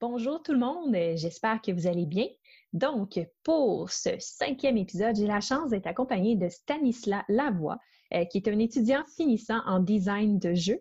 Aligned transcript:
Bonjour 0.00 0.42
tout 0.42 0.52
le 0.52 0.58
monde, 0.58 0.96
j'espère 1.16 1.60
que 1.60 1.72
vous 1.72 1.86
allez 1.86 2.06
bien. 2.06 2.24
Donc, 2.72 3.20
pour 3.42 3.90
ce 3.90 4.08
cinquième 4.18 4.78
épisode, 4.78 5.14
j'ai 5.14 5.26
la 5.26 5.42
chance 5.42 5.68
d'être 5.68 5.86
accompagnée 5.86 6.36
de 6.36 6.48
Stanislas 6.48 7.22
Lavoie, 7.28 7.78
euh, 8.14 8.24
qui 8.24 8.38
est 8.38 8.48
un 8.48 8.58
étudiant 8.58 9.04
finissant 9.14 9.60
en 9.66 9.78
design 9.78 10.38
de 10.38 10.54
jeux. 10.54 10.80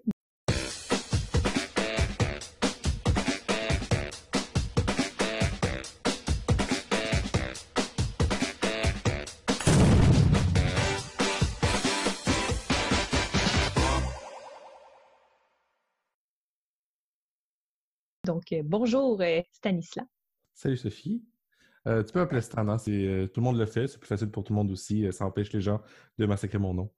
Donc, 18.30 18.52
euh, 18.52 18.62
bonjour 18.64 19.20
euh, 19.22 19.42
Stanislas. 19.52 20.06
Salut 20.54 20.78
Sophie. 20.78 21.24
Euh, 21.88 22.04
tu 22.04 22.14
peux 22.14 22.20
m'appeler 22.20 22.42
Stan, 22.42 22.68
hein? 22.68 22.78
tout 22.78 22.92
le 22.92 23.42
monde 23.42 23.58
le 23.58 23.66
fait, 23.66 23.88
c'est 23.88 23.98
plus 23.98 24.08
facile 24.08 24.30
pour 24.30 24.44
tout 24.44 24.54
le 24.54 24.58
monde 24.58 24.70
aussi, 24.70 25.12
ça 25.12 25.26
empêche 25.26 25.52
les 25.52 25.62
gens 25.62 25.82
de 26.20 26.28
massacrer 26.28 26.60
mon 26.60 26.76
nom. 26.76 26.92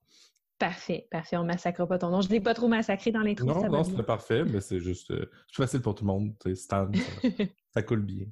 Parfait, 0.59 1.07
parfait, 1.09 1.37
on 1.37 1.43
ne 1.43 1.47
massacre 1.47 1.85
pas 1.85 1.97
ton 1.97 2.09
nom. 2.09 2.19
Je 2.19 2.27
ne 2.27 2.33
l'ai 2.33 2.41
pas 2.41 2.53
trop 2.53 2.67
massacré 2.67 3.13
dans 3.13 3.21
l'intro. 3.21 3.45
Non, 3.45 3.69
non, 3.69 3.83
c'est 3.85 4.03
parfait, 4.03 4.43
mais 4.43 4.59
c'est 4.59 4.81
juste 4.81 5.07
plus 5.07 5.55
facile 5.55 5.81
pour 5.81 5.95
tout 5.95 6.03
le 6.03 6.07
monde. 6.07 6.33
Stan, 6.53 6.91
ça, 7.73 7.81
coule 7.81 8.01
bien. 8.01 8.25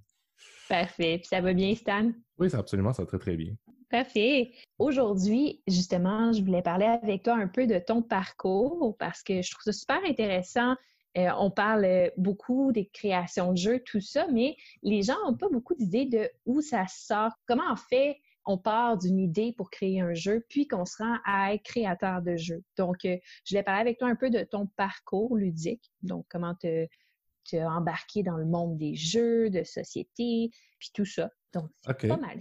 Parfait. 0.68 1.20
Puis 1.20 1.28
ça 1.28 1.40
va 1.40 1.54
bien, 1.54 1.74
Stan? 1.76 2.12
Oui, 2.38 2.54
absolument, 2.54 2.92
ça 2.92 3.04
va 3.04 3.08
très, 3.08 3.20
très 3.20 3.38
bien. 3.38 3.54
Parfait. 3.90 4.52
Aujourd'hui, 4.78 5.64
justement, 5.68 6.34
je 6.34 6.44
voulais 6.44 6.62
parler 6.62 6.86
avec 6.86 7.24
toi 7.24 7.36
un 7.36 7.48
peu 7.48 7.66
de 7.66 7.80
ton 7.80 8.02
parcours 8.02 8.98
parce 8.98 9.24
que 9.24 9.42
je 9.42 9.52
trouve 9.52 9.64
ça 9.64 9.72
super 9.72 10.00
intéressant 10.06 10.76
euh, 11.18 11.30
on 11.38 11.50
parle 11.50 11.86
euh, 11.86 12.10
beaucoup 12.18 12.72
des 12.72 12.86
créations 12.86 13.52
de 13.52 13.58
jeux, 13.58 13.80
tout 13.80 14.02
ça, 14.02 14.28
mais 14.32 14.56
les 14.84 15.02
gens 15.02 15.16
n'ont 15.26 15.36
pas 15.36 15.50
beaucoup 15.50 15.74
d'idées 15.76 16.06
de 16.06 16.30
où 16.46 16.62
ça 16.62 16.86
sort. 16.88 17.32
Comment 17.48 17.70
en 17.70 17.76
fait 17.76 18.18
on 18.46 18.58
part 18.58 18.98
d'une 18.98 19.20
idée 19.20 19.54
pour 19.54 19.70
créer 19.70 20.02
un 20.02 20.14
jeu, 20.14 20.46
puis 20.50 20.68
qu'on 20.68 20.86
se 20.86 20.98
rend 20.98 21.18
à 21.26 21.54
être 21.54 21.64
créateur 21.64 22.22
de 22.22 22.36
jeu. 22.36 22.64
Donc, 22.78 23.06
euh, 23.06 23.18
je 23.46 23.56
vais 23.56 23.64
parler 23.64 23.82
avec 23.82 24.00
toi 24.00 24.08
un 24.08 24.16
peu 24.16 24.30
de 24.30 24.44
ton 24.44 24.66
parcours 24.66 25.36
ludique. 25.36 25.92
Donc, 26.02 26.26
comment 26.30 26.56
tu 26.56 27.58
as 27.58 27.70
embarqué 27.70 28.24
dans 28.24 28.38
le 28.38 28.46
monde 28.46 28.78
des 28.78 28.96
jeux, 28.96 29.50
de 29.52 29.64
société, 29.64 30.50
puis 30.80 30.90
tout 30.94 31.06
ça. 31.06 31.30
Donc, 31.54 31.70
c'est 31.86 32.08
pas 32.08 32.18
mal. 32.18 32.40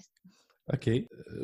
OK. 0.72 0.88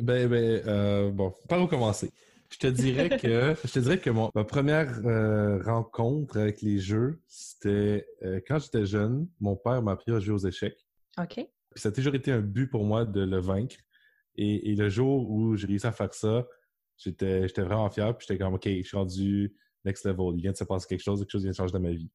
Ben, 0.01 0.27
ben 0.27 1.11
bon, 1.11 1.33
par 1.47 1.61
où 1.61 1.67
commencer? 1.67 2.11
Je 2.55 2.59
te 2.59 2.67
dirais 2.67 3.09
que 3.09 3.53
je 3.65 3.73
te 3.73 3.79
dirais 3.79 3.99
que 3.99 4.09
mon, 4.09 4.31
ma 4.33 4.45
première 4.45 5.05
euh, 5.05 5.61
rencontre 5.61 6.37
avec 6.37 6.61
les 6.61 6.79
jeux, 6.79 7.21
c'était 7.27 8.07
euh, 8.23 8.39
quand 8.47 8.59
j'étais 8.59 8.85
jeune. 8.85 9.27
Mon 9.41 9.57
père 9.57 9.81
m'a 9.81 9.91
appris 9.91 10.13
à 10.13 10.21
jouer 10.21 10.35
aux 10.35 10.47
échecs. 10.47 10.77
OK. 11.17 11.33
Puis 11.33 11.49
ça 11.75 11.89
a 11.89 11.91
toujours 11.91 12.15
été 12.15 12.31
un 12.31 12.39
but 12.39 12.67
pour 12.67 12.85
moi 12.85 13.03
de 13.03 13.19
le 13.19 13.39
vaincre. 13.39 13.75
Et, 14.35 14.71
et 14.71 14.75
le 14.75 14.87
jour 14.87 15.29
où 15.29 15.57
j'ai 15.57 15.67
réussi 15.67 15.85
à 15.85 15.91
faire 15.91 16.13
ça, 16.13 16.47
j'étais 16.97 17.45
j'étais 17.45 17.61
vraiment 17.61 17.89
fier. 17.89 18.17
Puis 18.17 18.25
j'étais 18.25 18.41
comme 18.41 18.53
OK, 18.53 18.65
je 18.65 18.83
suis 18.83 18.95
rendu 18.95 19.53
next 19.83 20.05
level. 20.05 20.35
Il 20.35 20.41
vient 20.41 20.53
de 20.53 20.57
se 20.57 20.63
passer 20.63 20.87
quelque 20.87 21.03
chose, 21.03 21.19
quelque 21.19 21.31
chose 21.31 21.41
vient 21.41 21.51
de 21.51 21.57
changer 21.57 21.73
dans 21.73 21.81
ma 21.81 21.91
vie. 21.91 22.09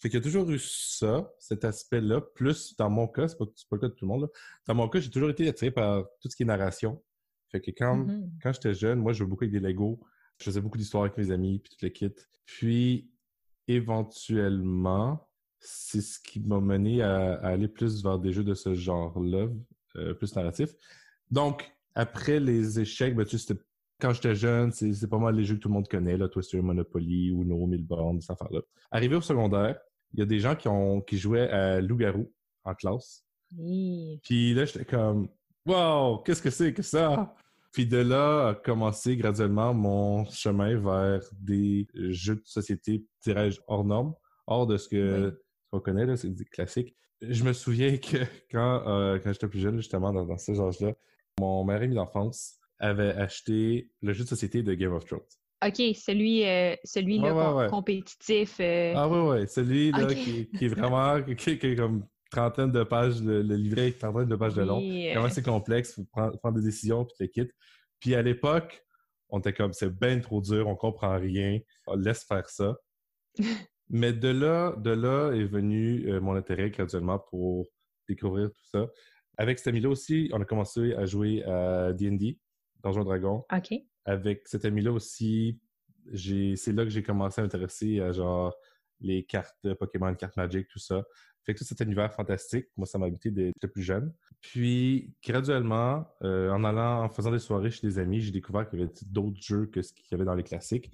Fait 0.00 0.10
qu'il 0.10 0.18
y 0.18 0.20
a 0.20 0.22
toujours 0.22 0.50
eu 0.50 0.58
ça, 0.60 1.32
cet 1.38 1.64
aspect-là, 1.64 2.20
plus 2.20 2.76
dans 2.76 2.90
mon 2.90 3.08
cas, 3.08 3.26
c'est 3.26 3.38
pas, 3.38 3.46
pas 3.46 3.76
le 3.76 3.78
cas 3.78 3.88
de 3.88 3.94
tout 3.94 4.04
le 4.04 4.08
monde, 4.08 4.22
là. 4.22 4.28
dans 4.66 4.74
mon 4.74 4.88
cas, 4.88 5.00
j'ai 5.00 5.10
toujours 5.10 5.30
été 5.30 5.48
attiré 5.48 5.70
par 5.72 6.04
tout 6.20 6.28
ce 6.28 6.36
qui 6.36 6.44
est 6.44 6.46
narration. 6.46 7.02
Fait 7.50 7.60
que 7.60 7.70
quand, 7.70 7.96
mm-hmm. 7.96 8.30
quand 8.42 8.52
j'étais 8.52 8.74
jeune, 8.74 9.00
moi, 9.00 9.12
je 9.12 9.18
jouais 9.18 9.26
beaucoup 9.26 9.44
avec 9.44 9.52
des 9.52 9.66
Legos. 9.66 10.00
Je 10.38 10.44
faisais 10.44 10.60
beaucoup 10.60 10.78
d'histoires 10.78 11.04
avec 11.04 11.16
mes 11.16 11.30
amis, 11.30 11.58
puis 11.58 11.70
tout 11.70 11.84
le 11.84 11.88
kit. 11.88 12.14
Puis, 12.44 13.10
éventuellement, 13.66 15.28
c'est 15.60 16.00
ce 16.00 16.20
qui 16.20 16.40
m'a 16.40 16.60
mené 16.60 17.02
à, 17.02 17.34
aller 17.34 17.68
plus 17.68 18.02
vers 18.02 18.18
des 18.18 18.32
jeux 18.32 18.44
de 18.44 18.54
ce 18.54 18.74
genre-là, 18.74 19.48
euh, 19.96 20.14
plus 20.14 20.34
narratif. 20.36 20.70
Donc, 21.30 21.70
après 21.94 22.38
les 22.38 22.78
échecs, 22.78 23.16
ben, 23.16 23.24
tu 23.24 23.38
sais, 23.38 23.54
quand 24.00 24.12
j'étais 24.12 24.34
jeune, 24.34 24.70
c'est 24.70 25.08
pas 25.08 25.18
mal 25.18 25.34
les 25.34 25.44
jeux 25.44 25.56
que 25.56 25.60
tout 25.60 25.68
le 25.68 25.74
monde 25.74 25.88
connaît, 25.88 26.16
là, 26.16 26.28
Twister, 26.28 26.62
Monopoly, 26.62 27.28
Uno, 27.28 27.66
Milborn, 27.66 28.20
ces 28.20 28.32
affaires-là. 28.32 28.60
Arrivé 28.90 29.16
au 29.16 29.20
secondaire, 29.20 29.78
il 30.14 30.20
y 30.20 30.22
a 30.22 30.26
des 30.26 30.38
gens 30.38 30.54
qui 30.54 30.68
ont 30.68 31.00
qui 31.00 31.18
jouaient 31.18 31.50
à 31.50 31.80
Loup-garou 31.80 32.32
en 32.64 32.74
classe. 32.74 33.24
Puis 33.50 34.54
là, 34.54 34.64
j'étais 34.64 34.84
comme 34.84 35.28
Wow, 35.66 36.18
qu'est-ce 36.18 36.40
que 36.40 36.50
c'est 36.50 36.72
que 36.72 36.82
ça? 36.82 37.34
Puis 37.72 37.86
de 37.86 37.98
là 37.98 38.48
a 38.48 38.54
commencé 38.54 39.16
graduellement 39.16 39.74
mon 39.74 40.24
chemin 40.26 40.78
vers 40.78 41.22
des 41.38 41.86
jeux 41.94 42.36
de 42.36 42.42
société, 42.44 43.04
dirais-je, 43.22 43.60
hors 43.66 43.84
normes, 43.84 44.14
hors 44.46 44.66
de 44.66 44.76
ce 44.76 44.88
que 44.88 45.40
qu'on 45.70 45.80
connaît, 45.80 46.06
là, 46.06 46.16
c'est 46.16 46.32
classique. 46.50 46.96
Je 47.20 47.44
me 47.44 47.52
souviens 47.52 47.96
que 47.98 48.18
quand, 48.50 48.82
euh, 48.86 49.18
quand 49.22 49.32
j'étais 49.32 49.48
plus 49.48 49.60
jeune, 49.60 49.76
justement, 49.76 50.12
dans, 50.12 50.24
dans 50.24 50.38
ce 50.38 50.54
genre-là, 50.54 50.94
mon 51.38 51.68
ami 51.68 51.94
d'enfance 51.94 52.56
avait 52.78 53.12
acheté 53.12 53.90
le 54.02 54.12
jeu 54.12 54.24
de 54.24 54.28
société 54.28 54.62
de 54.62 54.74
Game 54.74 54.92
of 54.92 55.04
Thrones. 55.04 55.20
OK, 55.66 55.74
celui, 55.96 56.46
euh, 56.46 56.74
celui 56.84 57.18
là 57.18 57.66
compétitif. 57.68 58.58
Euh. 58.60 58.92
Ah 58.94 59.08
ouais, 59.08 59.28
ouais, 59.28 59.46
celui 59.48 59.90
là 59.90 60.06
qui, 60.06 60.48
qui, 60.50 60.66
est 60.66 60.68
vraiment 60.68 61.20
qui, 61.22 61.58
qui, 61.58 61.66
est 61.66 61.76
comme 61.76 62.06
trentaine 62.30 62.72
de 62.72 62.82
pages, 62.84 63.22
le, 63.22 63.40
livret 63.42 63.88
est 63.88 63.98
trentaine 63.98 64.28
de 64.28 64.36
pages 64.36 64.54
de 64.54 64.62
long. 64.62 64.80
Comment 65.14 65.28
c'est 65.28 65.44
complexe, 65.44 65.94
faut 65.94 66.04
prendre, 66.04 66.38
prendre, 66.38 66.58
des 66.58 66.64
décisions 66.64 67.04
puis 67.04 67.14
te 67.16 67.32
quittes. 67.32 67.52
Puis 68.00 68.14
à 68.14 68.22
l'époque, 68.22 68.84
on 69.30 69.40
était 69.40 69.52
comme 69.52 69.72
c'est 69.72 69.90
bien 69.90 70.18
trop 70.20 70.40
dur, 70.40 70.66
on 70.68 70.76
comprend 70.76 71.16
rien, 71.18 71.58
laisse 71.96 72.24
faire 72.24 72.48
ça. 72.48 72.76
Mais 73.90 74.12
de 74.12 74.28
là, 74.28 74.74
de 74.76 74.90
là 74.90 75.32
est 75.32 75.44
venu 75.44 76.06
euh, 76.08 76.20
mon 76.20 76.34
intérêt 76.34 76.70
graduellement 76.70 77.18
pour 77.18 77.66
découvrir 78.08 78.50
tout 78.50 78.64
ça. 78.70 78.86
Avec 79.38 79.58
cet 79.58 79.68
ami-là 79.68 79.88
aussi, 79.88 80.28
on 80.32 80.40
a 80.40 80.44
commencé 80.44 80.94
à 80.94 81.06
jouer 81.06 81.42
à 81.44 81.92
D&D, 81.92 82.38
Donjon 82.82 83.04
Dragon. 83.04 83.44
OK. 83.50 83.74
Avec 84.04 84.46
cet 84.46 84.64
ami-là 84.64 84.92
aussi, 84.92 85.60
c'est 86.14 86.72
là 86.72 86.84
que 86.84 86.90
j'ai 86.90 87.02
commencé 87.02 87.40
à 87.40 87.44
m'intéresser 87.44 88.00
à 88.00 88.12
genre 88.12 88.54
les 89.00 89.24
cartes 89.24 89.74
Pokémon, 89.78 90.14
cartes 90.14 90.36
Magic, 90.36 90.66
tout 90.68 90.78
ça. 90.78 91.04
Fait 91.44 91.54
que 91.54 91.58
tout 91.58 91.64
cet 91.64 91.80
univers 91.80 92.12
fantastique, 92.12 92.66
moi, 92.76 92.86
ça 92.86 92.98
m'a 92.98 93.06
habité 93.06 93.30
d'être 93.30 93.66
plus 93.68 93.82
jeune. 93.82 94.12
Puis, 94.40 95.14
graduellement, 95.24 96.06
euh, 96.22 96.50
en 96.50 96.62
allant, 96.64 97.04
en 97.04 97.08
faisant 97.08 97.30
des 97.30 97.38
soirées 97.38 97.70
chez 97.70 97.86
des 97.86 97.98
amis, 97.98 98.20
j'ai 98.20 98.30
découvert 98.30 98.68
qu'il 98.68 98.78
y 98.78 98.82
avait 98.82 98.92
d'autres 99.06 99.40
jeux 99.40 99.66
que 99.66 99.82
ce 99.82 99.92
qu'il 99.92 100.06
y 100.12 100.14
avait 100.14 100.24
dans 100.24 100.34
les 100.34 100.42
classiques. 100.42 100.90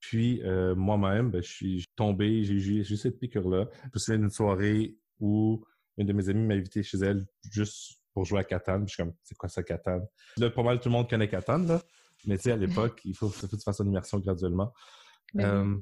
Puis, 0.00 0.42
euh, 0.42 0.74
moi-même, 0.74 1.30
ben, 1.30 1.42
je 1.42 1.48
suis 1.48 1.86
tombé, 1.94 2.42
j'ai 2.42 2.54
eu 2.54 2.96
cette 2.96 3.20
piqûre-là. 3.20 3.68
Je 3.84 3.88
me 3.94 3.98
souviens 3.98 4.18
d'une 4.18 4.30
soirée 4.30 4.96
où 5.20 5.64
une 5.98 6.06
de 6.06 6.12
mes 6.12 6.28
amies 6.28 6.46
m'a 6.46 6.54
invité 6.54 6.82
chez 6.82 6.98
elle 6.98 7.26
juste 7.50 8.00
pour 8.12 8.24
jouer 8.24 8.40
à 8.40 8.44
Catan. 8.44 8.82
je 8.86 8.94
suis 8.94 9.02
comme, 9.02 9.14
c'est 9.22 9.36
quoi 9.36 9.48
ça, 9.48 9.62
Catan? 9.62 10.00
Là, 10.38 10.50
pas 10.50 10.62
mal 10.62 10.80
tout 10.80 10.88
le 10.88 10.94
monde 10.94 11.08
connaît 11.08 11.28
Catan, 11.28 11.58
là. 11.58 11.80
Mais 12.26 12.36
tu 12.36 12.44
sais, 12.44 12.52
à 12.52 12.56
l'époque, 12.56 13.00
il 13.04 13.14
faut, 13.14 13.28
faut 13.28 13.46
que 13.46 13.56
tu 13.56 13.62
fasses 13.62 13.80
une 13.80 13.88
immersion 13.88 14.18
graduellement. 14.18 14.72
Ben 15.34 15.44
euh, 15.44 15.76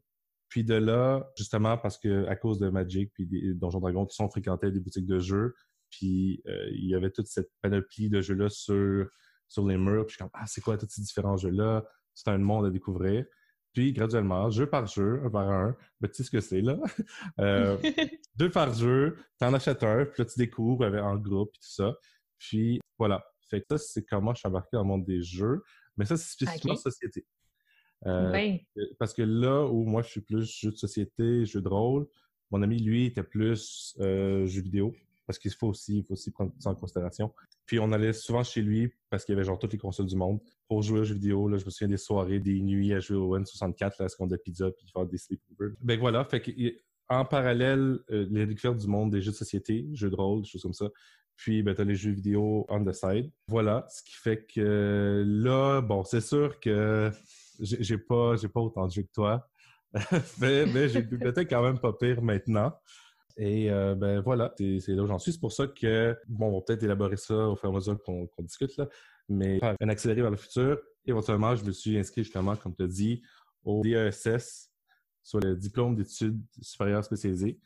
puis 0.51 0.65
de 0.65 0.75
là, 0.75 1.31
justement, 1.37 1.79
parce 1.79 1.97
que 1.97 2.27
à 2.27 2.37
cause 2.37 2.59
de 2.59 2.69
Magic 2.69 3.13
puis 3.15 3.25
des 3.25 3.55
Donjons 3.55 3.79
Dragons 3.79 4.05
qui 4.05 4.17
sont 4.17 4.29
fréquentés 4.29 4.71
des 4.73 4.81
boutiques 4.81 5.07
de 5.07 5.21
jeux, 5.21 5.55
puis 5.91 6.43
euh, 6.47 6.69
il 6.73 6.87
y 6.89 6.95
avait 6.95 7.11
toute 7.11 7.29
cette 7.29 7.51
panoplie 7.63 8.11
de 8.11 8.21
jeux-là 8.21 8.49
sur, 8.51 9.07
sur 9.49 9.67
les 9.67 9.79
murs. 9.79 10.07
Puis 10.07 10.13
je 10.13 10.15
suis 10.17 10.19
comme, 10.19 10.31
ah, 10.35 10.47
c'est 10.47 10.61
quoi 10.61 10.77
tous 10.77 10.89
ces 10.91 11.03
différents 11.03 11.37
jeux-là? 11.37 11.85
C'est 12.15 12.29
un 12.29 12.39
monde 12.39 12.67
à 12.67 12.71
découvrir. 12.71 13.25
Puis 13.73 13.93
graduellement, 13.93 14.51
jeu 14.51 14.69
par 14.69 14.87
jeu, 14.87 15.23
un 15.25 15.31
par 15.31 15.49
un, 15.49 15.77
ben, 16.01 16.09
tu 16.09 16.17
sais 16.17 16.25
ce 16.25 16.31
que 16.31 16.41
c'est 16.41 16.61
là? 16.61 16.77
euh, 17.41 17.79
deux 18.37 18.51
par 18.51 18.75
jeu, 18.75 19.17
t'en 19.39 19.55
achètes 19.55 19.85
un, 19.85 20.05
puis 20.05 20.23
là 20.23 20.25
tu 20.25 20.39
découvres 20.39 20.85
avec, 20.85 21.01
en 21.01 21.17
groupe 21.17 21.51
et 21.55 21.59
tout 21.59 21.73
ça. 21.73 21.95
Puis 22.39 22.81
voilà. 22.99 23.25
Fait 23.49 23.61
que 23.61 23.67
ça, 23.71 23.79
c'est 23.79 24.05
comment 24.05 24.35
je 24.35 24.41
suis 24.41 24.49
embarqué 24.49 24.71
dans 24.73 24.83
le 24.83 24.89
monde 24.89 25.05
des 25.05 25.23
jeux. 25.23 25.63
Mais 25.97 26.05
ça, 26.05 26.17
c'est 26.17 26.33
spécifiquement 26.33 26.77
société. 26.77 27.27
Euh, 28.07 28.33
euh, 28.79 28.83
parce 28.99 29.13
que 29.13 29.23
là 29.23 29.67
où 29.67 29.85
moi 29.85 30.03
je 30.03 30.09
suis 30.09 30.21
plus 30.21 30.45
jeu 30.45 30.71
de 30.71 30.77
société, 30.77 31.45
jeu 31.45 31.61
de 31.61 31.69
rôle, 31.69 32.07
mon 32.51 32.63
ami 32.63 32.79
lui 32.79 33.07
était 33.07 33.23
plus 33.23 33.95
euh, 34.01 34.47
jeu 34.47 34.63
vidéo 34.63 34.95
parce 35.27 35.39
qu'il 35.39 35.53
faut 35.53 35.69
aussi, 35.69 35.99
il 35.99 36.05
faut 36.05 36.15
aussi 36.15 36.33
prendre 36.33 36.53
ça 36.59 36.71
en 36.71 36.75
considération. 36.75 37.33
Puis 37.67 37.79
on 37.79 37.93
allait 37.93 38.13
souvent 38.13 38.43
chez 38.43 38.63
lui 38.63 38.93
parce 39.11 39.25
qu'il 39.25 39.35
y 39.35 39.39
avait 39.39 39.45
genre 39.45 39.59
toutes 39.59 39.73
les 39.73 39.79
consoles 39.79 40.07
du 40.07 40.17
monde 40.17 40.41
pour 40.67 40.83
jouer 40.83 41.01
aux 41.01 41.05
jeux 41.05 41.15
vidéo. 41.15 41.47
Là, 41.47 41.57
je 41.57 41.65
me 41.65 41.71
souviens 41.71 41.89
des 41.89 41.99
soirées, 41.99 42.41
des 42.41 42.61
nuits 42.61 42.93
à 42.93 42.99
jouer 42.99 43.17
au 43.17 43.39
N64, 43.39 43.81
là, 43.81 44.07
à 44.07 44.09
ce 44.09 44.17
qu'on 44.17 44.29
a 44.31 44.39
pizza 44.39 44.73
puis 44.73 44.89
faire 44.93 45.07
des 45.07 45.19
sleepovers. 45.19 45.77
Ben 45.81 46.01
voilà, 46.01 46.25
fait 46.25 46.41
que 46.41 46.51
en 47.09 47.25
parallèle, 47.25 47.99
euh, 48.11 48.27
les 48.31 48.47
découvertes 48.47 48.79
du 48.79 48.87
monde 48.87 49.11
des 49.11 49.21
jeux 49.21 49.33
de 49.33 49.37
société, 49.37 49.87
jeux 49.93 50.11
de 50.11 50.17
rôle, 50.17 50.43
des 50.43 50.49
choses 50.49 50.63
comme 50.63 50.73
ça. 50.73 50.87
Puis, 51.37 51.63
ben, 51.63 51.75
t'as 51.75 51.85
les 51.85 51.95
jeux 51.95 52.13
vidéo 52.13 52.67
on 52.69 52.85
the 52.85 52.93
side. 52.93 53.31
Voilà, 53.49 53.87
ce 53.89 54.03
qui 54.03 54.15
fait 54.15 54.47
que 54.47 55.25
là, 55.27 55.81
bon, 55.81 56.05
c'est 56.05 56.21
sûr 56.21 56.61
que 56.61 57.11
j'ai 57.61 57.99
pas, 57.99 58.37
j'ai 58.37 58.49
pas 58.49 58.61
autant 58.61 58.87
de 58.87 58.93
jeux 58.93 59.03
que 59.03 59.13
toi. 59.13 59.49
mais, 60.41 60.67
mais 60.67 60.89
j'ai 60.89 61.01
une 61.01 61.07
bibliothèque 61.07 61.51
quand 61.51 61.63
même 61.63 61.79
pas 61.79 61.93
pire 61.93 62.23
maintenant. 62.23 62.73
Et 63.37 63.71
euh, 63.71 63.95
ben 63.95 64.21
voilà, 64.21 64.53
c'est 64.59 64.89
là 64.89 65.03
où 65.03 65.07
j'en 65.07 65.19
suis. 65.19 65.33
C'est 65.33 65.41
pour 65.41 65.53
ça 65.53 65.67
que, 65.67 66.17
bon, 66.29 66.49
on 66.49 66.59
va 66.59 66.65
peut-être 66.67 66.83
élaborer 66.83 67.17
ça 67.17 67.49
au 67.49 67.57
fur 67.57 67.69
et 67.69 67.73
à 67.73 67.75
mesure 67.75 68.03
qu'on 68.03 68.29
discute, 68.41 68.77
là. 68.77 68.89
Mais 69.29 69.61
un 69.63 69.89
accéléré 69.89 70.23
vers 70.23 70.31
le 70.31 70.37
futur, 70.37 70.79
éventuellement, 71.07 71.55
je 71.55 71.65
me 71.65 71.71
suis 71.71 71.97
inscrit 71.97 72.25
justement, 72.25 72.57
comme 72.57 72.75
tu 72.75 72.83
as 72.83 72.89
dit, 72.89 73.23
au 73.65 73.81
DESS, 73.83 74.71
sur 75.23 75.39
le 75.39 75.55
diplôme 75.55 75.95
d'études 75.95 76.43
supérieures 76.61 77.05
spécialisées 77.05 77.61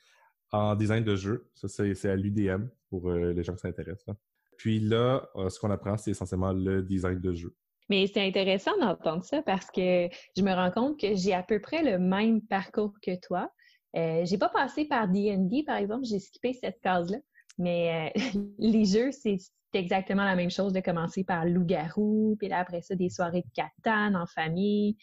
en 0.52 0.76
design 0.76 1.02
de 1.02 1.16
jeu. 1.16 1.50
Ça, 1.54 1.68
c'est 1.68 2.08
à 2.08 2.16
l'UDM 2.16 2.68
pour 2.90 3.10
euh, 3.10 3.32
les 3.32 3.42
gens 3.42 3.54
qui 3.54 3.60
s'intéressent. 3.60 4.14
Puis 4.56 4.78
là, 4.78 5.28
euh, 5.36 5.48
ce 5.48 5.58
qu'on 5.58 5.70
apprend, 5.70 5.96
c'est 5.96 6.12
essentiellement 6.12 6.52
le 6.52 6.82
design 6.82 7.18
de 7.18 7.32
jeu. 7.32 7.56
Mais 7.90 8.06
c'est 8.06 8.26
intéressant 8.26 8.76
d'entendre 8.80 9.24
ça 9.24 9.42
parce 9.42 9.70
que 9.70 10.08
je 10.36 10.42
me 10.42 10.52
rends 10.52 10.70
compte 10.70 10.98
que 10.98 11.14
j'ai 11.14 11.34
à 11.34 11.42
peu 11.42 11.60
près 11.60 11.82
le 11.82 11.98
même 11.98 12.40
parcours 12.40 12.94
que 13.02 13.18
toi. 13.20 13.50
Euh, 13.96 14.24
j'ai 14.24 14.38
pas 14.38 14.48
passé 14.48 14.86
par 14.86 15.08
D&D, 15.08 15.64
par 15.64 15.76
exemple, 15.76 16.04
j'ai 16.04 16.18
skippé 16.18 16.52
cette 16.54 16.80
case-là. 16.80 17.18
Mais 17.58 18.10
euh, 18.16 18.20
les 18.58 18.84
jeux, 18.84 19.10
c'est 19.12 19.38
exactement 19.72 20.24
la 20.24 20.34
même 20.36 20.50
chose 20.50 20.72
de 20.72 20.80
commencer 20.80 21.24
par 21.24 21.44
loup-garou, 21.44 22.36
puis 22.38 22.48
là, 22.48 22.58
après 22.58 22.82
ça, 22.82 22.94
des 22.94 23.10
soirées 23.10 23.42
de 23.42 23.52
catane 23.54 24.16
en 24.16 24.26
famille. 24.26 24.96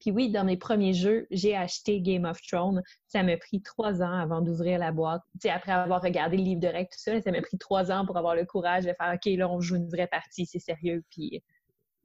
Puis 0.00 0.12
oui, 0.12 0.30
dans 0.30 0.44
mes 0.44 0.56
premiers 0.56 0.94
jeux, 0.94 1.26
j'ai 1.32 1.56
acheté 1.56 2.00
Game 2.00 2.24
of 2.24 2.40
Thrones. 2.42 2.82
Ça 3.08 3.24
m'a 3.24 3.36
pris 3.36 3.60
trois 3.62 4.00
ans 4.00 4.12
avant 4.12 4.40
d'ouvrir 4.40 4.78
la 4.78 4.92
boîte. 4.92 5.22
Sais, 5.40 5.50
après 5.50 5.72
avoir 5.72 6.00
regardé 6.00 6.36
le 6.36 6.44
livre 6.44 6.60
de 6.60 6.68
règles, 6.68 6.88
tout 6.92 7.00
ça, 7.00 7.20
ça 7.20 7.32
m'a 7.32 7.42
pris 7.42 7.58
trois 7.58 7.90
ans 7.90 8.06
pour 8.06 8.16
avoir 8.16 8.36
le 8.36 8.44
courage 8.44 8.84
de 8.84 8.92
faire 8.92 9.12
OK, 9.14 9.26
là, 9.36 9.50
on 9.50 9.60
joue 9.60 9.74
une 9.76 9.88
vraie 9.88 10.06
partie, 10.06 10.46
c'est 10.46 10.60
sérieux. 10.60 11.04
Puis. 11.10 11.42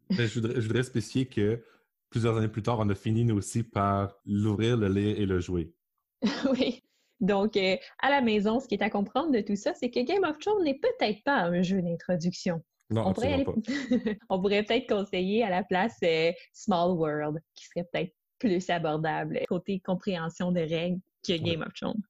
Je, 0.10 0.40
voudrais, 0.40 0.56
je 0.56 0.68
voudrais 0.68 0.84
spécifier 0.84 1.26
que 1.26 1.64
plusieurs 2.10 2.38
années 2.38 2.48
plus 2.48 2.62
tard, 2.62 2.80
on 2.80 2.90
a 2.90 2.96
fini 2.96 3.26
nous 3.26 3.38
aussi 3.38 3.64
par 3.64 4.16
l'ouvrir, 4.26 4.78
le 4.78 4.88
lire 4.88 5.20
et 5.20 5.26
le 5.26 5.40
jouer. 5.40 5.74
oui. 6.52 6.84
Donc, 7.20 7.56
euh, 7.58 7.78
à 8.00 8.10
la 8.10 8.22
maison, 8.22 8.60
ce 8.60 8.68
qui 8.68 8.76
est 8.76 8.84
à 8.84 8.90
comprendre 8.90 9.32
de 9.32 9.42
tout 9.42 9.56
ça, 9.56 9.74
c'est 9.74 9.90
que 9.90 10.00
Game 10.02 10.24
of 10.24 10.38
Thrones 10.40 10.64
n'est 10.64 10.78
peut-être 10.78 11.24
pas 11.24 11.38
un 11.38 11.62
jeu 11.62 11.82
d'introduction. 11.82 12.62
Non, 12.90 13.08
on 13.08 13.14
pourrait, 13.14 13.46
on 14.30 14.42
pourrait 14.42 14.64
peut-être 14.64 14.88
conseiller 14.88 15.44
à 15.44 15.50
la 15.50 15.64
place 15.64 15.98
euh, 16.04 16.32
Small 16.52 16.92
World, 16.92 17.40
qui 17.56 17.66
serait 17.66 17.88
peut-être 17.92 18.14
plus 18.40 18.70
abordable 18.70 19.40
côté 19.48 19.80
compréhension 19.80 20.52
des 20.52 20.66
règles 20.66 21.00
que 21.26 21.38
Game 21.38 21.62
of 21.62 21.74
Thrones. 21.74 22.02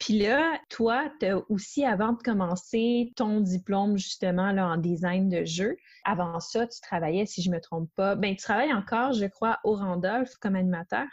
Puis 0.00 0.18
là, 0.18 0.58
toi, 0.70 1.12
tu 1.20 1.26
as 1.26 1.38
aussi, 1.50 1.84
avant 1.84 2.14
de 2.14 2.22
commencer 2.22 3.12
ton 3.16 3.40
diplôme 3.40 3.98
justement 3.98 4.50
là, 4.50 4.66
en 4.66 4.78
design 4.78 5.28
de 5.28 5.44
jeu, 5.44 5.76
avant 6.04 6.40
ça, 6.40 6.66
tu 6.66 6.80
travaillais, 6.80 7.26
si 7.26 7.42
je 7.42 7.50
me 7.50 7.60
trompe 7.60 7.90
pas, 7.94 8.16
ben 8.16 8.34
tu 8.34 8.42
travailles 8.42 8.72
encore, 8.72 9.12
je 9.12 9.26
crois, 9.26 9.58
au 9.62 9.74
Randolph 9.74 10.34
comme 10.40 10.56
animateur? 10.56 11.06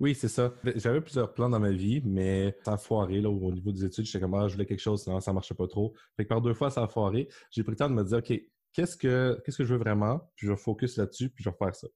Oui, 0.00 0.16
c'est 0.16 0.28
ça. 0.28 0.52
J'avais 0.76 1.00
plusieurs 1.00 1.32
plans 1.32 1.48
dans 1.48 1.60
ma 1.60 1.70
vie, 1.70 2.02
mais 2.04 2.56
ça 2.64 2.72
a 2.74 2.76
foiré 2.76 3.20
là, 3.20 3.30
au 3.30 3.52
niveau 3.52 3.70
des 3.70 3.84
études. 3.84 4.04
J'étais 4.04 4.20
comme, 4.20 4.34
ah, 4.34 4.48
je 4.48 4.54
voulais 4.54 4.66
quelque 4.66 4.80
chose, 4.80 5.02
sinon 5.04 5.20
ça 5.20 5.32
marchait 5.32 5.54
pas 5.54 5.68
trop. 5.68 5.94
Fait 6.16 6.24
que 6.24 6.28
par 6.28 6.40
deux 6.40 6.54
fois, 6.54 6.70
ça 6.70 6.82
a 6.82 6.88
foiré. 6.88 7.28
J'ai 7.50 7.62
pris 7.62 7.72
le 7.72 7.76
temps 7.76 7.88
de 7.88 7.94
me 7.94 8.02
dire, 8.02 8.18
OK, 8.18 8.32
qu'est-ce 8.72 8.96
que, 8.96 9.40
que 9.44 9.64
je 9.64 9.74
veux 9.74 9.78
vraiment? 9.78 10.28
Puis 10.34 10.48
je 10.48 10.54
focus 10.56 10.96
là-dessus, 10.96 11.30
puis 11.30 11.44
je 11.44 11.50
vais 11.50 11.56
faire 11.56 11.74
ça. 11.74 11.86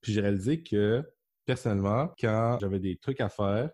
Puis 0.00 0.14
j'ai 0.14 0.22
réalisé 0.22 0.62
que, 0.62 1.02
personnellement, 1.44 2.10
quand 2.18 2.56
j'avais 2.60 2.80
des 2.80 2.96
trucs 2.96 3.20
à 3.20 3.28
faire, 3.28 3.70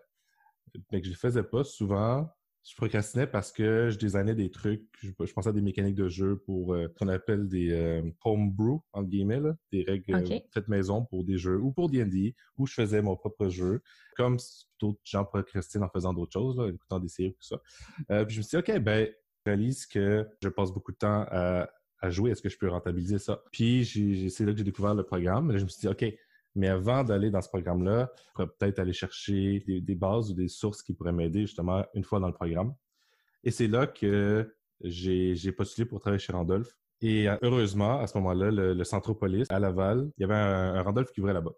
mais 0.91 1.01
que 1.01 1.05
je 1.05 1.11
les 1.11 1.17
faisais 1.17 1.43
pas, 1.43 1.63
souvent, 1.63 2.29
je 2.67 2.75
procrastinais 2.75 3.25
parce 3.25 3.51
que 3.51 3.89
je 3.89 3.97
designais 3.97 4.35
des 4.35 4.51
trucs, 4.51 4.83
je, 5.01 5.11
pensais 5.33 5.49
à 5.49 5.53
des 5.53 5.61
mécaniques 5.61 5.95
de 5.95 6.07
jeu 6.07 6.37
pour 6.45 6.73
euh, 6.73 6.87
ce 6.87 6.93
qu'on 6.93 7.07
appelle 7.07 7.47
des 7.47 7.71
euh, 7.71 8.01
homebrew, 8.23 8.81
entre 8.93 9.09
guillemets, 9.09 9.41
des 9.71 9.83
règles 9.83 10.15
euh, 10.15 10.39
faites 10.53 10.67
maison 10.67 11.05
pour 11.05 11.23
des 11.23 11.37
jeux 11.37 11.59
ou 11.59 11.71
pour 11.71 11.89
D&D, 11.89 12.35
où 12.57 12.67
je 12.67 12.73
faisais 12.73 13.01
mon 13.01 13.15
propre 13.15 13.49
jeu, 13.49 13.81
comme 14.15 14.37
d'autres 14.79 14.99
gens 15.03 15.25
procrastinent 15.25 15.83
en 15.83 15.89
faisant 15.89 16.13
d'autres 16.13 16.33
choses, 16.33 16.59
en 16.59 16.67
écoutant 16.67 16.99
des 16.99 17.07
séries, 17.07 17.33
tout 17.33 17.55
ça. 17.55 17.61
puis 18.25 18.35
je 18.35 18.39
me 18.39 18.43
suis 18.43 18.49
dit, 18.49 18.57
OK, 18.57 18.79
ben, 18.79 19.07
je 19.07 19.51
réalise 19.51 19.85
que 19.85 20.27
je 20.41 20.49
passe 20.49 20.71
beaucoup 20.71 20.91
de 20.91 20.97
temps 20.97 21.25
à, 21.29 21.69
à 22.01 22.09
jouer, 22.09 22.31
est-ce 22.31 22.41
que 22.41 22.49
je 22.49 22.57
peux 22.57 22.69
rentabiliser 22.69 23.19
ça? 23.19 23.41
Puis 23.51 23.85
c'est 24.29 24.45
là 24.45 24.51
que 24.51 24.57
j'ai 24.57 24.63
découvert 24.63 24.95
le 24.95 25.03
programme. 25.03 25.57
je 25.57 25.63
me 25.63 25.69
suis 25.69 25.81
dit, 25.81 25.87
OK, 25.87 26.05
mais 26.55 26.67
avant 26.67 27.03
d'aller 27.03 27.29
dans 27.29 27.41
ce 27.41 27.49
programme-là, 27.49 28.11
je 28.15 28.31
pourrais 28.33 28.47
peut-être 28.47 28.79
aller 28.79 28.93
chercher 28.93 29.63
des, 29.67 29.95
bases 29.95 30.31
ou 30.31 30.33
des 30.33 30.47
sources 30.47 30.81
qui 30.81 30.93
pourraient 30.93 31.13
m'aider 31.13 31.41
justement 31.41 31.85
une 31.93 32.03
fois 32.03 32.19
dans 32.19 32.27
le 32.27 32.33
programme. 32.33 32.73
Et 33.43 33.51
c'est 33.51 33.67
là 33.67 33.87
que 33.87 34.53
j'ai 34.81 35.51
postulé 35.51 35.85
pour 35.85 35.99
travailler 35.99 36.19
chez 36.19 36.33
Randolph. 36.33 36.75
Et 37.01 37.29
euh, 37.29 37.37
heureusement, 37.41 37.99
à 37.99 38.07
ce 38.07 38.17
moment-là, 38.17 38.51
le, 38.51 38.83
Centropolis 38.83 39.45
à 39.49 39.59
Laval, 39.59 40.11
il 40.17 40.21
y 40.21 40.23
avait 40.25 40.35
un, 40.35 40.81
Randolph 40.81 41.11
qui 41.11 41.21
ouvrait 41.21 41.33
là-bas. 41.33 41.53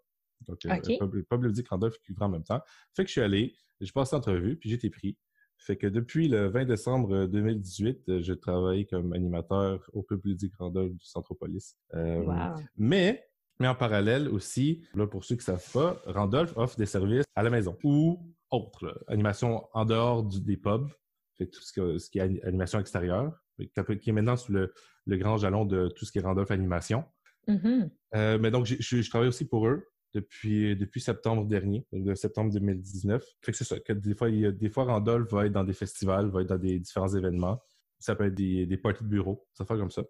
Donc, 0.46 0.64
euh, 0.66 0.76
okay. 0.76 0.98
Public 1.28 1.68
Randolph 1.68 1.98
qui 1.98 2.12
ouvrait 2.12 2.26
en 2.26 2.30
même 2.30 2.44
temps. 2.44 2.60
Fait 2.94 3.02
que 3.02 3.08
je 3.08 3.12
suis 3.12 3.20
allé, 3.20 3.54
j'ai 3.80 3.92
passé 3.92 4.14
l'entrevue, 4.14 4.56
puis 4.56 4.68
j'ai 4.68 4.76
été 4.76 4.90
pris. 4.90 5.16
Fait 5.58 5.76
que 5.76 5.86
depuis 5.86 6.26
le 6.26 6.48
20 6.48 6.64
décembre 6.64 7.26
2018, 7.26 8.20
je 8.20 8.32
travaille 8.32 8.84
comme 8.86 9.12
animateur 9.12 9.88
au 9.92 10.02
Public 10.02 10.52
Randolph 10.58 10.92
du 10.92 11.04
Centropolis. 11.04 11.76
Euh, 11.94 12.50
mais 12.76 13.24
mais 13.60 13.68
en 13.68 13.74
parallèle 13.74 14.28
aussi, 14.28 14.84
là, 14.94 15.06
pour 15.06 15.24
ceux 15.24 15.36
qui 15.36 15.50
ne 15.50 15.56
savent 15.56 15.72
pas, 15.72 16.02
Randolph 16.06 16.52
offre 16.56 16.76
des 16.76 16.86
services 16.86 17.24
à 17.34 17.42
la 17.42 17.50
maison 17.50 17.76
ou 17.84 18.20
autre, 18.50 19.04
animation 19.08 19.66
en 19.72 19.84
dehors 19.84 20.22
des 20.22 20.56
pubs, 20.56 20.88
fait 21.36 21.46
tout 21.46 21.62
ce, 21.62 22.10
qui 22.10 22.18
est 22.18 22.44
animation 22.44 22.78
extérieure, 22.78 23.32
qui 24.00 24.10
est 24.10 24.12
maintenant 24.12 24.36
sous 24.36 24.52
le, 24.52 24.72
grand 25.06 25.38
jalon 25.38 25.64
de 25.64 25.88
tout 25.88 26.04
ce 26.04 26.12
qui 26.12 26.18
est 26.18 26.22
Randolph 26.22 26.50
Animation. 26.50 27.04
Mm-hmm. 27.48 27.90
Euh, 28.14 28.38
mais 28.38 28.50
donc, 28.50 28.66
je, 28.66 29.08
travaille 29.08 29.28
aussi 29.28 29.46
pour 29.46 29.66
eux 29.66 29.88
depuis, 30.14 30.76
depuis 30.76 31.00
septembre 31.00 31.46
dernier, 31.46 31.86
de 31.92 32.14
septembre 32.14 32.52
2019. 32.52 33.24
Fait 33.42 33.52
que 33.52 33.58
c'est 33.58 33.64
ça, 33.64 33.80
que 33.80 33.92
des 33.92 34.14
fois, 34.14 34.30
des 34.30 34.68
fois, 34.68 34.84
Randolph 34.84 35.30
va 35.30 35.46
être 35.46 35.52
dans 35.52 35.64
des 35.64 35.72
festivals, 35.72 36.28
va 36.28 36.42
être 36.42 36.48
dans 36.48 36.58
des 36.58 36.78
différents 36.78 37.14
événements. 37.14 37.60
Ça 37.98 38.14
peut 38.14 38.26
être 38.26 38.34
des, 38.34 38.66
des 38.66 38.76
parties 38.76 39.04
de 39.04 39.08
bureau, 39.08 39.46
ça 39.54 39.64
fait 39.64 39.76
comme 39.76 39.90
ça. 39.90 40.02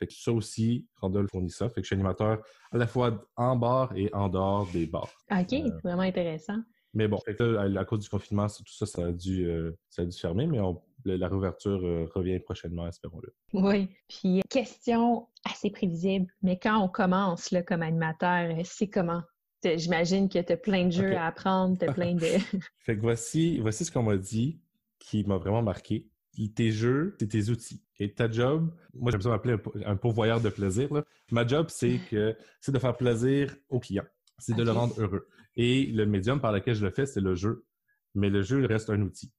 Fait 0.00 0.06
que 0.06 0.14
ça 0.14 0.32
aussi, 0.32 0.88
Randolph 0.96 1.28
fournit 1.30 1.50
ça. 1.50 1.68
Fait 1.68 1.82
que 1.82 1.82
je 1.82 1.88
suis 1.88 1.94
animateur 1.94 2.42
à 2.72 2.78
la 2.78 2.86
fois 2.86 3.22
en 3.36 3.54
bar 3.54 3.94
et 3.94 4.08
en 4.14 4.30
dehors 4.30 4.66
des 4.72 4.86
bars. 4.86 5.12
OK, 5.30 5.52
euh, 5.52 5.70
vraiment 5.84 6.02
intéressant. 6.02 6.56
Mais 6.94 7.06
bon, 7.06 7.18
fait 7.18 7.36
que 7.36 7.76
à, 7.76 7.84
cause 7.84 8.00
du 8.00 8.08
confinement, 8.08 8.46
tout 8.46 8.64
ça, 8.66 8.86
ça 8.86 9.06
a 9.06 9.12
dû, 9.12 9.44
euh, 9.44 9.72
ça 9.90 10.02
a 10.02 10.04
dû 10.06 10.16
fermer, 10.16 10.46
mais 10.46 10.58
la 11.04 11.28
réouverture 11.28 11.84
euh, 11.84 12.06
revient 12.14 12.40
prochainement, 12.40 12.88
espérons-le. 12.88 13.34
Oui. 13.52 13.90
Puis, 14.08 14.40
question 14.48 15.28
assez 15.44 15.70
prévisible, 15.70 16.26
mais 16.42 16.58
quand 16.58 16.82
on 16.82 16.88
commence 16.88 17.50
là, 17.50 17.62
comme 17.62 17.82
animateur, 17.82 18.56
c'est 18.64 18.88
comment? 18.88 19.22
J'imagine 19.62 20.30
que 20.30 20.38
tu 20.38 20.52
as 20.52 20.56
plein 20.56 20.86
de 20.86 20.92
jeux 20.92 21.14
à 21.14 21.26
apprendre, 21.26 21.76
tu 21.78 21.84
as 21.84 21.92
plein 21.92 22.14
de. 22.14 22.26
fait 22.78 22.96
que 22.96 23.02
voici, 23.02 23.58
voici 23.60 23.84
ce 23.84 23.92
qu'on 23.92 24.02
m'a 24.02 24.16
dit 24.16 24.58
qui 24.98 25.24
m'a 25.24 25.36
vraiment 25.36 25.62
marqué 25.62 26.08
tes 26.48 26.70
jeux, 26.70 27.16
c'est 27.18 27.28
tes 27.28 27.50
outils. 27.50 27.82
Et 28.00 28.14
ta 28.14 28.30
job, 28.30 28.72
moi 28.94 29.12
j'aime 29.12 29.20
ça 29.20 29.28
m'appeler 29.28 29.56
un, 29.84 29.94
pourvoyeur 29.94 30.40
de 30.40 30.48
plaisir. 30.48 30.88
Ma 31.30 31.46
job, 31.46 31.66
c'est 31.68 32.00
que 32.10 32.34
c'est 32.60 32.72
de 32.72 32.78
faire 32.78 32.96
plaisir 32.96 33.54
au 33.68 33.78
client. 33.78 34.06
C'est 34.38 34.56
de 34.56 34.62
le 34.64 34.72
rendre 34.72 34.98
heureux. 34.98 35.28
Et 35.54 35.84
le 35.86 36.06
médium 36.06 36.40
par 36.40 36.50
lequel 36.50 36.74
je 36.74 36.84
le 36.84 36.90
fais, 36.90 37.04
c'est 37.04 37.20
le 37.20 37.34
jeu. 37.34 37.66
Mais 38.14 38.30
le 38.30 38.40
jeu 38.40 38.64
reste 38.64 38.88
un 38.88 39.02
outil. 39.02 39.30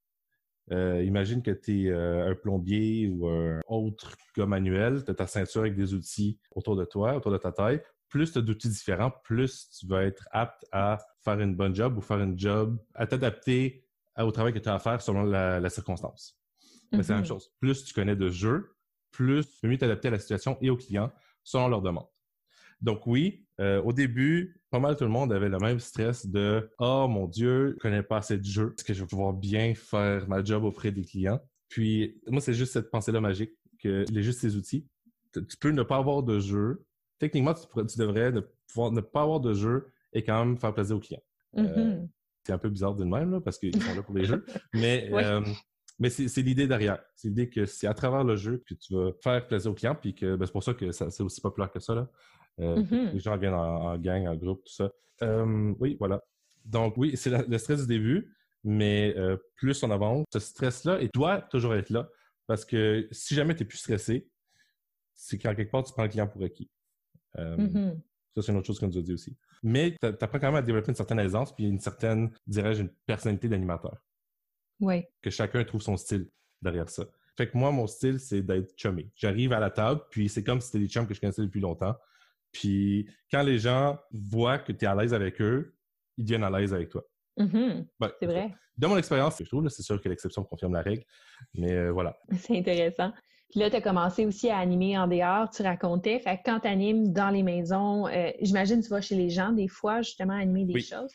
Euh, 0.72 1.04
imagine 1.04 1.42
que 1.42 1.50
tu 1.50 1.86
es 1.86 1.90
euh, 1.90 2.30
un 2.30 2.36
plombier 2.36 3.10
ou 3.10 3.28
un 3.28 3.62
autre 3.68 4.16
gars 4.38 4.46
manuel, 4.46 5.04
tu 5.04 5.10
as 5.10 5.16
ta 5.16 5.26
ceinture 5.26 5.62
avec 5.62 5.76
des 5.76 5.96
outils 5.96 6.40
autour 6.52 6.76
de 6.76 6.86
toi, 6.86 7.16
autour 7.16 7.32
de 7.32 7.38
ta 7.40 7.52
taille. 7.52 7.82
Plus 8.10 8.32
tu 8.32 8.38
as 8.38 8.42
d'outils 8.42 8.70
différents, 8.70 9.12
plus 9.24 9.70
tu 9.72 9.88
vas 9.88 10.04
être 10.04 10.28
apte 10.32 10.66
à 10.72 11.00
faire 11.24 11.40
une 11.40 11.56
bonne 11.56 11.74
job 11.74 11.98
ou 11.98 12.02
faire 12.02 12.20
une 12.20 12.38
job, 12.38 12.78
à 12.94 13.08
t'adapter 13.08 13.84
au 14.20 14.32
travail 14.32 14.54
que 14.54 14.60
tu 14.60 14.70
as 14.70 14.76
à 14.76 14.80
faire 14.80 15.02
selon 15.02 15.24
la 15.24 15.70
circonstance. 15.70 16.41
Mais 16.92 17.04
c'est 17.04 17.10
la 17.10 17.16
même 17.18 17.26
mm-hmm. 17.26 17.28
chose. 17.28 17.52
Plus 17.60 17.84
tu 17.84 17.94
connais 17.94 18.16
de 18.16 18.30
jeux, 18.30 18.76
plus 19.12 19.46
tu 19.46 19.62
peux 19.62 19.68
mieux 19.68 19.78
t'adapter 19.78 20.08
à 20.10 20.12
la 20.12 20.20
situation 20.20 20.58
et 20.62 20.70
aux 20.70 20.78
clients 20.78 21.12
selon 21.44 21.68
leurs 21.68 21.82
demandes. 21.82 22.08
Donc 22.82 23.06
oui, 23.06 23.46
euh, 23.60 23.82
au 23.84 23.94
début, 23.94 24.60
pas 24.72 24.80
mal 24.80 24.96
tout 24.96 25.04
le 25.04 25.10
monde 25.12 25.32
avait 25.32 25.50
le 25.50 25.60
même 25.60 25.80
stress 25.80 26.26
de 26.26 26.72
Oh 26.80 27.08
mon 27.08 27.28
Dieu, 27.28 27.74
je 27.76 27.80
connais 27.80 28.04
pas 28.04 28.18
assez 28.18 28.38
de 28.38 28.44
jeux. 28.44 28.74
Est-ce 28.78 28.84
que 28.84 28.94
je 28.94 29.02
vais 29.02 29.08
pouvoir 29.08 29.34
bien 29.34 29.74
faire 29.76 30.28
ma 30.28 30.44
job 30.44 30.64
auprès 30.64 30.92
des 30.92 31.04
clients? 31.04 31.40
Puis 31.70 32.20
moi, 32.28 32.42
c'est 32.42 32.54
juste 32.54 32.74
cette 32.74 32.90
pensée-là 32.90 33.22
magique 33.22 33.52
que 33.80 34.06
les 34.12 34.24
juste 34.24 34.40
ces 34.40 34.56
outils. 34.56 34.88
Tu 35.34 35.58
peux 35.60 35.70
ne 35.70 35.84
pas 35.84 35.98
avoir 35.98 36.24
de 36.24 36.40
jeu. 36.40 36.84
Techniquement, 37.20 37.54
tu, 37.54 37.98
devrais 37.98 38.32
ne, 38.32 38.42
pouvoir, 38.68 38.92
ne 38.92 39.02
pas 39.02 39.22
avoir 39.22 39.40
de 39.40 39.54
jeu 39.54 39.88
et 40.12 40.24
quand 40.24 40.44
même 40.44 40.58
faire 40.58 40.74
plaisir 40.74 40.98
aux 40.98 41.00
clients. 41.00 41.24
Euh, 41.58 41.62
mm-hmm. 41.62 42.10
c'est 42.46 42.54
un 42.54 42.58
peu 42.58 42.70
bizarre 42.70 42.96
de 42.96 43.06
même, 43.06 43.32
là, 43.32 43.42
parce 43.42 43.60
qu'ils 43.60 43.82
sont 43.82 43.96
là 43.96 44.02
pour 44.02 44.16
les 44.16 44.26
jeux. 44.26 44.44
Mais 44.74 45.10
euh, 45.14 45.42
mais 46.02 46.10
c'est 46.10 46.42
l'idée 46.42 46.66
derrière. 46.66 47.00
C'est 47.16 47.28
l'idée 47.28 47.48
que 47.48 47.68
c'est 47.68 47.86
à 47.86 47.94
travers 47.94 48.24
le 48.24 48.36
jeu 48.36 48.64
que 48.68 48.74
tu 48.74 48.96
vas 48.96 49.12
faire 49.22 49.46
plaisir 49.46 49.70
aux 49.70 49.76
clients, 49.76 49.94
puis 49.94 50.16
que 50.16 50.36
ben, 50.36 50.48
c'est 50.48 50.52
pour 50.52 50.64
ça 50.64 50.74
que 50.74 50.92
c'est 50.92 51.22
aussi 51.22 51.40
populaire 51.40 51.72
que 51.72 51.80
ça. 51.80 51.94
Là. 51.94 52.10
Euh, 52.60 52.78
mm-hmm. 52.78 53.12
Les 53.14 53.20
gens 53.20 53.38
viennent 53.38 53.54
en, 53.54 53.96
gang, 54.00 54.26
en 54.26 54.36
groupe, 54.36 54.64
tout 54.66 54.74
ça. 54.74 54.92
Euh, 55.22 55.76
oui, 55.80 55.98
voilà. 56.00 56.20
Donc 56.66 56.98
oui, 56.98 57.16
c'est 57.16 57.48
le 57.48 57.58
stress 57.60 57.82
du 57.82 57.88
début, 57.88 58.36
mais 58.64 59.14
euh, 59.16 59.38
plus 59.56 59.84
on 59.84 59.92
avance, 59.92 60.26
ce 60.34 60.40
stress-là, 60.40 61.00
et 61.04 61.10
doit 61.14 61.40
toujours 61.40 61.76
être 61.76 61.92
là, 61.92 62.10
parce 62.48 62.66
que 62.66 63.08
si 63.12 63.36
jamais 63.36 63.56
tu 63.56 63.62
es 63.62 63.66
plus 63.68 63.78
stressé, 63.78 64.28
c'est 65.14 65.38
qu'en 65.38 65.54
quelque 65.54 65.70
part, 65.70 65.84
tu 65.84 65.94
prends 65.94 66.02
le 66.02 66.10
client 66.10 66.28
pour 66.28 66.44
acquis. 66.44 66.72
Mm-hmm. 67.38 68.02
Ça, 68.34 68.42
c'est 68.42 68.52
une 68.52 68.58
autre 68.58 68.66
chose 68.66 68.80
qu'on 68.80 68.88
nous 68.88 68.98
a 68.98 69.04
dit 69.04 69.14
aussi. 69.14 69.38
Mais 69.62 69.96
tu 70.02 70.08
apprends 70.08 70.40
quand 70.40 70.48
même 70.48 70.56
à 70.56 70.62
développer 70.64 70.90
une 70.90 70.96
certaine 70.96 71.20
aisance, 71.20 71.54
puis 71.56 71.66
une 71.66 71.80
certaine, 71.80 72.32
dirais-je, 72.48 72.82
une 72.82 72.92
personnalité 73.06 73.48
d'animateur. 73.48 74.02
Que 75.22 75.30
chacun 75.30 75.64
trouve 75.64 75.82
son 75.82 75.98
style 75.98 76.30
derrière 76.62 76.90
ça. 76.90 77.06
Fait 77.38 77.50
que 77.50 77.58
moi, 77.58 77.72
mon 77.72 77.88
style, 77.88 78.20
c'est 78.20 78.42
d'être 78.42 78.78
chumé. 78.78 79.12
J'arrive 79.16 79.54
à 79.54 79.60
la 79.60 79.70
table, 79.70 80.02
puis 80.10 80.28
c'est 80.30 80.44
comme 80.44 80.60
si 80.60 80.68
c'était 80.68 80.80
des 80.80 80.90
chums 80.90 81.08
que 81.08 81.14
je 81.14 81.22
connaissais 81.22 81.42
depuis 81.42 81.62
longtemps. 81.62 81.96
Puis 82.52 83.10
quand 83.32 83.44
les 83.44 83.60
gens 83.60 83.98
voient 84.12 84.60
que 84.60 84.72
tu 84.72 84.86
es 84.86 84.88
à 84.88 84.96
l'aise 84.96 85.14
avec 85.14 85.42
eux, 85.42 85.74
ils 86.18 86.26
deviennent 86.26 86.44
à 86.44 86.50
l'aise 86.50 86.74
avec 86.74 86.90
toi. 86.90 87.04
Mm-hmm. 87.38 87.86
c'est 88.20 88.26
vrai. 88.26 88.54
Dans 88.78 88.90
mon 88.90 88.98
expérience, 88.98 89.38
je 89.40 89.46
trouve, 89.46 89.68
c'est 89.70 89.84
sûr 89.84 90.02
que 90.02 90.10
l'exception 90.10 90.44
confirme 90.44 90.74
la 90.74 90.82
règle, 90.82 91.04
mais 91.54 91.72
euh, 91.72 91.92
voilà. 91.92 92.18
C'est 92.36 92.58
intéressant. 92.58 93.12
Puis 93.50 93.60
là, 93.60 93.70
tu 93.70 93.76
as 93.76 93.82
commencé 93.82 94.26
aussi 94.26 94.50
à 94.50 94.58
animer 94.58 94.98
en 94.98 95.08
dehors, 95.08 95.50
tu 95.50 95.62
racontais. 95.62 96.20
Fait 96.20 96.38
que 96.38 96.42
quand 96.46 96.62
tu 96.62 96.68
animes 96.68 97.12
dans 97.12 97.30
les 97.30 97.44
maisons, 97.44 98.08
euh, 98.08 98.32
j'imagine 98.42 98.82
tu 98.82 98.90
vas 98.90 99.02
chez 99.02 99.16
les 99.16 99.30
gens 99.30 99.52
des 99.52 99.68
fois, 99.68 100.02
justement, 100.02 100.34
animer 100.34 100.66
des 100.66 100.82
choses. 100.82 101.12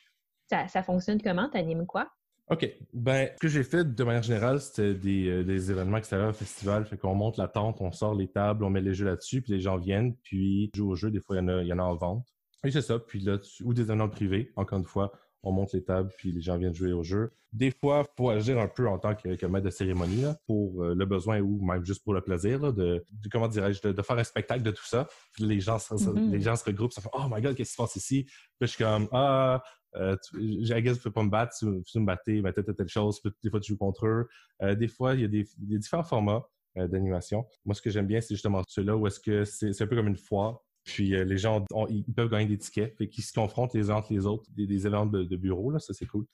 Ça, 0.49 0.69
ça, 0.69 0.83
fonctionne 0.83 1.21
comment? 1.21 1.49
Tu 1.49 1.57
animes 1.57 1.87
quoi? 1.87 2.09
OK. 2.49 2.69
Ben, 2.93 3.31
ce 3.35 3.41
que 3.41 3.49
j'ai 3.49 3.65
fait 3.65 3.85
de 3.85 4.05
manière 4.05 4.23
générale, 4.23 4.61
c'était 4.61 4.95
des, 4.95 5.29
euh, 5.29 5.45
des, 5.45 5.71
événements 5.71 5.97
extérieurs, 5.97 6.35
festivals. 6.35 6.85
Fait 6.85 6.97
qu'on 6.97 7.15
monte 7.15 7.39
la 7.39 7.49
tente, 7.49 7.81
on 7.81 7.91
sort 7.91 8.15
les 8.15 8.29
tables, 8.29 8.63
on 8.63 8.71
met 8.71 8.81
les 8.81 8.95
jeux 8.95 9.07
là-dessus, 9.07 9.43
puis 9.43 9.53
les 9.53 9.61
gens 9.61 9.77
viennent, 9.79 10.15
puis 10.23 10.71
jouent 10.75 10.91
au 10.91 10.95
jeu. 10.95 11.11
Des 11.11 11.21
fois, 11.21 11.37
il 11.37 11.41
y 11.41 11.43
en 11.43 11.49
a, 11.49 11.63
il 11.63 11.67
y 11.67 11.73
en, 11.73 11.79
a 11.81 11.83
en 11.83 11.97
vente. 11.97 12.27
Et 12.65 12.71
c'est 12.71 12.83
ça. 12.83 12.99
Puis 13.01 13.21
là, 13.21 13.39
ou 13.65 13.75
des 13.75 13.83
événements 13.83 14.09
privés, 14.09 14.53
encore 14.55 14.79
une 14.79 14.85
fois, 14.85 15.13
on 15.47 15.53
monte 15.53 15.73
les 15.73 15.85
tables, 15.85 16.11
puis 16.19 16.33
les 16.33 16.41
gens 16.41 16.59
viennent 16.59 16.75
jouer 16.75 16.93
au 16.93 17.05
jeu. 17.05 17.31
Des 17.53 17.71
fois, 17.71 18.05
il 18.05 18.15
faut 18.17 18.31
agir 18.31 18.59
un 18.59 18.67
peu 18.67 18.89
en 18.89 18.99
tant 18.99 19.15
que, 19.15 19.47
maître 19.47 19.65
de 19.65 19.71
cérémonie 19.71 20.25
pour 20.45 20.83
euh, 20.83 20.95
le 20.95 21.07
besoin 21.07 21.41
ou 21.41 21.65
même 21.65 21.85
juste 21.85 22.03
pour 22.03 22.15
le 22.15 22.21
plaisir 22.21 22.73
de, 22.73 23.05
comment 23.31 23.47
dirais-je, 23.47 23.89
de, 23.89 24.03
faire 24.03 24.19
un 24.19 24.25
spectacle 24.25 24.63
de 24.63 24.73
tout 24.73 24.85
ça. 24.85 25.07
les 25.39 25.61
gens, 25.61 25.79
se, 25.79 25.95
mm-hmm. 25.95 26.31
les 26.31 26.41
gens 26.41 26.57
se 26.57 26.65
regroupent, 26.65 26.93
ça 26.93 27.01
fait 27.01 27.11
Oh 27.13 27.29
my 27.31 27.41
god, 27.41 27.55
qu'est-ce 27.55 27.71
qui 27.71 27.77
se 27.77 27.83
passe 27.83 27.95
ici? 27.97 28.25
Puis 28.25 28.35
je 28.63 28.67
suis 28.67 28.85
comme 28.85 29.09
Ah, 29.13 29.63
euh, 29.95 30.17
tu, 30.29 30.83
guess, 30.83 30.97
tu 30.97 31.03
peux 31.05 31.13
pas 31.13 31.23
me 31.23 31.31
battre, 31.31 31.55
tu, 31.57 31.67
tu 31.85 32.01
me 32.01 32.07
battre, 32.07 32.23
mais 32.27 32.53
telle, 32.53 32.65
telle, 32.65 32.89
chose. 32.89 33.21
des 33.43 33.51
fois, 33.51 33.61
tu 33.61 33.73
joues 33.73 33.79
contre 33.79 34.07
eux. 34.07 34.29
Euh, 34.63 34.75
des 34.75 34.89
fois, 34.89 35.15
il 35.15 35.21
y 35.21 35.25
a 35.25 35.29
des, 35.29 35.47
différents 35.59 36.05
formats 36.05 36.45
euh, 36.77 36.89
d'animation. 36.89 37.47
Moi, 37.65 37.75
ce 37.75 37.83
que 37.83 37.91
j'aime 37.91 38.07
bien, 38.07 38.21
c'est 38.21 38.35
justement 38.35 38.63
ceux-là 38.67 38.97
où 38.97 39.07
est-ce 39.07 39.21
que 39.21 39.45
c'est 39.45 39.81
un 39.81 39.87
peu 39.87 39.97
comme 39.97 40.09
une 40.09 40.17
foire 40.17 40.61
puis 40.87 41.15
euh, 41.15 41.25
les 41.25 41.37
gens, 41.37 41.65
ils 41.91 42.05
peuvent 42.15 42.31
gagner 42.31 42.47
des 42.47 42.59
tickets, 42.59 42.97
fait 42.97 43.09
qu'ils 43.09 43.25
se 43.25 43.33
confrontent 43.33 43.75
les 43.75 43.91
uns 43.91 43.97
entre 43.97 44.13
les 44.13 44.25
autres, 44.25 44.49
des, 44.57 44.87
événements 44.87 45.05
de, 45.05 45.37
bureau, 45.37 45.71
là, 45.73 45.81
ça 45.81 45.93
c'est 45.93 46.07
cool. 46.07 46.25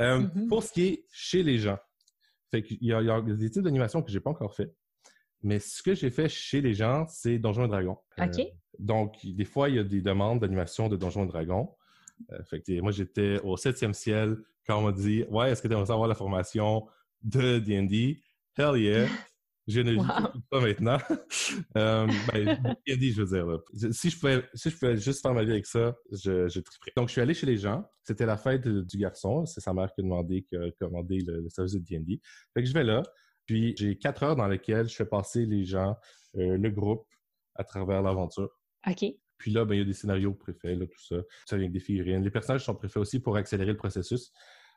Euh, 0.00 0.20
mm-hmm. 0.20 0.48
Pour 0.48 0.62
ce 0.64 0.72
qui 0.72 0.82
est 0.82 1.04
chez 1.12 1.44
les 1.44 1.58
gens, 1.58 1.78
fait 2.50 2.62
qu'il 2.62 2.82
y, 2.82 2.92
a 2.92 3.20
des 3.22 3.50
types 3.50 3.62
d'animation 3.62 4.02
que 4.02 4.10
j'ai 4.10 4.20
pas 4.20 4.30
encore 4.30 4.54
fait. 4.54 4.74
Mais 5.42 5.58
ce 5.60 5.82
que 5.82 5.94
j'ai 5.94 6.10
fait 6.10 6.28
chez 6.28 6.60
les 6.60 6.74
gens, 6.74 7.06
c'est 7.08 7.38
Donjons 7.38 7.64
et 7.64 7.68
Dragons. 7.68 7.98
Euh, 8.20 8.26
donc, 8.78 9.24
des 9.24 9.44
fois, 9.44 9.68
il 9.68 9.76
y 9.76 9.78
a 9.78 9.84
des 9.84 10.02
demandes 10.02 10.40
d'animation 10.40 10.88
de 10.88 10.96
Donjons 10.96 11.24
et 11.24 11.28
Dragons. 11.28 11.70
fait 12.44 12.60
que, 12.60 12.80
moi, 12.80 12.90
j'étais 12.90 13.40
au 13.42 13.56
septième 13.56 13.94
ciel 13.94 14.36
quand 14.66 14.78
on 14.78 14.82
m'a 14.82 14.92
dit 14.92 15.24
Ouais, 15.30 15.50
est-ce 15.50 15.62
que 15.62 15.68
tu 15.68 15.74
aimerais 15.74 15.86
savoir 15.86 16.08
la 16.08 16.14
formation 16.14 16.86
de 17.22 17.58
DD? 17.58 18.18
Hell 18.56 18.76
yeah! 18.76 19.06
Je 19.68 19.80
ne 19.80 19.96
wow. 19.96 20.04
pas 20.50 20.60
maintenant. 20.60 20.98
euh, 21.76 22.08
ben, 22.32 22.76
dit, 22.86 23.12
je 23.12 23.22
veux 23.22 23.36
dire. 23.36 23.92
Si, 23.92 24.10
je 24.10 24.18
pouvais, 24.18 24.42
si 24.54 24.70
je 24.70 24.76
pouvais 24.76 24.96
juste 24.96 25.22
faire 25.22 25.34
ma 25.34 25.44
vie 25.44 25.52
avec 25.52 25.66
ça, 25.66 25.94
je, 26.10 26.48
je 26.48 26.60
triperais. 26.60 26.92
Donc, 26.96 27.08
je 27.08 27.12
suis 27.12 27.20
allé 27.20 27.32
chez 27.34 27.46
les 27.46 27.56
gens. 27.56 27.88
C'était 28.02 28.26
la 28.26 28.36
fête 28.36 28.66
du 28.66 28.98
garçon. 28.98 29.46
C'est 29.46 29.60
sa 29.60 29.72
mère 29.72 29.92
qui 29.94 30.00
a 30.00 30.04
demandé, 30.04 30.42
qui 30.42 30.56
a 30.56 30.70
commandé 30.80 31.18
le, 31.26 31.48
service 31.48 31.74
de 31.74 31.78
D&D. 31.78 32.20
Fait 32.54 32.62
que 32.62 32.68
je 32.68 32.74
vais 32.74 32.84
là. 32.84 33.02
Puis, 33.46 33.74
j'ai 33.76 33.96
quatre 33.96 34.22
heures 34.24 34.36
dans 34.36 34.48
lesquelles 34.48 34.88
je 34.88 34.96
fais 34.96 35.06
passer 35.06 35.46
les 35.46 35.64
gens, 35.64 35.96
euh, 36.36 36.56
le 36.56 36.70
groupe, 36.70 37.06
à 37.54 37.64
travers 37.64 38.02
l'aventure. 38.02 38.50
OK. 38.88 39.04
Puis 39.38 39.50
là, 39.50 39.64
ben, 39.64 39.74
il 39.74 39.78
y 39.78 39.82
a 39.82 39.84
des 39.84 39.92
scénarios 39.92 40.34
préfets, 40.34 40.74
là, 40.74 40.86
tout 40.86 41.02
ça. 41.02 41.16
Ça 41.46 41.56
vient 41.56 41.64
avec 41.64 41.72
des 41.72 41.80
figurines. 41.80 42.22
Les 42.22 42.30
personnages 42.30 42.64
sont 42.64 42.74
préfets 42.74 43.00
aussi 43.00 43.20
pour 43.20 43.36
accélérer 43.36 43.72
le 43.72 43.76
processus. 43.76 44.32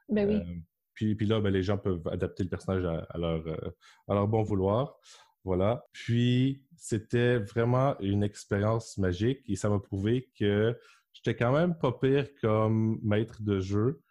Ben 0.09 0.27
oui. 0.27 0.35
Euh, 0.35 0.59
puis, 0.95 1.25
là, 1.25 1.39
ben, 1.41 1.51
les 1.51 1.63
gens 1.63 1.77
peuvent 1.77 2.07
adapter 2.07 2.43
le 2.43 2.49
personnage 2.49 2.85
à, 2.85 3.17
leur, 3.17 3.45
euh, 3.47 3.75
à 4.07 4.13
leur 4.13 4.27
bon 4.27 4.41
vouloir. 4.41 4.97
Voilà. 5.43 5.85
Puis, 5.91 6.63
c'était 6.75 7.37
vraiment 7.37 7.95
une 7.99 8.23
expérience 8.23 8.97
magique 8.97 9.39
et 9.47 9.55
ça 9.55 9.69
m'a 9.69 9.79
prouvé 9.79 10.29
que 10.37 10.77
j'étais 11.13 11.35
quand 11.35 11.51
même 11.51 11.77
pas 11.77 11.91
pire 11.91 12.27
comme 12.41 12.99
maître 13.03 13.41
de 13.41 13.59
jeu 13.59 14.01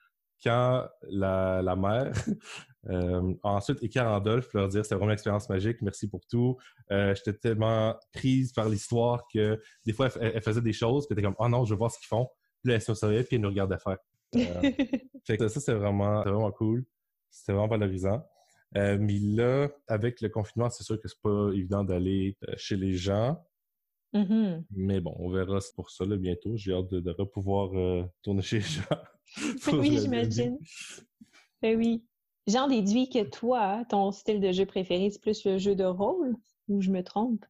quand 0.43 0.87
la, 1.09 1.77
mère 1.77 2.13
euh, 2.91 3.35
ensuite 3.43 3.83
écrit 3.83 4.01
Randolph 4.01 4.53
leur 4.53 4.69
dire 4.69 4.85
c'était 4.85 4.95
vraiment 4.95 5.11
une 5.11 5.15
expérience 5.15 5.49
magique, 5.49 5.81
merci 5.81 6.09
pour 6.09 6.27
tout. 6.27 6.59
Euh, 6.91 7.15
j'étais 7.15 7.33
tellement 7.33 7.99
prise 8.13 8.53
par 8.53 8.69
l'histoire 8.69 9.23
que 9.33 9.61
des 9.87 9.93
fois, 9.93 10.09
elle, 10.21 10.43
faisait 10.43 10.61
des 10.61 10.73
choses, 10.73 11.07
puis 11.07 11.15
était 11.15 11.23
comme 11.23 11.37
oh 11.39 11.49
non, 11.49 11.65
je 11.65 11.75
voir 11.75 11.91
ce 11.91 11.99
qu'ils 11.99 12.09
font. 12.09 12.29
Puis 12.63 12.71
là, 12.71 12.75
elle 12.77 12.83
se 12.83 13.23
puis 13.23 13.37
elle 13.37 13.43
nous 13.43 13.49
regardait 13.49 13.79
faire. 13.79 13.99
Euh, 14.37 14.71
ça, 15.49 15.61
c'est 15.61 15.75
vraiment, 15.75 16.23
vraiment 16.23 16.53
cool. 16.53 16.85
C'était 17.31 17.53
vraiment 17.53 17.69
valorisant. 17.69 18.25
Euh, 18.77 18.99
mais 19.01 19.19
là, 19.21 19.69
avec 19.87 20.21
le 20.21 20.29
confinement, 20.29 20.71
c'est 20.71 20.85
sûr 20.85 21.01
que 21.01 21.09
c'est 21.09 21.21
pas 21.21 21.51
évident 21.53 21.85
d'aller 21.85 22.37
euh, 22.49 22.55
chez 22.57 22.77
les 22.77 22.95
gens. 22.95 23.41
Mm-hmm. 24.13 24.65
Mais 24.71 25.01
bon, 25.01 25.15
on 25.19 25.31
verra 25.31 25.59
pour 25.75 25.91
ça 25.91 26.05
là, 26.05 26.17
bientôt. 26.17 26.57
J'ai 26.57 26.73
hâte 26.73 26.91
de, 26.91 27.01
de 27.01 27.25
pouvoir 27.25 27.71
tourner 28.23 28.43
chez 28.43 28.59
les 28.59 28.63
gens. 28.63 28.83
oui, 29.79 29.99
j'imagine. 30.01 30.59
Ben 31.63 31.77
oui. 31.77 32.05
J'en 32.47 32.69
déduis 32.69 33.09
que 33.09 33.25
toi, 33.25 33.85
ton 33.89 34.13
style 34.13 34.41
de 34.41 34.53
jeu 34.53 34.67
préféré, 34.67 35.11
c'est 35.11 35.21
plus 35.21 35.45
le 35.47 35.59
jeu 35.59 35.75
de 35.75 35.85
rôle 35.85 36.37
ou 36.69 36.81
je 36.83 36.91
me 36.91 37.03
trompe? 37.03 37.45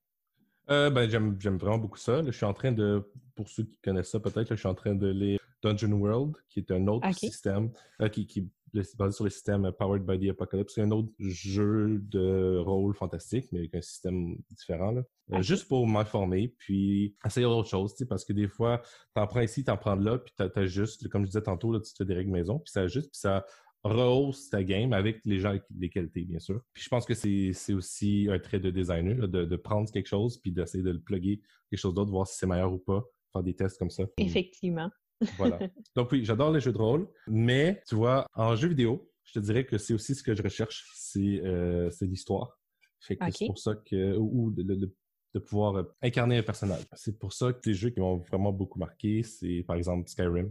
ben, 0.68 1.10
j'aime, 1.10 1.36
vraiment 1.58 1.78
beaucoup 1.78 1.98
ça. 1.98 2.22
je 2.24 2.30
suis 2.30 2.46
en 2.46 2.54
train 2.54 2.72
de, 2.72 3.04
pour 3.34 3.48
ceux 3.48 3.64
qui 3.64 3.78
connaissent 3.78 4.10
ça 4.10 4.20
peut-être, 4.20 4.50
je 4.50 4.58
suis 4.58 4.68
en 4.68 4.74
train 4.74 4.94
de 4.94 5.08
lire 5.08 5.40
Dungeon 5.62 5.92
World, 5.92 6.34
qui 6.48 6.60
est 6.60 6.70
un 6.70 6.86
autre 6.88 7.12
système 7.14 7.70
euh, 8.00 8.08
qui, 8.08 8.26
qui 8.26 8.40
est 8.40 8.96
basé 8.96 9.14
sur 9.14 9.24
le 9.24 9.30
système 9.30 9.70
Powered 9.78 10.04
by 10.04 10.18
the 10.18 10.30
Apocalypse. 10.30 10.74
C'est 10.74 10.82
un 10.82 10.90
autre 10.90 11.10
jeu 11.18 12.00
de 12.10 12.58
rôle 12.58 12.94
fantastique, 12.94 13.48
mais 13.52 13.60
avec 13.60 13.74
un 13.74 13.80
système 13.80 14.36
différent. 14.50 14.94
Euh, 15.32 15.42
juste 15.42 15.68
pour 15.68 15.86
m'informer, 15.86 16.54
puis 16.58 17.14
essayer 17.24 17.46
autre 17.46 17.68
chose, 17.68 17.94
parce 18.08 18.24
que 18.24 18.32
des 18.32 18.48
fois, 18.48 18.82
t'en 19.14 19.26
prends 19.26 19.40
ici, 19.40 19.64
t'en 19.64 19.76
prends 19.76 19.94
là, 19.94 20.18
puis 20.18 20.34
t'as 20.36 20.66
juste, 20.66 21.08
comme 21.08 21.22
je 21.22 21.28
disais 21.28 21.42
tantôt, 21.42 21.72
là, 21.72 21.80
tu 21.80 21.92
te 21.92 21.96
fais 21.96 22.04
des 22.04 22.14
règles 22.14 22.30
maison, 22.30 22.58
puis 22.58 22.70
ça 22.72 22.86
juste, 22.86 23.10
puis 23.10 23.20
ça 23.20 23.44
rehausse 23.84 24.48
ta 24.48 24.64
game 24.64 24.94
avec 24.94 25.20
les 25.26 25.38
gens 25.38 25.50
avec 25.50 25.62
les 25.78 25.90
qualités, 25.90 26.24
bien 26.24 26.38
sûr. 26.38 26.62
Puis 26.72 26.82
je 26.82 26.88
pense 26.88 27.04
que 27.04 27.14
c'est 27.14 27.74
aussi 27.74 28.28
un 28.30 28.38
trait 28.38 28.58
de 28.58 28.70
designer, 28.70 29.28
de, 29.28 29.44
de, 29.44 29.56
prendre 29.56 29.90
quelque 29.90 30.06
chose, 30.06 30.38
puis 30.38 30.52
d'essayer 30.52 30.82
de 30.82 30.90
le 30.90 31.00
plugger 31.00 31.42
quelque 31.70 31.80
chose 31.80 31.94
d'autre, 31.94 32.10
voir 32.10 32.26
si 32.26 32.38
c'est 32.38 32.46
meilleur 32.46 32.72
ou 32.72 32.78
pas, 32.78 33.04
faire 33.34 33.42
des 33.42 33.54
tests 33.54 33.78
comme 33.78 33.90
ça. 33.90 34.04
Effectivement 34.16 34.90
voilà. 35.36 35.58
Donc 35.96 36.12
oui, 36.12 36.24
j'adore 36.24 36.52
les 36.52 36.60
jeux 36.60 36.72
de 36.72 36.78
rôle, 36.78 37.08
mais 37.26 37.82
tu 37.86 37.94
vois, 37.94 38.26
en 38.34 38.56
jeu 38.56 38.68
vidéo, 38.68 39.10
je 39.24 39.32
te 39.34 39.38
dirais 39.38 39.64
que 39.64 39.78
c'est 39.78 39.94
aussi 39.94 40.14
ce 40.14 40.22
que 40.22 40.34
je 40.34 40.42
recherche, 40.42 40.90
c'est 40.94 41.40
euh, 41.44 41.90
l'histoire. 42.02 42.58
Fait 43.00 43.16
que 43.16 43.24
c'est 43.30 43.46
pour 43.46 43.58
ça 43.58 43.74
que 43.74 44.16
ou 44.16 44.50
de, 44.50 44.92
pouvoir 45.40 45.76
euh, 45.76 45.82
incarner 46.02 46.38
un 46.38 46.42
personnage. 46.42 46.82
C'est 46.94 47.18
pour 47.18 47.32
ça 47.32 47.52
que 47.52 47.68
les 47.68 47.74
jeux 47.74 47.90
qui 47.90 48.00
m'ont 48.00 48.16
vraiment 48.16 48.52
beaucoup 48.52 48.78
marqué, 48.78 49.22
c'est 49.22 49.64
par 49.66 49.76
exemple 49.76 50.08
Skyrim. 50.08 50.50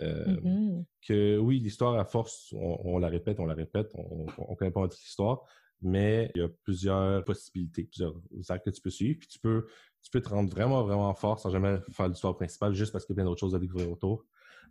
Euh, 0.00 0.36
mm-hmm. 0.40 0.84
Que 1.06 1.36
oui, 1.38 1.58
l'histoire 1.58 1.98
à 1.98 2.06
force, 2.06 2.54
on, 2.56 2.98
la 2.98 3.08
répète, 3.08 3.38
on 3.38 3.44
la 3.44 3.54
répète, 3.54 3.90
on, 3.94 4.26
on 4.38 4.54
connaît 4.54 4.70
pas 4.70 4.80
notre 4.80 4.98
histoire, 4.98 5.44
mais 5.82 6.30
il 6.34 6.40
y 6.40 6.44
a 6.44 6.48
plusieurs 6.62 7.22
possibilités, 7.24 7.84
plusieurs 7.84 8.14
actes 8.48 8.64
que 8.64 8.70
tu 8.70 8.80
peux 8.80 8.90
suivre, 8.90 9.18
puis 9.18 9.28
tu 9.28 9.38
peux 9.38 9.66
tu 10.04 10.10
peux 10.10 10.20
te 10.20 10.28
rendre 10.28 10.50
vraiment, 10.50 10.84
vraiment 10.84 11.14
fort 11.14 11.40
sans 11.40 11.50
jamais 11.50 11.78
faire 11.90 12.08
l'histoire 12.08 12.36
principale 12.36 12.74
juste 12.74 12.92
parce 12.92 13.06
qu'il 13.06 13.14
y 13.14 13.16
a 13.16 13.22
plein 13.22 13.24
d'autres 13.24 13.40
choses 13.40 13.54
à 13.54 13.58
découvrir 13.58 13.90
autour. 13.90 14.24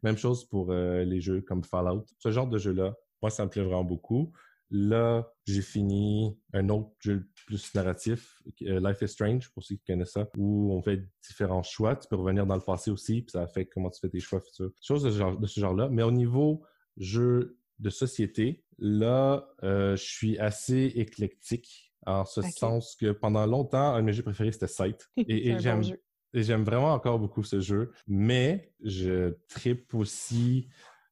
Même 0.04 0.18
chose 0.18 0.46
pour 0.46 0.72
euh, 0.72 1.04
les 1.04 1.22
jeux 1.22 1.42
comme 1.42 1.64
Fallout. 1.64 2.06
Ce 2.20 2.30
genre 2.30 2.48
de 2.48 2.58
jeu-là, 2.58 2.94
moi, 3.22 3.32
ça 3.32 3.44
me 3.44 3.50
plaît 3.50 3.64
vraiment 3.64 3.84
beaucoup. 3.84 4.32
Là, 4.70 5.28
j'ai 5.46 5.62
fini 5.62 6.38
un 6.54 6.70
autre 6.70 6.92
jeu 7.00 7.28
plus 7.48 7.74
narratif, 7.74 8.42
euh, 8.64 8.80
Life 8.80 9.02
is 9.02 9.08
Strange, 9.08 9.52
pour 9.54 9.64
ceux 9.64 9.76
qui 9.76 9.84
connaissent 9.84 10.14
ça, 10.14 10.30
où 10.38 10.72
on 10.74 10.82
fait 10.82 11.04
différents 11.28 11.64
choix. 11.64 11.96
Tu 11.96 12.08
peux 12.08 12.16
revenir 12.16 12.46
dans 12.46 12.56
le 12.56 12.62
passé 12.62 12.92
aussi, 12.92 13.22
puis 13.22 13.32
ça 13.32 13.42
affecte 13.42 13.74
comment 13.74 13.90
tu 13.90 14.00
fais 14.00 14.10
tes 14.10 14.20
choix 14.20 14.40
futurs. 14.40 14.72
Choses 14.82 15.04
de 15.04 15.12
ce 15.12 15.60
genre-là. 15.60 15.86
Genre 15.86 15.92
Mais 15.92 16.04
au 16.04 16.12
niveau 16.12 16.64
jeu 16.98 17.58
de 17.80 17.90
société, 17.90 18.64
là, 18.78 19.48
euh, 19.64 19.96
je 19.96 20.04
suis 20.04 20.38
assez 20.38 20.92
éclectique 20.96 21.93
en 22.06 22.26
ce 22.26 22.42
sens 22.42 22.96
que 22.96 23.12
pendant 23.12 23.46
longtemps, 23.46 23.94
un 23.94 24.00
de 24.00 24.06
mes 24.06 24.14
jeux 24.14 24.24
préférés, 24.24 24.52
c'était 24.52 24.68
Sight. 24.68 25.10
Et, 25.18 25.58
j'aime 26.34 26.64
vraiment 26.64 26.94
encore 26.94 27.20
beaucoup 27.20 27.44
ce 27.44 27.60
jeu. 27.60 27.92
Mais 28.08 28.74
je 28.84 29.36
tripe 29.50 29.94
aussi 29.94 30.70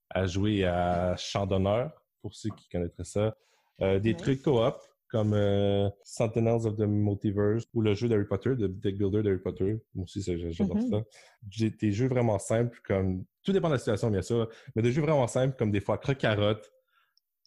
à 0.09 0.25
jouer 0.25 0.65
à 0.65 1.15
Champ 1.17 1.45
d'honneur, 1.45 1.91
pour 2.21 2.33
ceux 2.33 2.49
qui 2.49 2.67
connaîtraient 2.69 3.03
ça. 3.03 3.35
Euh, 3.81 3.99
des 3.99 4.15
trucs 4.15 4.41
co-op, 4.41 4.81
comme 5.07 5.33
euh, 5.33 5.89
Sentinels 6.03 6.65
of 6.65 6.77
the 6.77 6.87
Multiverse 6.87 7.65
ou 7.73 7.81
le 7.81 7.93
jeu 7.93 8.07
d'Harry 8.07 8.25
Potter, 8.25 8.55
de 8.55 8.67
Deck 8.67 8.97
Builder 8.97 9.23
d'Harry 9.23 9.39
Potter. 9.39 9.79
Moi 9.93 10.03
aussi, 10.03 10.21
j'adore 10.21 10.77
mm-hmm. 10.77 10.89
ça. 10.89 11.03
J'ai 11.49 11.69
des 11.69 11.91
jeux 11.91 12.07
vraiment 12.07 12.39
simples, 12.39 12.79
comme... 12.83 13.25
Tout 13.43 13.51
dépend 13.51 13.67
de 13.67 13.73
la 13.73 13.79
situation, 13.79 14.09
bien 14.09 14.21
sûr, 14.21 14.47
mais 14.75 14.81
des 14.81 14.91
jeux 14.91 15.01
vraiment 15.01 15.27
simples, 15.27 15.55
comme 15.57 15.71
des 15.71 15.81
fois 15.81 15.97
Croc-Carotte, 15.97 16.71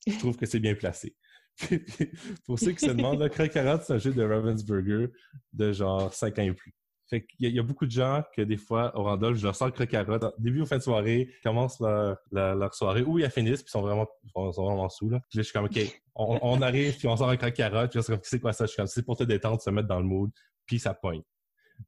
je 0.06 0.18
trouve 0.18 0.36
que 0.36 0.44
c'est 0.44 0.60
bien 0.60 0.74
placé. 0.74 1.16
pour 2.46 2.58
ceux 2.58 2.72
qui 2.72 2.86
se 2.86 2.90
demandent, 2.90 3.20
le 3.20 3.28
Carotte, 3.28 3.82
c'est 3.84 3.92
un 3.92 3.98
jeu 3.98 4.12
de 4.12 4.22
Ravensburger 4.22 5.08
de 5.52 5.72
genre 5.72 6.12
5 6.12 6.38
ans 6.38 6.42
et 6.42 6.52
plus. 6.52 6.74
Fait 7.10 7.24
qu'il 7.26 7.54
y, 7.54 7.58
a 7.58 7.62
beaucoup 7.62 7.84
de 7.84 7.90
gens 7.90 8.22
que 8.34 8.40
des 8.40 8.56
fois, 8.56 8.96
au 8.98 9.02
Randolph, 9.02 9.36
je 9.36 9.44
leur 9.44 9.54
sors 9.54 9.70
le 9.78 9.86
carotte 9.86 10.24
début 10.38 10.62
ou 10.62 10.66
fin 10.66 10.78
de 10.78 10.82
soirée, 10.82 11.28
commencent 11.42 11.78
leur, 11.80 12.74
soirée, 12.74 13.02
ou 13.02 13.18
ils 13.18 13.28
finissent, 13.28 13.62
puis 13.62 13.70
sont 13.70 13.82
vraiment, 13.82 14.06
sont 14.34 14.50
vraiment 14.50 14.88
sous, 14.88 15.10
là. 15.10 15.20
Puis 15.28 15.38
je 15.38 15.42
suis 15.42 15.52
comme, 15.52 15.66
OK, 15.66 15.78
on, 16.14 16.62
arrive, 16.62 16.96
puis 16.96 17.06
on 17.06 17.16
sort 17.16 17.28
un 17.28 17.36
croque-carotte, 17.36 17.90
puis 17.90 18.00
je 18.00 18.04
suis 18.04 18.12
comme, 18.12 18.22
c'est 18.22 18.40
quoi 18.40 18.54
ça? 18.54 18.64
Je 18.64 18.68
suis 18.70 18.76
comme, 18.76 18.86
c'est 18.86 19.02
pour 19.02 19.18
te 19.18 19.24
détendre, 19.24 19.60
se 19.60 19.68
mettre 19.68 19.88
dans 19.88 19.98
le 19.98 20.06
mood, 20.06 20.30
puis 20.64 20.78
ça 20.78 20.94
pointe. 20.94 21.24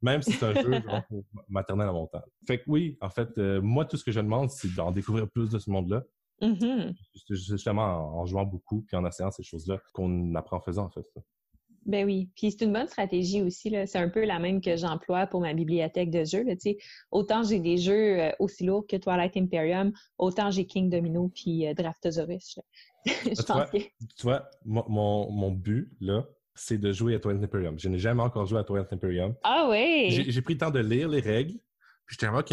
Même 0.02 0.20
si 0.20 0.32
c'est 0.32 0.44
un 0.44 0.54
jeu 0.54 0.82
genre 0.82 1.02
maternel 1.49 1.88
à 1.88 1.92
mon 1.92 2.06
temps. 2.08 2.23
Fait 2.46 2.58
que 2.58 2.64
oui, 2.66 2.99
en 3.00 3.08
fait, 3.08 3.28
euh, 3.38 3.62
moi, 3.62 3.87
tout 3.87 3.96
ce 3.96 4.04
que 4.04 4.12
je 4.12 4.20
demande, 4.20 4.50
c'est 4.50 4.75
d'en 4.75 4.90
découvrir 4.90 5.30
plus 5.30 5.49
de 5.49 5.58
ce 5.58 5.70
monde-là. 5.70 6.02
Mm-hmm. 6.43 6.95
Justement, 7.31 7.83
en, 7.83 8.21
en, 8.21 8.26
jouant 8.26 8.45
beaucoup, 8.45 8.83
puis 8.83 8.97
en 8.97 9.07
essayant 9.07 9.31
ces 9.31 9.43
choses-là 9.43 9.78
qu'on 9.93 10.35
apprend 10.35 10.59
en 10.59 10.61
faisant, 10.61 10.85
en 10.85 10.90
fait. 10.90 11.07
Ben 11.87 12.05
oui, 12.05 12.28
puis 12.35 12.50
c'est 12.50 12.64
une 12.64 12.73
bonne 12.73 12.88
stratégie 12.88 13.43
aussi. 13.43 13.73
C'est 13.87 13.99
un 13.99 14.09
peu 14.09 14.25
la 14.25 14.40
même 14.40 14.61
que 14.61 14.76
j'emploie 14.76 15.26
pour 15.28 15.40
ma 15.40 15.55
bibliothèque 15.55 16.11
de 16.11 16.25
jeux. 16.25 16.43
Là, 16.43 16.55
autant 17.12 17.45
j'ai 17.45 17.61
des 17.61 17.78
jeux 17.78 18.21
euh, 18.21 18.33
aussi 18.40 18.64
lourds 18.64 18.87
que 18.88 18.97
Twilight 18.97 19.37
Imperium, 19.37 19.93
autant 20.19 20.50
j'ai 20.50 20.66
King 20.66 20.90
Domino 20.90 21.31
puis 21.33 21.66
euh, 21.66 21.75
Draftosaurus. 21.75 22.59
Je 23.07 23.43
pense 23.43 23.71
que... 23.71 23.78
tu 23.78 24.23
vois 24.23 24.50
mon, 24.64 25.31
mon, 25.31 25.52
but, 25.52 25.88
là, 26.00 26.26
c'est 26.57 26.78
de 26.78 26.90
jouer 26.90 27.14
à 27.14 27.21
Twilight 27.21 27.45
Imperium. 27.45 27.78
Je 27.78 27.88
n'ai 27.88 27.99
jamais 27.99 28.23
encore 28.23 28.47
joué 28.47 28.59
à 28.59 28.64
Twilight 28.64 28.93
Imperium. 28.93 29.37
Ah 29.45 29.69
oui! 29.71 30.11
J'ai 30.11 30.43
pris 30.43 30.55
le 30.55 30.59
temps 30.59 30.73
de 30.73 30.81
lire 30.81 31.09
les 31.09 31.21
règles, 31.21 31.55
puis 32.05 32.16
j'étais 32.19 32.28
OK, 32.28 32.52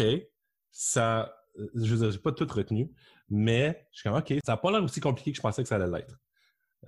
ça... 0.70 1.34
Je 1.74 1.94
veux 1.94 2.10
dire, 2.10 2.20
pas 2.22 2.32
tout 2.32 2.46
retenu, 2.52 2.90
mais 3.34 3.86
je 3.92 4.00
suis 4.00 4.08
comme 4.08 4.18
OK, 4.18 4.32
ça 4.44 4.52
n'a 4.52 4.56
pas 4.56 4.70
l'air 4.70 4.82
aussi 4.82 5.00
compliqué 5.00 5.32
que 5.32 5.36
je 5.36 5.42
pensais 5.42 5.62
que 5.62 5.68
ça 5.68 5.76
allait 5.76 5.90
l'être. 5.90 6.16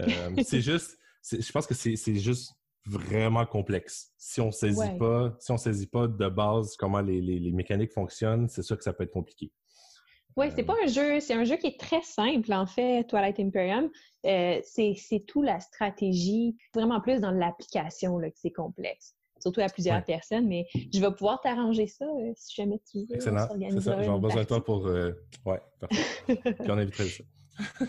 Euh, 0.01 0.07
c'est 0.45 0.61
juste 0.61 0.97
je 1.29 1.51
pense 1.53 1.67
que 1.67 1.75
c'est 1.75 1.97
juste 2.15 2.53
vraiment 2.87 3.45
complexe. 3.45 4.13
Si 4.17 4.41
on 4.41 4.53
saisit 4.53 4.97
pas, 4.97 5.35
si 5.41 5.51
on 5.51 5.57
saisit 5.57 5.89
pas 5.89 6.07
de 6.07 6.29
base 6.29 6.77
comment 6.77 7.01
les, 7.01 7.21
les, 7.21 7.51
mécaniques 7.51 7.93
fonctionnent, 7.93 8.49
c'est 8.49 8.63
sûr 8.63 8.79
que 8.79 8.85
ça 8.85 8.93
peut 8.93 9.03
être 9.03 9.13
compliqué. 9.13 9.51
Oui, 10.37 10.47
c'est 10.55 10.63
euh, 10.63 10.67
pas 10.67 10.77
un 10.85 10.87
jeu, 10.87 11.19
c'est 11.19 11.35
un 11.35 11.43
jeu 11.43 11.57
qui 11.57 11.67
est 11.67 11.81
très 11.81 12.03
simple 12.03 12.53
en 12.53 12.67
fait, 12.67 13.05
Twilight 13.05 13.41
Imperium. 13.41 13.91
Euh, 14.25 14.61
c'est 14.63 15.25
tout 15.27 15.43
la 15.43 15.59
stratégie, 15.59 16.57
vraiment 16.75 17.01
plus 17.01 17.21
dans 17.21 17.33
l'application 17.33 18.21
que 18.21 18.31
c'est 18.37 18.53
complexe. 18.53 19.16
Surtout 19.47 19.61
à 19.61 19.69
plusieurs 19.69 20.05
personnes, 20.05 20.49
mais 20.49 20.67
je 20.75 21.01
vais 21.01 21.13
pouvoir 21.13 21.41
t'arranger 21.41 21.87
ça 21.87 22.05
euh, 22.05 22.33
si 22.35 22.55
jamais 22.55 22.81
tu 22.91 23.07
veux. 23.09 23.15
Excellent, 23.15 23.47
c'est 23.49 23.81
ça. 23.81 24.03
J'ai 24.03 24.19
besoin 24.19 24.43
de 24.43 24.49
toi 24.49 24.65
pour. 24.65 24.85
Ouais, 24.85 25.61
parfait. 25.79 26.05
Puis 26.27 26.71
on 26.71 26.79
éviterait 26.79 27.05
ça. 27.05 27.23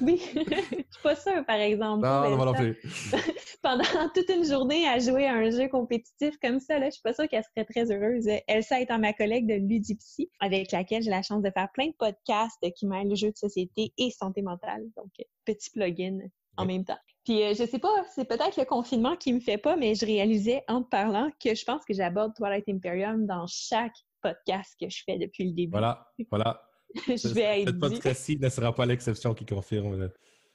Oui, 0.02 0.22
je 0.36 0.40
suis 0.40 1.04
pas 1.04 1.16
sûre, 1.16 1.46
par 1.46 1.58
exemple. 1.58 2.06
Non, 2.06 2.30
non, 2.30 2.46
non 2.46 2.54
plus. 2.54 2.82
Pendant 3.62 3.84
toute 4.14 4.30
une 4.30 4.46
journée 4.46 4.88
à 4.88 5.00
jouer 5.00 5.26
à 5.26 5.34
un 5.34 5.50
jeu 5.50 5.68
compétitif 5.68 6.38
comme 6.42 6.60
ça, 6.60 6.80
là, 6.80 6.86
je 6.86 6.92
suis 6.92 7.02
pas 7.02 7.14
sûre 7.14 7.28
qu'elle 7.28 7.44
serait 7.44 7.66
très 7.66 7.92
heureuse. 7.92 8.28
Elsa 8.48 8.80
étant 8.80 9.00
ma 9.00 9.14
collègue 9.14 9.48
de 9.48 9.56
Ludipsy, 9.56 10.30
avec 10.40 10.72
laquelle 10.72 11.02
j'ai 11.04 11.10
la 11.10 11.22
chance 11.22 11.42
de 11.42 11.50
faire 11.50 11.70
plein 11.74 11.88
de 11.88 11.96
podcasts 11.98 12.72
qui 12.76 12.86
mêlent 12.86 13.16
jeux 13.16 13.32
de 13.32 13.38
société 13.38 13.94
et 13.98 14.12
santé 14.12 14.42
mentale. 14.42 14.86
Donc, 14.96 15.12
petit 15.44 15.70
plugin 15.72 16.20
en 16.56 16.66
même 16.66 16.86
temps. 16.86 17.00
Puis, 17.28 17.44
euh, 17.44 17.54
je 17.54 17.66
sais 17.66 17.78
pas, 17.78 18.06
c'est 18.16 18.24
peut-être 18.24 18.56
le 18.58 18.64
confinement 18.64 19.18
qui 19.18 19.34
me 19.34 19.42
fait 19.42 19.58
pas, 19.58 19.76
mais 19.76 19.96
je 19.96 20.06
réalisais 20.06 20.64
en 20.70 20.82
te 20.82 20.88
parlant 20.88 21.30
que 21.44 21.54
je 21.54 21.66
pense 21.66 21.84
que 21.84 21.94
j'aborde 21.94 22.34
Twilight 22.34 22.64
Imperium 22.70 23.26
dans 23.26 23.46
chaque 23.48 23.98
podcast 24.22 24.74
que 24.80 24.88
je 24.90 25.04
fais 25.06 25.18
depuis 25.18 25.44
le 25.44 25.52
début. 25.52 25.72
Voilà, 25.72 26.08
voilà. 26.32 26.62
je 27.06 27.28
vais 27.34 27.64
être. 27.64 27.68
Cette 27.68 27.80
podcast 27.80 28.30
ne 28.30 28.48
sera 28.48 28.74
pas 28.74 28.86
l'exception 28.86 29.34
qui 29.34 29.46
confirme. 29.46 30.10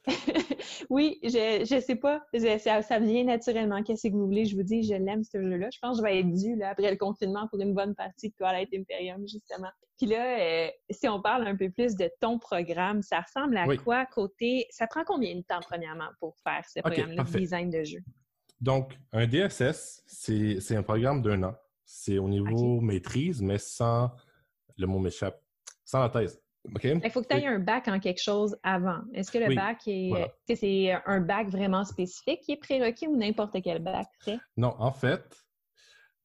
oui, 0.90 1.18
je, 1.22 1.64
je 1.64 1.80
sais 1.80 1.96
pas. 1.96 2.22
ça, 2.58 2.82
ça, 2.82 2.98
vient 2.98 3.24
naturellement. 3.24 3.82
Qu'est-ce 3.82 4.08
que 4.08 4.12
vous 4.12 4.26
voulez? 4.26 4.44
Je 4.44 4.56
vous 4.56 4.62
dis, 4.62 4.82
je 4.82 4.94
l'aime 4.94 5.22
ce 5.22 5.40
jeu-là. 5.40 5.68
Je 5.72 5.78
pense 5.80 5.98
que 6.00 6.02
je 6.02 6.02
vais 6.02 6.20
être 6.20 6.32
dû 6.32 6.56
là, 6.56 6.70
après 6.70 6.90
le 6.90 6.96
confinement 6.96 7.46
pour 7.48 7.60
une 7.60 7.74
bonne 7.74 7.94
partie 7.94 8.30
de 8.30 8.34
Twilight 8.34 8.68
Imperium, 8.74 9.26
justement. 9.26 9.70
Puis 9.98 10.06
là, 10.06 10.40
euh, 10.40 10.68
si 10.90 11.08
on 11.08 11.20
parle 11.20 11.46
un 11.46 11.56
peu 11.56 11.70
plus 11.70 11.94
de 11.94 12.10
ton 12.20 12.38
programme, 12.38 13.02
ça 13.02 13.20
ressemble 13.20 13.56
à 13.56 13.76
quoi 13.76 14.06
côté. 14.06 14.66
Ça 14.70 14.86
prend 14.86 15.04
combien 15.04 15.34
de 15.36 15.42
temps, 15.42 15.60
premièrement, 15.60 16.08
pour 16.18 16.36
faire 16.42 16.64
ce 16.68 16.80
programme-là 16.80 17.22
de 17.22 17.38
design 17.38 17.70
de 17.70 17.84
jeu? 17.84 18.00
Donc, 18.60 18.96
un 19.12 19.26
DSS, 19.26 20.02
c'est 20.06 20.76
un 20.76 20.82
programme 20.82 21.22
d'un 21.22 21.42
an. 21.44 21.54
C'est 21.84 22.18
au 22.18 22.28
niveau 22.28 22.80
maîtrise, 22.80 23.42
mais 23.42 23.58
sans. 23.58 24.10
Le 24.78 24.86
mot 24.86 24.98
m'échappe 24.98 25.40
sans 25.84 26.00
la 26.00 26.08
thèse. 26.08 26.40
Il 26.64 27.10
faut 27.10 27.22
que 27.22 27.28
tu 27.28 27.36
aies 27.36 27.46
un 27.46 27.58
bac 27.58 27.88
en 27.88 27.98
quelque 27.98 28.22
chose 28.22 28.56
avant. 28.62 29.00
Est-ce 29.12 29.30
que 29.32 29.38
le 29.38 29.54
bac 29.54 29.82
est. 29.86 30.12
c'est 30.54 30.92
un 31.06 31.20
bac 31.20 31.48
vraiment 31.48 31.84
spécifique 31.84 32.40
qui 32.40 32.52
est 32.52 32.56
prérequis 32.56 33.08
ou 33.08 33.16
n'importe 33.16 33.60
quel 33.62 33.82
bac? 33.82 34.06
Non, 34.56 34.74
en 34.78 34.92
fait, 34.92 35.24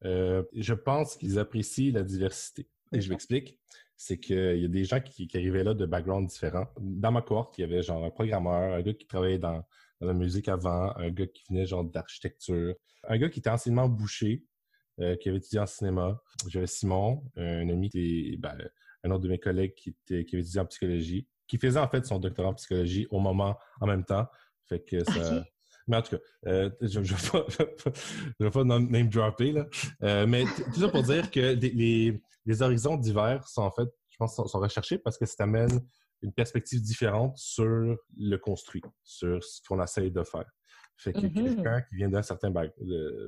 euh, 0.06 0.44
je 0.54 0.74
pense 0.74 1.16
qu'ils 1.16 1.40
apprécient 1.40 1.94
la 1.94 2.04
diversité. 2.04 2.70
Et 2.94 3.02
je 3.02 3.10
m'explique. 3.10 3.60
C'est 3.96 4.20
qu'il 4.20 4.62
y 4.62 4.66
a 4.66 4.68
des 4.68 4.86
gens 4.86 5.02
qui, 5.02 5.28
arrivaient 5.34 5.64
là 5.64 5.74
de 5.74 5.86
backgrounds 5.86 6.32
différents. 6.32 6.68
Dans 6.80 7.12
ma 7.12 7.24
cohorte, 7.24 7.58
il 7.58 7.62
y 7.62 7.64
avait 7.64 7.82
genre 7.82 8.04
un 8.06 8.12
programmeur, 8.12 8.76
un 8.76 8.82
gars 8.82 8.94
qui 8.94 9.08
travaillait 9.08 9.40
dans, 9.40 9.64
la 10.00 10.14
musique 10.14 10.48
avant, 10.48 10.96
un 10.98 11.10
gars 11.10 11.26
qui 11.26 11.44
venait 11.50 11.66
genre 11.66 11.84
d'architecture, 11.84 12.76
un 13.08 13.18
gars 13.18 13.30
qui 13.30 13.40
était 13.40 13.50
anciennement 13.50 13.90
boucher, 13.90 14.44
euh, 15.00 15.16
qui 15.16 15.30
avait 15.30 15.40
étudié 15.40 15.60
en 15.60 15.66
cinéma. 15.66 16.22
J'avais 16.48 16.68
Simon, 16.68 17.24
un 17.36 17.68
ami 17.68 17.90
qui 17.90 18.38
ben, 18.38 18.56
un 19.08 19.12
autre 19.12 19.24
de 19.24 19.30
mes 19.30 19.40
collègues 19.40 19.74
qui, 19.76 19.90
était, 19.90 20.26
qui 20.26 20.36
avait 20.36 20.44
étudié 20.44 20.60
en 20.62 20.66
psychologie, 20.66 21.28
qui 21.48 21.58
faisait 21.58 21.80
en 21.80 21.88
fait 21.88 22.06
son 22.06 22.20
doctorat 22.20 22.50
en 22.50 22.54
psychologie 22.54 23.08
au 23.10 23.20
moment, 23.20 23.58
en 23.82 23.88
même 23.88 24.04
temps. 24.04 24.28
Fait 24.68 24.84
que 24.84 25.04
ça. 25.04 25.44
Mais 25.88 25.98
en 25.98 26.02
tout 26.02 26.18
cas, 26.18 26.22
euh, 26.48 26.70
je 26.82 27.00
ne 27.00 27.06
vais 28.40 28.50
pas, 28.52 28.64
name 28.64 29.10
dropper, 29.10 29.54
là. 29.54 29.66
Euh, 30.04 30.28
mais 30.28 30.44
tout 30.74 30.82
ça 30.82 30.90
pour 30.90 31.04
dire 31.04 31.32
que 31.32 31.40
les, 31.40 32.22
les, 32.46 32.62
horizons 32.62 32.98
divers 32.98 33.48
sont 33.48 33.62
en 33.62 33.72
fait, 33.72 33.88
je 34.10 34.18
pense, 34.18 34.36
sont, 34.36 34.60
recherchés 34.60 34.98
parce 34.98 35.18
que 35.18 35.26
ça 35.26 35.44
amène 35.44 35.82
une 36.22 36.34
perspective 36.34 36.82
différente 36.82 37.38
sur 37.38 37.96
le 38.18 38.38
construit, 38.38 38.82
sur 39.04 39.42
ce 39.42 39.62
qu'on 39.68 39.82
essaye 39.82 40.12
de 40.12 40.24
faire. 40.24 40.46
Fait 40.98 41.14
que 41.14 41.20
mm-hmm. 41.20 41.34
quelqu'un 41.34 41.82
qui 41.84 41.96
vient 41.96 42.10
d'un 42.10 42.24
certain 42.24 42.52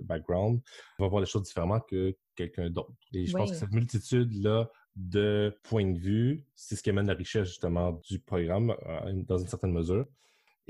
background 0.01 0.59
va 0.97 1.07
voir 1.07 1.21
les 1.21 1.27
choses 1.27 1.43
différemment 1.43 1.79
que 1.79 2.17
quelqu'un 2.35 2.69
d'autre. 2.69 2.91
Et 3.13 3.25
je 3.25 3.33
pense 3.33 3.51
que 3.51 3.57
cette 3.57 3.71
multitude-là 3.71 4.69
de 4.95 5.57
points 5.63 5.91
de 5.91 5.97
vue, 5.97 6.45
c'est 6.55 6.75
ce 6.75 6.83
qui 6.83 6.89
amène 6.89 7.07
la 7.07 7.13
richesse 7.13 7.47
justement 7.47 7.93
du 8.09 8.19
programme 8.19 8.75
euh, 8.85 9.13
dans 9.27 9.37
une 9.37 9.47
certaine 9.47 9.71
mesure. 9.71 10.05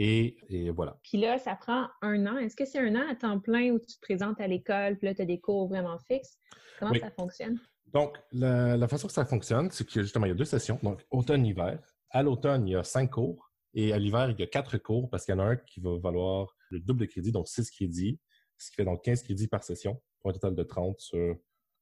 Et, 0.02 0.38
voilà. 0.74 0.98
Puis 1.04 1.18
là, 1.18 1.38
ça 1.40 1.56
prend 1.56 1.88
un 2.02 2.26
an. 2.26 2.38
Est-ce 2.38 2.56
que 2.56 2.64
c'est 2.64 2.80
un 2.80 2.96
an 2.96 3.06
à 3.10 3.16
temps 3.16 3.38
plein 3.40 3.72
où 3.72 3.80
tu 3.80 3.96
te 3.96 4.00
présentes 4.02 4.40
à 4.40 4.48
l'école, 4.48 4.98
puis 4.98 5.08
là, 5.08 5.14
tu 5.14 5.22
as 5.22 5.26
des 5.26 5.42
cours 5.42 5.68
vraiment 5.68 5.98
fixes? 6.00 6.38
Comment 6.80 6.94
ça 6.94 7.12
fonctionne? 7.12 7.60
Donc, 7.88 8.18
la, 8.32 8.88
façon 8.88 9.08
que 9.08 9.14
ça 9.14 9.26
fonctionne, 9.26 9.70
c'est 9.72 9.86
que 9.86 10.02
justement, 10.02 10.26
il 10.26 10.30
y 10.30 10.32
a 10.32 10.36
deux 10.36 10.46
sessions, 10.46 10.80
donc 10.84 11.06
automne-hiver. 11.12 11.80
À 12.12 12.24
l'automne, 12.24 12.66
il 12.66 12.72
y 12.72 12.76
a 12.78 12.84
cinq 12.84 13.12
cours 13.12 13.52
et 13.74 13.92
à 13.92 14.00
l'hiver, 14.00 14.30
il 14.30 14.40
y 14.40 14.44
a 14.44 14.48
quatre 14.48 14.78
cours 14.78 15.10
parce 15.10 15.26
qu'il 15.26 15.36
y 15.36 15.38
en 15.38 15.42
a 15.42 15.48
un 15.48 15.56
qui 15.58 15.82
va 15.82 15.98
valoir 15.98 16.56
le 16.70 16.80
double 16.80 17.02
de 17.02 17.06
crédit, 17.06 17.32
donc 17.32 17.50
six 17.50 17.70
crédits, 17.70 18.20
ce 18.58 18.70
qui 18.70 18.76
fait 18.76 18.86
donc 18.86 19.04
15 19.04 19.24
crédits 19.24 19.48
par 19.48 19.64
session 19.64 20.02
pour 20.20 20.30
un 20.30 20.34
total 20.34 20.56
de 20.56 20.64
30 20.64 21.00
sur 21.00 21.38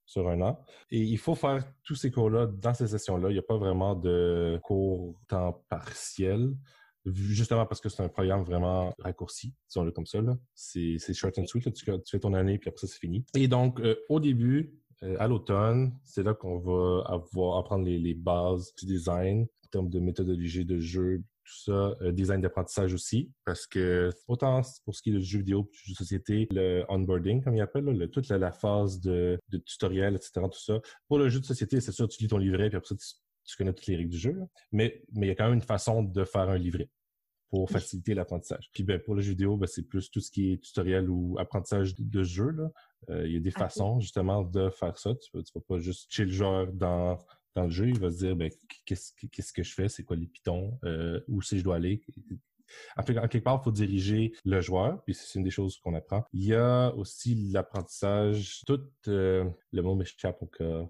sur 0.07 0.27
un 0.27 0.41
an. 0.41 0.59
Et 0.89 1.01
il 1.01 1.17
faut 1.17 1.35
faire 1.35 1.63
tous 1.83 1.95
ces 1.95 2.09
cours-là 2.09 2.47
dans 2.47 2.73
ces 2.73 2.87
sessions-là. 2.87 3.29
Il 3.29 3.33
n'y 3.33 3.39
a 3.39 3.43
pas 3.43 3.57
vraiment 3.57 3.93
de 3.93 4.59
cours 4.63 5.21
temps 5.27 5.63
partiel, 5.69 6.55
justement 7.05 7.65
parce 7.65 7.81
que 7.81 7.89
c'est 7.89 8.01
un 8.01 8.09
programme 8.09 8.43
vraiment 8.43 8.93
raccourci, 8.99 9.53
disons-le 9.69 9.91
comme 9.91 10.07
ça. 10.07 10.19
C'est 10.55 11.13
short 11.13 11.37
and 11.37 11.45
sweet. 11.45 11.71
Tu, 11.73 11.85
fais 11.85 12.19
ton 12.19 12.33
année, 12.33 12.57
puis 12.57 12.69
après 12.69 12.79
ça, 12.79 12.87
c'est 12.87 12.99
fini. 12.99 13.25
Et 13.35 13.47
donc, 13.47 13.79
euh, 13.81 13.95
au 14.09 14.19
début, 14.19 14.79
euh, 15.03 15.15
à 15.19 15.27
l'automne, 15.27 15.93
c'est 16.03 16.23
là 16.23 16.33
qu'on 16.33 16.57
va 16.57 17.03
avoir 17.07 17.57
apprendre 17.59 17.85
les, 17.85 17.99
les, 17.99 18.15
bases 18.15 18.73
du 18.75 18.85
design 18.85 19.43
en 19.43 19.67
termes 19.69 19.89
de 19.89 19.99
méthodologie 19.99 20.65
de 20.65 20.79
jeu, 20.79 21.21
tout 21.47 21.71
ça, 21.71 21.95
euh, 22.01 22.12
design 22.12 22.41
d'apprentissage 22.41 22.93
aussi, 22.93 23.31
parce 23.45 23.65
que 23.65 24.10
autant 24.27 24.62
pour 24.83 24.93
ce 24.93 25.01
qui 25.01 25.10
est 25.10 25.13
du 25.13 25.23
jeu 25.23 25.39
vidéo, 25.39 25.69
du 25.71 25.79
jeu 25.79 25.93
de 25.93 25.97
société, 25.97 26.47
le 26.51 26.83
onboarding, 26.89 27.41
comme 27.41 27.55
il 27.55 27.62
appelle, 27.62 27.86
le, 27.86 28.10
toute 28.10 28.27
la, 28.27 28.51
phase 28.51 28.99
de, 28.99 29.39
tutoriel, 29.65 30.15
etc., 30.15 30.31
tout 30.51 30.60
ça. 30.60 30.79
Pour 31.07 31.19
le 31.19 31.29
jeu 31.29 31.39
de 31.39 31.45
société, 31.45 31.79
c'est 31.79 31.93
sûr, 31.93 32.07
tu 32.10 32.21
lis 32.21 32.27
ton 32.27 32.38
livret, 32.38 32.69
puis 32.69 32.77
après 32.77 32.88
ça, 32.88 32.95
tu, 33.45 33.55
connais 33.57 33.73
toutes 33.73 33.88
les 33.88 33.95
règles 33.95 34.10
du 34.10 34.17
jeu, 34.17 34.36
mais 34.73 35.01
mais 35.13 35.27
il 35.27 35.29
y 35.29 35.31
a 35.31 35.36
quand 35.36 35.45
même 35.45 35.53
une 35.53 35.62
façon 35.62 36.03
de 36.03 36.23
faire 36.25 36.49
un 36.49 36.57
livret 36.57 36.89
pour 37.49 37.69
faciliter 37.69 38.13
l'apprentissage. 38.13 38.69
Puis 38.73 38.83
ben, 38.83 38.99
pour 38.99 39.15
le 39.15 39.21
jeu 39.21 39.29
vidéo, 39.31 39.55
ben, 39.55 39.67
c'est 39.67 39.83
plus 39.83 40.12
tout 40.12 40.19
ce 40.19 40.31
qui 40.31 40.51
est 40.51 40.62
tutoriel 40.62 41.10
ou 41.10 41.38
apprentissage 41.39 41.95
de, 41.95 42.23
jeu. 42.23 42.49
Là. 42.49 42.69
Euh, 43.10 43.25
il 43.25 43.33
y 43.33 43.38
a 43.38 43.39
des 43.39 43.51
façons 43.51 44.01
justement 44.01 44.43
de 44.43 44.69
faire 44.69 44.97
ça. 44.97 45.15
Tu 45.15 45.29
ne 45.33 45.41
vas 45.55 45.62
pas 45.65 45.79
juste 45.79 46.07
chez 46.12 46.25
le 46.25 46.31
joueur 46.31 46.73
dans 46.73 47.17
dans 47.55 47.63
le 47.63 47.69
jeu, 47.69 47.88
il 47.88 47.99
va 47.99 48.12
se 48.12 48.17
dire 48.17 48.36
ben, 48.36 48.51
qu'est-ce, 48.86 49.53
que 49.53 49.63
je 49.63 49.73
fais, 49.73 49.89
c'est 49.89 50.03
quoi 50.03 50.15
les 50.15 50.27
pitons, 50.27 50.79
euh, 50.83 51.19
où 51.27 51.41
c'est 51.41 51.57
je 51.57 51.63
dois 51.63 51.75
aller? 51.75 52.01
En, 52.97 53.03
fait, 53.03 53.17
en 53.17 53.27
quelque 53.27 53.43
part, 53.43 53.60
il 53.62 53.63
faut 53.63 53.71
diriger 53.71 54.33
le 54.45 54.62
joueur, 54.62 55.01
puis 55.03 55.13
c'est 55.13 55.38
une 55.38 55.43
des 55.43 55.51
choses 55.51 55.77
qu'on 55.77 55.93
apprend. 55.95 56.25
Il 56.33 56.43
y 56.43 56.53
a 56.53 56.93
aussi 56.95 57.36
l'apprentissage, 57.51 58.62
tout 58.65 58.81
euh, 59.07 59.49
le 59.71 59.81
mot 59.81 59.95
m'échappe 59.95 60.41
au 60.41 60.45
cœur, 60.57 60.89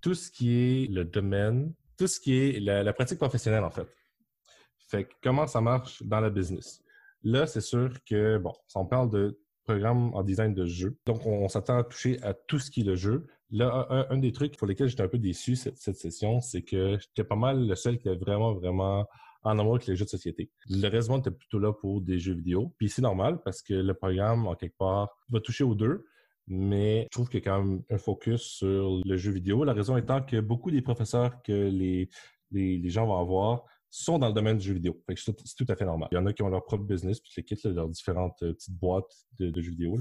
tout 0.00 0.14
ce 0.14 0.30
qui 0.30 0.52
est 0.52 0.90
le 0.90 1.04
domaine, 1.04 1.72
tout 1.96 2.06
ce 2.06 2.20
qui 2.20 2.36
est 2.36 2.60
la, 2.60 2.92
pratique 2.92 3.18
professionnelle 3.18 3.64
en 3.64 3.70
fait. 3.70 3.86
Fait 4.88 5.08
comment 5.22 5.46
ça 5.46 5.60
marche 5.60 6.02
dans 6.02 6.20
la 6.20 6.30
business? 6.30 6.82
Là, 7.22 7.46
c'est 7.46 7.62
sûr 7.62 7.90
que, 8.04 8.36
bon, 8.38 8.52
si 8.68 8.76
on 8.76 8.84
parle 8.84 9.10
de 9.10 9.40
programme 9.64 10.12
en 10.14 10.22
design 10.22 10.52
de 10.52 10.66
jeu, 10.66 10.98
donc 11.06 11.24
on 11.24 11.48
s'attend 11.48 11.78
à 11.78 11.84
toucher 11.84 12.22
à 12.22 12.34
tout 12.34 12.58
ce 12.58 12.70
qui 12.70 12.82
est 12.82 12.84
le 12.84 12.96
jeu, 12.96 13.26
Un, 13.60 14.18
des 14.18 14.32
trucs 14.32 14.56
pour 14.56 14.66
lesquels 14.66 14.88
j'étais 14.88 15.02
un 15.02 15.08
peu 15.08 15.18
déçu 15.18 15.54
cette, 15.54 15.78
session, 15.78 16.40
c'est 16.40 16.62
que 16.62 16.98
j'étais 16.98 17.24
pas 17.24 17.36
mal 17.36 17.66
le 17.66 17.74
seul 17.74 17.98
qui 17.98 18.08
était 18.08 18.18
vraiment, 18.18 18.54
vraiment 18.54 19.06
en 19.42 19.58
amour 19.58 19.74
avec 19.74 19.86
les 19.86 19.96
jeux 19.96 20.06
de 20.06 20.10
société. 20.10 20.50
Le 20.68 20.88
reste 20.88 21.10
du 21.10 21.18
était 21.18 21.30
plutôt 21.30 21.58
là 21.58 21.72
pour 21.72 22.00
des 22.00 22.18
jeux 22.18 22.34
vidéo. 22.34 22.74
Puis 22.78 22.88
c'est 22.88 23.02
normal 23.02 23.40
parce 23.44 23.62
que 23.62 23.74
le 23.74 23.94
programme, 23.94 24.46
en 24.46 24.54
quelque 24.54 24.76
part, 24.78 25.08
va 25.28 25.40
toucher 25.40 25.64
aux 25.64 25.74
deux. 25.74 26.06
Mais 26.46 27.02
je 27.04 27.08
trouve 27.16 27.28
qu'il 27.28 27.40
y 27.40 27.42
a 27.42 27.50
quand 27.50 27.62
même 27.62 27.82
un 27.90 27.98
focus 27.98 28.42
sur 28.42 29.00
le 29.04 29.16
jeu 29.16 29.32
vidéo. 29.32 29.64
La 29.64 29.72
raison 29.72 29.96
étant 29.96 30.22
que 30.22 30.40
beaucoup 30.40 30.70
des 30.70 30.82
professeurs 30.82 31.42
que 31.42 31.52
les, 31.52 32.10
gens 32.90 33.06
vont 33.06 33.18
avoir 33.18 33.64
sont 33.90 34.18
dans 34.18 34.28
le 34.28 34.34
domaine 34.34 34.58
du 34.58 34.66
jeu 34.66 34.74
vidéo. 34.74 35.00
c'est 35.16 35.56
tout 35.56 35.66
à 35.68 35.76
fait 35.76 35.84
normal. 35.84 36.08
Il 36.12 36.16
y 36.16 36.18
en 36.18 36.26
a 36.26 36.32
qui 36.32 36.42
ont 36.42 36.48
leur 36.48 36.64
propre 36.64 36.84
business, 36.84 37.20
puis 37.20 37.30
les 37.32 37.40
quittent 37.40 37.64
leurs 37.64 37.88
différentes 37.88 38.42
euh, 38.42 38.52
petites 38.52 38.76
boîtes 38.76 39.26
de, 39.38 39.60
jeux 39.60 39.70
vidéo. 39.70 39.96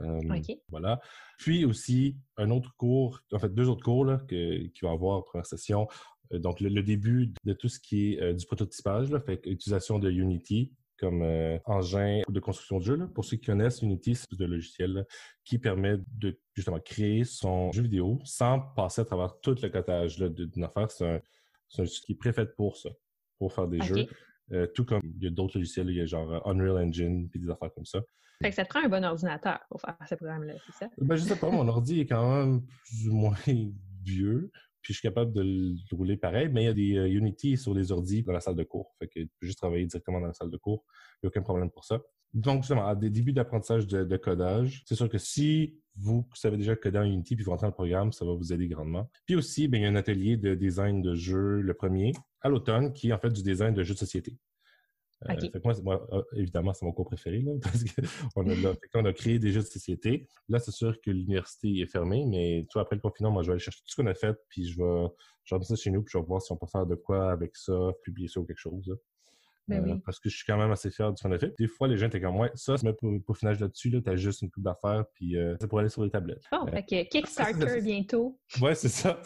Euh, 0.00 0.20
voilà. 0.68 1.00
Puis 1.38 1.64
aussi, 1.64 2.16
un 2.36 2.50
autre 2.50 2.74
cours, 2.76 3.20
en 3.32 3.38
fait, 3.38 3.52
deux 3.54 3.68
autres 3.68 3.84
cours 3.84 4.04
là, 4.04 4.18
que, 4.28 4.66
qui 4.68 4.80
va 4.82 4.90
avoir 4.90 5.24
première 5.24 5.46
session. 5.46 5.88
Euh, 6.32 6.38
donc, 6.38 6.60
le, 6.60 6.82
début 6.82 7.32
de 7.44 7.52
tout 7.52 7.68
ce 7.68 7.78
qui 7.78 8.14
est 8.14 8.34
du 8.34 8.46
prototypage, 8.46 9.10
là, 9.10 9.20
fait 9.20 9.40
utilisation 9.46 9.98
de 9.98 10.10
Unity 10.10 10.72
comme 10.98 11.22
engin 11.64 12.22
de 12.28 12.40
construction 12.40 12.78
de 12.78 12.82
jeu. 12.82 12.96
Là. 12.96 13.06
Pour 13.06 13.24
ceux 13.24 13.36
qui 13.36 13.46
connaissent, 13.46 13.82
Unity, 13.82 14.16
c'est 14.16 14.40
un 14.40 14.48
logiciel 14.48 15.06
qui 15.44 15.60
permet 15.60 15.96
de 16.08 16.40
justement 16.54 16.80
créer 16.80 17.22
son 17.22 17.70
jeu 17.70 17.82
vidéo 17.82 18.18
sans 18.24 18.58
passer 18.58 19.02
à 19.02 19.04
travers 19.04 19.38
tout 19.40 19.54
le 19.62 19.68
cottage 19.68 20.18
d'une 20.18 20.64
affaire. 20.64 20.90
C'est 20.90 21.06
un, 21.06 21.20
c'est 21.68 21.82
un 21.82 21.84
qui 21.84 22.12
est 22.12 22.16
préfait 22.16 22.46
pour 22.46 22.76
ça, 22.76 22.90
pour 23.38 23.52
faire 23.52 23.68
des 23.68 23.80
jeux. 23.80 24.08
Euh, 24.52 24.66
tout 24.74 24.84
comme 24.84 25.02
il 25.04 25.24
y 25.24 25.26
a 25.26 25.30
d'autres 25.30 25.58
logiciels, 25.58 25.90
il 25.90 25.96
y 25.96 26.00
a 26.00 26.06
genre 26.06 26.32
euh, 26.32 26.50
Unreal 26.50 26.88
Engine 26.88 27.28
puis 27.28 27.40
des 27.40 27.50
affaires 27.50 27.72
comme 27.74 27.84
ça. 27.84 28.00
Fait 28.40 28.50
que 28.50 28.54
ça 28.54 28.64
te 28.64 28.68
prend 28.68 28.84
un 28.84 28.88
bon 28.88 29.04
ordinateur 29.04 29.58
pour 29.68 29.80
faire 29.80 29.96
ce 30.08 30.14
programme-là, 30.14 30.54
c'est 30.64 30.84
ça? 30.84 30.90
Ben, 30.98 31.16
je 31.16 31.24
sais 31.24 31.36
pas, 31.36 31.50
mon 31.50 31.66
ordi 31.66 32.00
est 32.00 32.06
quand 32.06 32.36
même 32.36 32.62
plus 32.84 33.08
ou 33.08 33.14
moins 33.14 33.36
vieux, 34.04 34.50
puis 34.80 34.94
je 34.94 35.00
suis 35.00 35.08
capable 35.08 35.32
de 35.32 35.42
le 35.42 35.96
rouler 35.96 36.16
pareil, 36.16 36.48
mais 36.48 36.62
il 36.62 36.66
y 36.66 36.68
a 36.68 36.74
des 36.74 36.96
euh, 36.96 37.08
Unity 37.08 37.56
sur 37.56 37.74
les 37.74 37.90
ordis 37.90 38.22
dans 38.22 38.32
la 38.32 38.40
salle 38.40 38.54
de 38.54 38.62
cours. 38.62 38.94
Fait 38.98 39.08
que 39.08 39.20
tu 39.20 39.30
peux 39.40 39.46
juste 39.46 39.58
travailler 39.58 39.86
directement 39.86 40.20
dans 40.20 40.28
la 40.28 40.34
salle 40.34 40.50
de 40.50 40.56
cours. 40.56 40.84
Il 41.16 41.26
n'y 41.26 41.26
a 41.26 41.28
aucun 41.28 41.42
problème 41.42 41.70
pour 41.70 41.84
ça. 41.84 42.00
Donc, 42.34 42.62
justement, 42.62 42.86
à 42.86 42.94
des 42.94 43.10
débuts 43.10 43.32
d'apprentissage 43.32 43.86
de, 43.86 44.16
codage, 44.16 44.82
c'est 44.86 44.94
sûr 44.94 45.08
que 45.08 45.18
si 45.18 45.78
vous 45.96 46.28
savez 46.34 46.56
déjà 46.56 46.76
coder 46.76 46.98
en 46.98 47.04
Unity 47.04 47.34
puis 47.34 47.44
vous 47.44 47.50
rentrez 47.50 47.64
dans 47.64 47.70
le 47.70 47.74
programme, 47.74 48.12
ça 48.12 48.24
va 48.24 48.32
vous 48.32 48.52
aider 48.52 48.68
grandement. 48.68 49.10
Puis 49.26 49.34
aussi, 49.34 49.66
bien, 49.66 49.80
il 49.80 49.82
y 49.84 49.86
a 49.86 49.88
un 49.88 49.96
atelier 49.96 50.36
de 50.36 50.54
design 50.54 51.02
de 51.02 51.14
jeu, 51.14 51.60
le 51.60 51.74
premier, 51.74 52.12
à 52.42 52.48
l'automne, 52.48 52.92
qui 52.92 53.08
est 53.08 53.12
en 53.12 53.18
fait 53.18 53.30
du 53.30 53.42
design 53.42 53.74
de 53.74 53.82
jeux 53.82 53.94
de 53.94 53.98
société. 53.98 54.36
Euh, 55.28 55.34
moi, 55.82 56.06
euh, 56.12 56.22
évidemment, 56.36 56.72
c'est 56.72 56.84
mon 56.84 56.92
cours 56.92 57.06
préféré, 57.06 57.40
là, 57.40 57.52
parce 57.62 57.82
qu'on 58.34 58.48
a, 58.48 58.74
on 58.94 59.04
a 59.04 59.12
créé 59.12 59.38
des 59.38 59.50
jeux 59.50 59.62
de 59.62 59.66
société. 59.66 60.28
Là, 60.48 60.60
c'est 60.60 60.70
sûr 60.70 61.00
que 61.00 61.10
l'université 61.10 61.80
est 61.80 61.86
fermée, 61.86 62.24
mais 62.24 62.66
toi, 62.70 62.82
après 62.82 62.96
le 62.96 63.02
confinement, 63.02 63.32
moi, 63.32 63.42
je 63.42 63.48
vais 63.48 63.52
aller 63.54 63.62
chercher 63.62 63.80
tout 63.80 63.90
ce 63.90 63.96
qu'on 63.96 64.06
a 64.06 64.14
fait, 64.14 64.36
puis 64.48 64.68
je 64.68 64.78
vais, 64.80 65.06
je 65.44 65.56
vais 65.56 65.64
ça 65.64 65.74
chez 65.74 65.90
nous, 65.90 66.02
puis 66.02 66.12
je 66.12 66.18
vais 66.18 66.24
voir 66.24 66.40
si 66.40 66.52
on 66.52 66.56
peut 66.56 66.68
faire 66.70 66.86
de 66.86 66.94
quoi 66.94 67.32
avec 67.32 67.56
ça, 67.56 67.90
publier 68.02 68.28
ça 68.28 68.38
ou 68.38 68.44
quelque 68.44 68.58
chose. 68.58 68.96
Ben 69.68 69.86
euh, 69.86 69.96
parce 70.04 70.18
que 70.18 70.28
je 70.28 70.36
suis 70.36 70.46
quand 70.46 70.56
même 70.56 70.70
assez 70.70 70.90
fier 70.90 71.12
du 71.12 71.22
qu'on 71.22 71.30
a 71.32 71.38
fait. 71.38 71.54
Des 71.58 71.66
fois, 71.66 71.88
les 71.88 71.96
gens 71.96 72.06
étaient 72.06 72.20
comme, 72.20 72.36
ouais, 72.36 72.50
ça, 72.54 72.76
c'est 72.78 72.92
pour, 72.94 73.10
pour 73.24 73.36
finage 73.36 73.60
là-dessus, 73.60 73.90
là, 73.90 74.00
t'as 74.02 74.16
juste 74.16 74.42
une 74.42 74.50
coupe 74.50 74.64
d'affaires, 74.64 75.04
puis 75.14 75.36
euh, 75.36 75.56
c'est 75.60 75.68
pour 75.68 75.78
aller 75.78 75.88
sur 75.88 76.02
les 76.02 76.10
tablettes. 76.10 76.42
Bon, 76.50 76.66
euh, 76.68 76.80
que 76.80 77.02
Kickstarter 77.08 77.80
bientôt. 77.82 78.38
Ouais, 78.60 78.74
c'est 78.74 78.88
ça. 78.88 79.20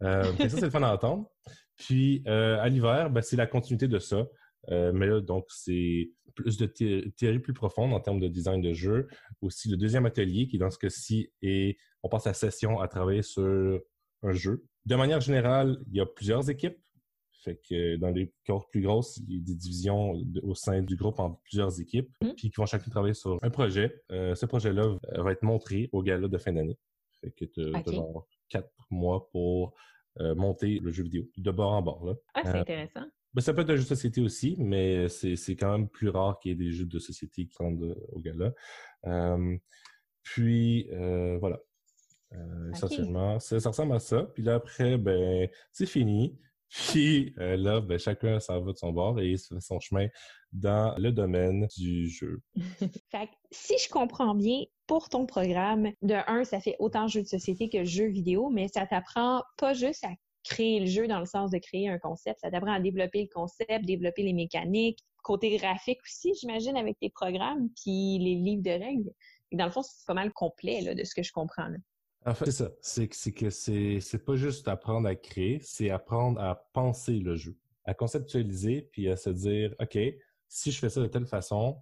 ça, 0.00 0.22
c'est 0.36 0.60
le 0.60 0.70
fun 0.70 0.82
à 0.82 0.94
entendre. 0.94 1.28
Puis, 1.76 2.22
à 2.26 2.68
l'hiver, 2.68 3.10
ben, 3.10 3.20
c'est 3.20 3.36
la 3.36 3.46
continuité 3.46 3.88
de 3.88 3.98
ça. 3.98 4.26
mais 4.70 5.06
là, 5.06 5.20
donc, 5.20 5.44
c'est 5.48 6.10
plus 6.34 6.56
de 6.56 6.66
théorie 6.66 7.38
plus 7.38 7.54
profonde 7.54 7.92
en 7.92 8.00
termes 8.00 8.20
de 8.20 8.28
design 8.28 8.60
de 8.60 8.72
jeu. 8.72 9.08
Aussi, 9.40 9.68
le 9.68 9.76
deuxième 9.76 10.06
atelier, 10.06 10.46
qui 10.48 10.58
dans 10.58 10.70
ce 10.70 10.78
cas-ci 10.78 11.30
est, 11.42 11.76
on 12.02 12.08
passe 12.08 12.26
la 12.26 12.34
session 12.34 12.80
à 12.80 12.88
travailler 12.88 13.22
sur 13.22 13.80
un 14.22 14.32
jeu. 14.32 14.64
De 14.86 14.96
manière 14.96 15.20
générale, 15.20 15.78
il 15.88 15.96
y 15.96 16.00
a 16.00 16.06
plusieurs 16.06 16.48
équipes. 16.50 16.78
Fait 17.44 17.60
que 17.68 17.96
dans 17.96 18.08
les 18.08 18.32
cohortes 18.46 18.70
plus 18.70 18.80
grosses, 18.80 19.18
il 19.18 19.34
y 19.34 19.38
a 19.38 19.44
des 19.44 19.54
divisions 19.54 20.14
au 20.42 20.54
sein 20.54 20.80
du 20.80 20.96
groupe 20.96 21.20
en 21.20 21.32
plusieurs 21.44 21.78
équipes, 21.78 22.10
mmh. 22.22 22.32
puis 22.36 22.50
qui 22.50 22.56
vont 22.56 22.64
chacun 22.64 22.90
travailler 22.90 23.12
sur 23.12 23.38
un 23.42 23.50
projet. 23.50 24.02
Euh, 24.10 24.34
ce 24.34 24.46
projet-là 24.46 24.98
va 25.12 25.32
être 25.32 25.42
montré 25.42 25.90
au 25.92 26.02
gala 26.02 26.26
de 26.28 26.38
fin 26.38 26.52
d'année. 26.54 26.78
Fait 27.20 27.30
que 27.32 27.44
tu 27.44 27.74
as 27.74 27.82
quatre 28.48 28.72
mois 28.90 29.28
pour 29.30 29.74
euh, 30.20 30.34
monter 30.34 30.78
le 30.78 30.90
jeu 30.90 31.02
vidéo, 31.02 31.28
de 31.36 31.50
bord 31.50 31.72
en 31.72 31.82
bord. 31.82 32.06
Là. 32.06 32.14
Ah, 32.32 32.40
c'est 32.44 32.56
euh, 32.56 32.60
intéressant. 32.62 33.04
Ben, 33.34 33.42
ça 33.42 33.52
peut 33.52 33.60
être 33.60 33.70
un 33.70 33.76
jeu 33.76 33.82
de 33.82 33.88
société 33.88 34.22
aussi, 34.22 34.56
mais 34.58 35.08
c'est 35.10 35.56
quand 35.56 35.72
même 35.72 35.88
plus 35.88 36.08
rare 36.08 36.38
qu'il 36.38 36.52
y 36.52 36.54
ait 36.54 36.56
des 36.56 36.72
jeux 36.72 36.86
de 36.86 36.98
société 36.98 37.46
qui 37.46 37.56
rendent 37.58 37.94
au 38.12 38.20
gala. 38.20 38.54
puis, 40.22 40.88
voilà. 41.40 41.60
Essentiellement, 42.72 43.38
ça, 43.38 43.60
ça, 43.60 43.68
ressemble 43.68 43.92
à 43.92 43.98
ça. 43.98 44.22
Puis 44.34 44.42
là, 44.42 44.54
après, 44.54 44.96
ben, 44.96 45.48
c'est 45.72 45.86
fini. 45.86 46.38
Puis 46.74 47.32
euh, 47.38 47.56
là, 47.56 47.80
ben, 47.80 47.98
chacun 47.98 48.40
s'en 48.40 48.60
va 48.60 48.72
de 48.72 48.76
son 48.76 48.90
bord 48.90 49.20
et 49.20 49.36
se 49.36 49.54
fait 49.54 49.60
son 49.60 49.78
chemin 49.78 50.08
dans 50.52 50.96
le 50.98 51.12
domaine 51.12 51.68
du 51.76 52.08
jeu. 52.08 52.40
fait 53.10 53.28
si 53.52 53.78
je 53.78 53.88
comprends 53.88 54.34
bien, 54.34 54.64
pour 54.88 55.08
ton 55.08 55.24
programme, 55.24 55.92
de 56.02 56.16
un, 56.26 56.42
ça 56.42 56.60
fait 56.60 56.74
autant 56.80 57.06
jeu 57.06 57.22
de 57.22 57.28
société 57.28 57.68
que 57.68 57.84
jeu 57.84 58.06
vidéo, 58.06 58.50
mais 58.50 58.66
ça 58.68 58.86
t'apprend 58.86 59.42
pas 59.56 59.72
juste 59.72 60.04
à 60.04 60.10
créer 60.42 60.80
le 60.80 60.86
jeu 60.86 61.06
dans 61.06 61.20
le 61.20 61.26
sens 61.26 61.50
de 61.50 61.58
créer 61.58 61.88
un 61.88 61.98
concept, 61.98 62.40
ça 62.40 62.50
t'apprend 62.50 62.72
à 62.72 62.80
développer 62.80 63.22
le 63.22 63.28
concept, 63.32 63.84
développer 63.84 64.22
les 64.22 64.34
mécaniques, 64.34 64.98
côté 65.22 65.56
graphique 65.56 66.00
aussi, 66.04 66.34
j'imagine, 66.34 66.76
avec 66.76 66.98
tes 66.98 67.08
programmes, 67.08 67.68
puis 67.82 68.18
les 68.18 68.34
livres 68.34 68.62
de 68.62 68.70
règles. 68.70 69.10
dans 69.52 69.64
le 69.64 69.70
fond, 69.70 69.82
c'est 69.82 70.06
pas 70.06 70.14
mal 70.14 70.32
complet 70.32 70.82
là, 70.82 70.94
de 70.94 71.04
ce 71.04 71.14
que 71.14 71.22
je 71.22 71.32
comprends. 71.32 71.68
Là. 71.68 71.78
En 72.26 72.34
fait, 72.34 72.46
c'est 72.46 72.52
ça. 72.52 72.70
C'est 72.80 73.32
que 73.32 73.50
c'est 73.50 74.00
c'est 74.00 74.24
pas 74.24 74.36
juste 74.36 74.68
apprendre 74.68 75.08
à 75.08 75.14
créer, 75.14 75.60
c'est 75.60 75.90
apprendre 75.90 76.40
à 76.40 76.54
penser 76.72 77.18
le 77.18 77.36
jeu, 77.36 77.56
à 77.84 77.94
conceptualiser, 77.94 78.88
puis 78.92 79.08
à 79.08 79.16
se 79.16 79.30
dire, 79.30 79.74
OK, 79.80 79.98
si 80.48 80.70
je 80.72 80.78
fais 80.78 80.88
ça 80.88 81.00
de 81.00 81.06
telle 81.06 81.26
façon, 81.26 81.76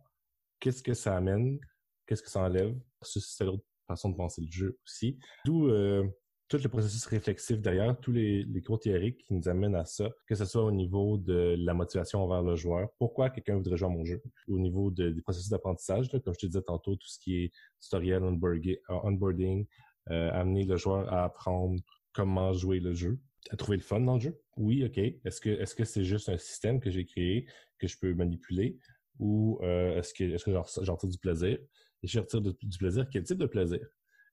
qu'est-ce 0.59 0.83
que 0.83 0.95
ça 0.95 1.17
amène? 1.17 1.61
Qu'est-ce 2.07 2.23
que 2.23 2.31
ça 2.31 2.41
enlève? 2.41 2.75
C'est 3.03 3.45
l'autre 3.45 3.65
façon 3.87 4.11
de 4.11 4.17
penser 4.17 4.41
le 4.43 4.51
jeu 4.51 4.79
aussi. 4.85 5.19
D'où 5.45 5.69
euh, 5.69 6.07
tout 6.49 6.59
le 6.63 6.69
processus 6.69 7.07
réflexif 7.07 7.61
derrière, 7.61 7.99
tous 8.01 8.13
les, 8.13 8.43
les 8.45 8.63
cours 8.63 8.79
théoriques 8.79 9.19
qui 9.19 9.35
nous 9.35 9.49
amènent 9.49 9.75
à 9.75 9.85
ça, 9.85 10.11
que 10.27 10.35
ce 10.35 10.45
soit 10.45 10.65
au 10.65 10.73
niveau 10.73 11.17
de 11.17 11.55
la 11.59 11.73
motivation 11.73 12.23
envers 12.23 12.43
le 12.43 12.57
joueur, 12.57 12.91
pourquoi 12.99 13.31
quelqu'un 13.31 13.57
voudrait 13.57 13.77
jouer 13.77 13.89
à 13.89 13.93
mon 13.93 14.05
jeu, 14.05 14.23
au 14.49 14.59
niveau 14.59 14.91
des 14.91 15.23
processus 15.23 15.49
d'apprentissage, 15.49 16.11
comme 16.11 16.35
je 16.35 16.41
te 16.41 16.47
disais 16.47 16.63
tantôt, 16.63 16.97
tout 16.97 17.09
ce 17.09 17.19
qui 17.19 17.45
est 17.45 17.53
tutoriel, 17.81 18.23
onboarding, 18.23 18.77
euh, 18.91 19.67
amener 20.09 20.65
le 20.65 20.77
joueur 20.77 21.13
à 21.13 21.25
apprendre 21.25 21.81
comment 22.13 22.53
jouer 22.53 22.81
le 22.81 22.95
jeu, 22.95 23.19
à 23.51 23.57
trouver 23.57 23.77
le 23.77 23.83
fun 23.83 24.01
dans 24.01 24.15
le 24.15 24.21
jeu? 24.21 24.41
Oui, 24.57 24.85
OK. 24.85 24.99
Est-ce 24.99 25.41
que 25.41 25.51
est-ce 25.51 25.75
que 25.75 25.85
c'est 25.85 26.05
juste 26.05 26.29
un 26.29 26.39
système 26.39 26.81
que 26.81 26.91
j'ai 26.91 27.05
créé 27.05 27.47
que 27.79 27.87
je 27.87 27.99
peux 27.99 28.15
manipuler? 28.15 28.79
Ou 29.19 29.59
euh, 29.63 29.99
est-ce 29.99 30.15
que 30.15 30.25
est-ce 30.25 30.45
que 30.45 30.53
j'en 30.53 30.95
retire 30.95 31.09
du 31.09 31.19
plaisir? 31.19 31.59
Et 32.03 32.07
je 32.07 32.19
retire 32.19 32.41
du 32.41 32.79
plaisir, 32.79 33.07
quel 33.11 33.23
type 33.23 33.39
de 33.39 33.47
plaisir? 33.47 33.81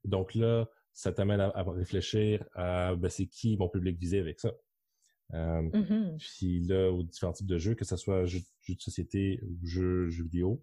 Donc 0.03 0.33
là, 0.33 0.67
ça 0.93 1.11
t'amène 1.11 1.39
à, 1.39 1.63
réfléchir 1.67 2.43
à 2.53 2.95
ben, 2.95 3.09
c'est 3.09 3.27
qui 3.27 3.57
mon 3.57 3.69
public 3.69 3.97
visé 3.97 4.19
avec 4.19 4.39
ça? 4.39 4.51
Euh, 5.33 5.61
mm-hmm. 5.61 6.17
Puis 6.17 6.61
là, 6.61 6.91
aux 6.91 7.03
différents 7.03 7.33
types 7.33 7.47
de 7.47 7.57
jeux, 7.57 7.75
que 7.75 7.85
ce 7.85 7.95
soit 7.95 8.25
jeux, 8.25 8.39
de 8.67 8.81
société 8.81 9.39
ou 9.43 9.65
jeux, 9.65 10.09
jeux 10.09 10.23
vidéo, 10.23 10.61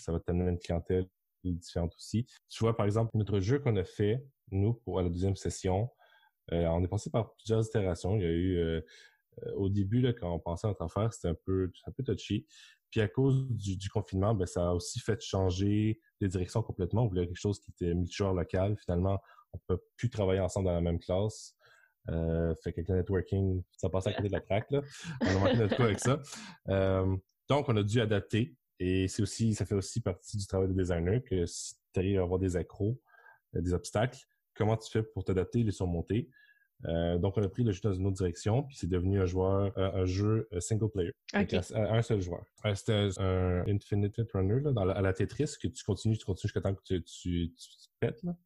ça 0.00 0.12
va 0.12 0.20
t'amener 0.20 0.50
une 0.50 0.58
clientèle 0.58 1.08
différente 1.44 1.94
aussi. 1.96 2.26
Tu 2.48 2.64
vois, 2.64 2.76
par 2.76 2.86
exemple, 2.86 3.10
notre 3.14 3.40
jeu 3.40 3.58
qu'on 3.60 3.76
a 3.76 3.84
fait, 3.84 4.22
nous, 4.50 4.74
pour 4.74 5.00
la 5.00 5.08
deuxième 5.08 5.36
session, 5.36 5.90
euh, 6.52 6.66
on 6.66 6.82
est 6.82 6.88
passé 6.88 7.10
par 7.10 7.34
plusieurs 7.34 7.66
itérations. 7.66 8.16
Il 8.16 8.22
y 8.22 8.26
a 8.26 8.30
eu, 8.30 8.56
euh, 8.56 8.80
euh, 9.46 9.52
au 9.54 9.68
début, 9.68 10.00
là, 10.00 10.12
quand 10.12 10.32
on 10.32 10.38
pensait 10.38 10.66
à 10.66 10.70
notre 10.70 10.82
affaire, 10.82 11.12
c'était 11.12 11.28
un 11.28 11.36
peu, 11.44 11.70
un 11.86 11.92
peu 11.92 12.02
touchy. 12.02 12.46
Puis 12.90 13.00
à 13.00 13.08
cause 13.08 13.46
du, 13.50 13.90
confinement, 13.90 14.34
ben, 14.34 14.46
ça 14.46 14.70
a 14.70 14.72
aussi 14.72 14.98
fait 15.00 15.20
changer 15.20 16.00
les 16.20 16.28
directions 16.28 16.62
complètement. 16.62 17.04
On 17.04 17.08
voulait 17.08 17.26
quelque 17.26 17.36
chose 17.36 17.60
qui 17.60 17.70
était 17.70 17.94
multijoueur 17.94 18.32
local. 18.32 18.76
Finalement, 18.78 19.20
on 19.52 19.58
peut 19.66 19.78
plus 19.96 20.08
travailler 20.08 20.40
ensemble 20.40 20.66
dans 20.66 20.74
la 20.74 20.80
même 20.80 20.98
classe. 20.98 21.54
Euh, 22.08 22.54
fait 22.64 22.72
que 22.72 22.80
le 22.80 22.96
networking, 22.96 23.62
ça 23.76 23.90
passait 23.90 24.10
à 24.10 24.12
côté 24.14 24.28
de 24.28 24.32
la 24.32 24.40
traque, 24.40 24.70
là. 24.70 24.80
On 25.20 25.26
a 25.26 25.38
manqué 25.38 25.56
notre 25.58 25.76
coup 25.76 25.82
avec 25.82 26.00
ça. 26.00 26.18
donc, 27.50 27.68
on 27.68 27.76
a 27.76 27.82
dû 27.82 28.00
adapter. 28.00 28.56
Et 28.80 29.08
c'est 29.08 29.22
aussi, 29.22 29.54
ça 29.54 29.66
fait 29.66 29.74
aussi 29.74 30.00
partie 30.00 30.38
du 30.38 30.46
travail 30.46 30.68
de 30.68 30.72
designer 30.72 31.22
que 31.24 31.44
si 31.44 31.74
tu 31.92 32.00
arrives 32.00 32.20
à 32.20 32.22
avoir 32.22 32.38
des 32.38 32.56
accros, 32.56 32.98
des 33.52 33.74
obstacles, 33.74 34.20
comment 34.58 34.76
tu 34.76 34.90
fais 34.90 35.02
pour 35.02 35.24
t'adapter 35.24 35.60
et 35.60 35.64
les 35.64 35.70
surmonter. 35.72 36.28
Euh, 36.84 37.18
donc, 37.18 37.36
on 37.36 37.42
a 37.42 37.48
pris 37.48 37.64
le 37.64 37.72
jeu 37.72 37.80
dans 37.82 37.92
une 37.92 38.06
autre 38.06 38.16
direction, 38.16 38.62
puis 38.62 38.76
c'est 38.76 38.88
devenu 38.88 39.20
un 39.20 39.26
joueur, 39.26 39.72
un 39.76 40.04
jeu 40.04 40.48
euh, 40.52 40.60
single 40.60 40.90
player, 40.90 41.12
un 41.32 42.02
seul 42.02 42.20
joueur. 42.20 42.44
Euh, 42.64 42.74
c'était 42.74 43.08
un 43.18 43.64
Infinite 43.66 44.20
Runner 44.32 44.60
là, 44.60 44.72
dans 44.72 44.84
la, 44.84 44.94
à 44.94 45.00
la 45.00 45.12
Tetris 45.12 45.56
que 45.60 45.68
tu 45.68 45.84
continues, 45.84 46.16
tu 46.16 46.24
continues 46.24 46.48
jusqu'à 46.48 46.60
temps 46.60 46.74
que 46.74 46.82
tu, 46.84 47.02
tu, 47.02 47.52
tu, 47.56 47.68
pètes, 47.98 48.22
là. 48.22 48.36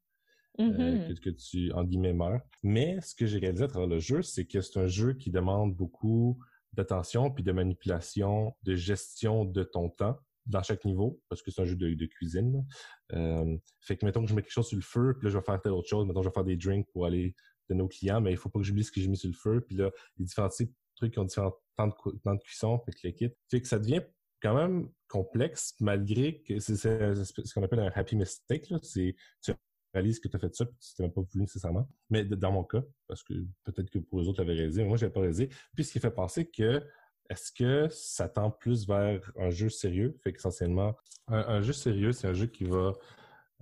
Mm-hmm. 0.58 1.18
que, 1.20 1.30
tu, 1.30 1.72
en 1.72 1.84
guillemets, 1.84 2.12
meurs. 2.12 2.40
Mais 2.62 3.00
ce 3.00 3.14
que 3.14 3.26
j'ai 3.26 3.38
réalisé 3.38 3.64
à 3.64 3.68
travers 3.68 3.88
le 3.88 3.98
jeu, 3.98 4.22
c'est 4.22 4.44
que 4.44 4.60
c'est 4.60 4.78
un 4.78 4.86
jeu 4.86 5.14
qui 5.14 5.30
demande 5.30 5.74
beaucoup 5.74 6.38
d'attention, 6.74 7.30
puis 7.30 7.42
de 7.42 7.52
manipulation, 7.52 8.54
de 8.62 8.74
gestion 8.74 9.44
de 9.44 9.62
ton 9.62 9.88
temps 9.88 10.18
dans 10.46 10.62
chaque 10.62 10.84
niveau, 10.84 11.20
parce 11.28 11.42
que 11.42 11.50
c'est 11.50 11.62
un 11.62 11.64
jeu 11.64 11.76
de, 11.76 12.06
cuisine. 12.06 12.66
Euh, 13.12 13.56
fait 13.80 13.96
que, 13.96 14.04
mettons 14.04 14.22
que 14.22 14.28
je 14.28 14.34
mets 14.34 14.42
quelque 14.42 14.52
chose 14.52 14.68
sur 14.68 14.76
le 14.76 14.82
feu, 14.82 15.14
puis 15.18 15.26
là, 15.26 15.30
je 15.30 15.38
vais 15.38 15.44
faire 15.44 15.60
telle 15.60 15.72
autre 15.72 15.88
chose. 15.88 16.06
Mettons, 16.06 16.22
je 16.22 16.28
vais 16.28 16.34
faire 16.34 16.44
des 16.44 16.56
drinks 16.56 16.86
pour 16.92 17.06
aller 17.06 17.34
de 17.68 17.74
nos 17.74 17.88
clients, 17.88 18.20
mais 18.20 18.32
il 18.32 18.36
faut 18.36 18.48
pas 18.48 18.58
que 18.58 18.64
j'oublie 18.64 18.84
ce 18.84 18.92
que 18.92 19.00
j'ai 19.00 19.08
mis 19.08 19.16
sur 19.16 19.28
le 19.28 19.34
feu. 19.34 19.60
Puis 19.60 19.76
là, 19.76 19.90
les 20.18 20.24
différents 20.24 20.48
types 20.48 20.70
de 20.70 20.74
trucs 20.96 21.12
qui 21.12 21.18
ont 21.18 21.24
différents 21.24 21.54
temps 21.76 21.88
de, 21.88 22.42
cuisson, 22.42 22.78
fait 22.84 22.92
que 22.92 22.98
le 23.04 23.12
kit. 23.12 23.30
Fait 23.50 23.60
que 23.60 23.68
ça 23.68 23.78
devient 23.78 24.02
quand 24.40 24.54
même 24.54 24.88
complexe, 25.08 25.74
malgré 25.80 26.42
que 26.42 26.58
c'est 26.58 26.76
ce 26.76 27.54
qu'on 27.54 27.62
appelle 27.62 27.80
un 27.80 27.92
happy 27.94 28.16
mistake. 28.16 28.72
C'est 28.82 29.14
tu 29.42 29.52
réalises 29.94 30.20
que 30.20 30.28
tu 30.28 30.36
as 30.36 30.40
fait 30.40 30.54
ça, 30.54 30.64
puis 30.64 30.76
tu 30.96 31.02
n'as 31.02 31.08
pas 31.08 31.20
voulu 31.20 31.42
nécessairement. 31.42 31.88
Mais 32.10 32.24
dans 32.24 32.52
mon 32.52 32.64
cas, 32.64 32.82
parce 33.06 33.22
que 33.22 33.34
peut-être 33.64 33.90
que 33.90 33.98
pour 33.98 34.20
les 34.20 34.28
autres, 34.28 34.36
tu 34.36 34.42
avais 34.42 34.54
réalisé, 34.54 34.82
mais 34.82 34.88
moi, 34.88 34.96
j'avais 34.96 35.12
pas 35.12 35.20
réalisé. 35.20 35.48
Puis 35.74 35.84
ce 35.84 35.92
qui 35.92 36.00
fait 36.00 36.10
penser 36.10 36.50
que 36.50 36.82
est-ce 37.30 37.52
que 37.52 37.88
ça 37.90 38.28
tend 38.28 38.50
plus 38.50 38.86
vers 38.86 39.32
un 39.36 39.50
jeu 39.50 39.68
sérieux? 39.68 40.16
Fait 40.22 40.32
qu'essentiellement, 40.32 40.96
un, 41.28 41.62
jeu 41.62 41.72
sérieux, 41.72 42.12
c'est 42.12 42.26
un 42.26 42.34
jeu 42.34 42.46
qui 42.46 42.64
va 42.64 42.92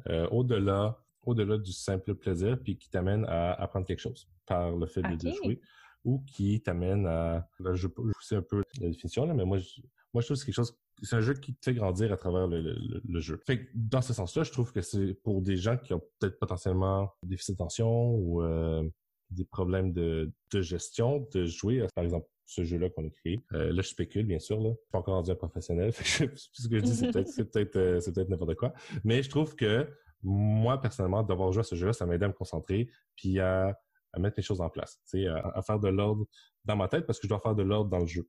euh, 0.09 0.27
au-delà 0.29 1.05
au-delà 1.23 1.59
du 1.59 1.73
simple 1.73 2.15
plaisir, 2.15 2.59
puis 2.63 2.79
qui 2.79 2.89
t'amène 2.89 3.27
à 3.27 3.53
apprendre 3.53 3.87
quelque 3.87 4.01
chose 4.01 4.27
par 4.47 4.75
le 4.75 4.87
fait 4.87 5.03
de, 5.03 5.31
jouer, 5.31 5.61
ou 6.03 6.25
qui 6.27 6.63
t'amène 6.63 7.07
à... 7.07 7.47
je, 7.75 7.89
sais 8.23 8.37
un 8.37 8.43
peu 8.43 8.63
la 8.81 8.89
définition, 8.89 9.27
là, 9.27 9.35
mais 9.35 9.45
moi, 9.45 9.59
je, 9.59 9.83
moi, 10.15 10.23
je 10.23 10.27
trouve 10.27 10.37
que 10.37 10.41
c'est 10.41 10.47
quelque 10.47 10.55
chose 10.55 10.75
c'est 11.03 11.17
un 11.17 11.21
jeu 11.21 11.35
qui 11.35 11.55
te 11.55 11.65
fait 11.65 11.75
grandir 11.75 12.13
à 12.13 12.17
travers 12.17 12.47
le, 12.47 13.21
jeu. 13.21 13.41
Fait 13.47 13.65
que 13.65 13.71
dans 13.75 14.03
ce 14.03 14.13
sens-là, 14.13 14.43
je 14.43 14.53
trouve 14.53 14.73
que 14.73 14.83
c'est 14.83 15.15
pour 15.15 15.41
des 15.41 15.57
gens 15.57 15.77
qui 15.77 15.95
ont 15.95 16.03
peut-être 16.19 16.39
potentiellement 16.39 17.13
des 17.23 17.31
déficit 17.31 17.55
d'attention 17.55 18.11
ou 18.15 18.43
euh, 18.43 18.83
des 19.31 19.45
problèmes 19.45 19.93
de, 19.93 20.33
gestion, 20.53 21.27
de 21.33 21.47
jouer, 21.47 21.87
par 21.95 22.05
exemple, 22.05 22.27
ce 22.51 22.65
jeu-là 22.65 22.91
qu'on 22.91 23.07
a 23.07 23.11
créé. 23.11 23.41
Euh, 23.53 23.73
là, 23.73 23.81
je 23.81 23.89
spécule, 23.89 24.27
bien 24.27 24.41
sûr. 24.41 24.61
Là. 24.61 24.71
Je 24.71 24.75
suis 24.75 24.91
pas 24.91 24.99
encore 24.99 25.15
rendu 25.15 25.31
un 25.31 25.37
professionnel. 25.37 25.93
ce 25.93 26.25
que 26.69 26.79
je 26.79 26.83
dis, 26.83 26.95
c'est 26.95 27.11
peut-être 27.51 27.77
euh, 27.77 28.01
peut-être 28.01 28.29
n'importe 28.29 28.57
quoi. 28.57 28.73
Mais 29.05 29.23
je 29.23 29.31
trouve 29.31 29.55
que 29.55 29.89
moi, 30.23 30.81
personnellement, 30.81 31.23
d'avoir 31.23 31.53
joué 31.53 31.61
à 31.61 31.65
ce 31.65 31.77
jeu-là, 31.77 31.93
ça 31.93 32.07
m'aide 32.07 32.23
à 32.25 32.29
me 32.29 32.33
concentrer 32.33 32.91
puis 33.15 33.39
à, 33.39 33.79
mettre 34.19 34.35
les 34.37 34.43
choses 34.43 34.61
en 34.61 34.69
place, 34.69 35.01
à, 35.15 35.59
à 35.59 35.63
faire 35.63 35.79
de 35.79 35.89
l'ordre 35.89 36.27
dans 36.65 36.75
ma 36.75 36.89
tête 36.89 37.07
parce 37.07 37.21
que 37.21 37.27
je 37.27 37.29
dois 37.29 37.39
faire 37.39 37.55
de 37.55 37.63
l'ordre 37.63 37.89
dans 37.89 38.01
le 38.01 38.07
jeu. 38.07 38.29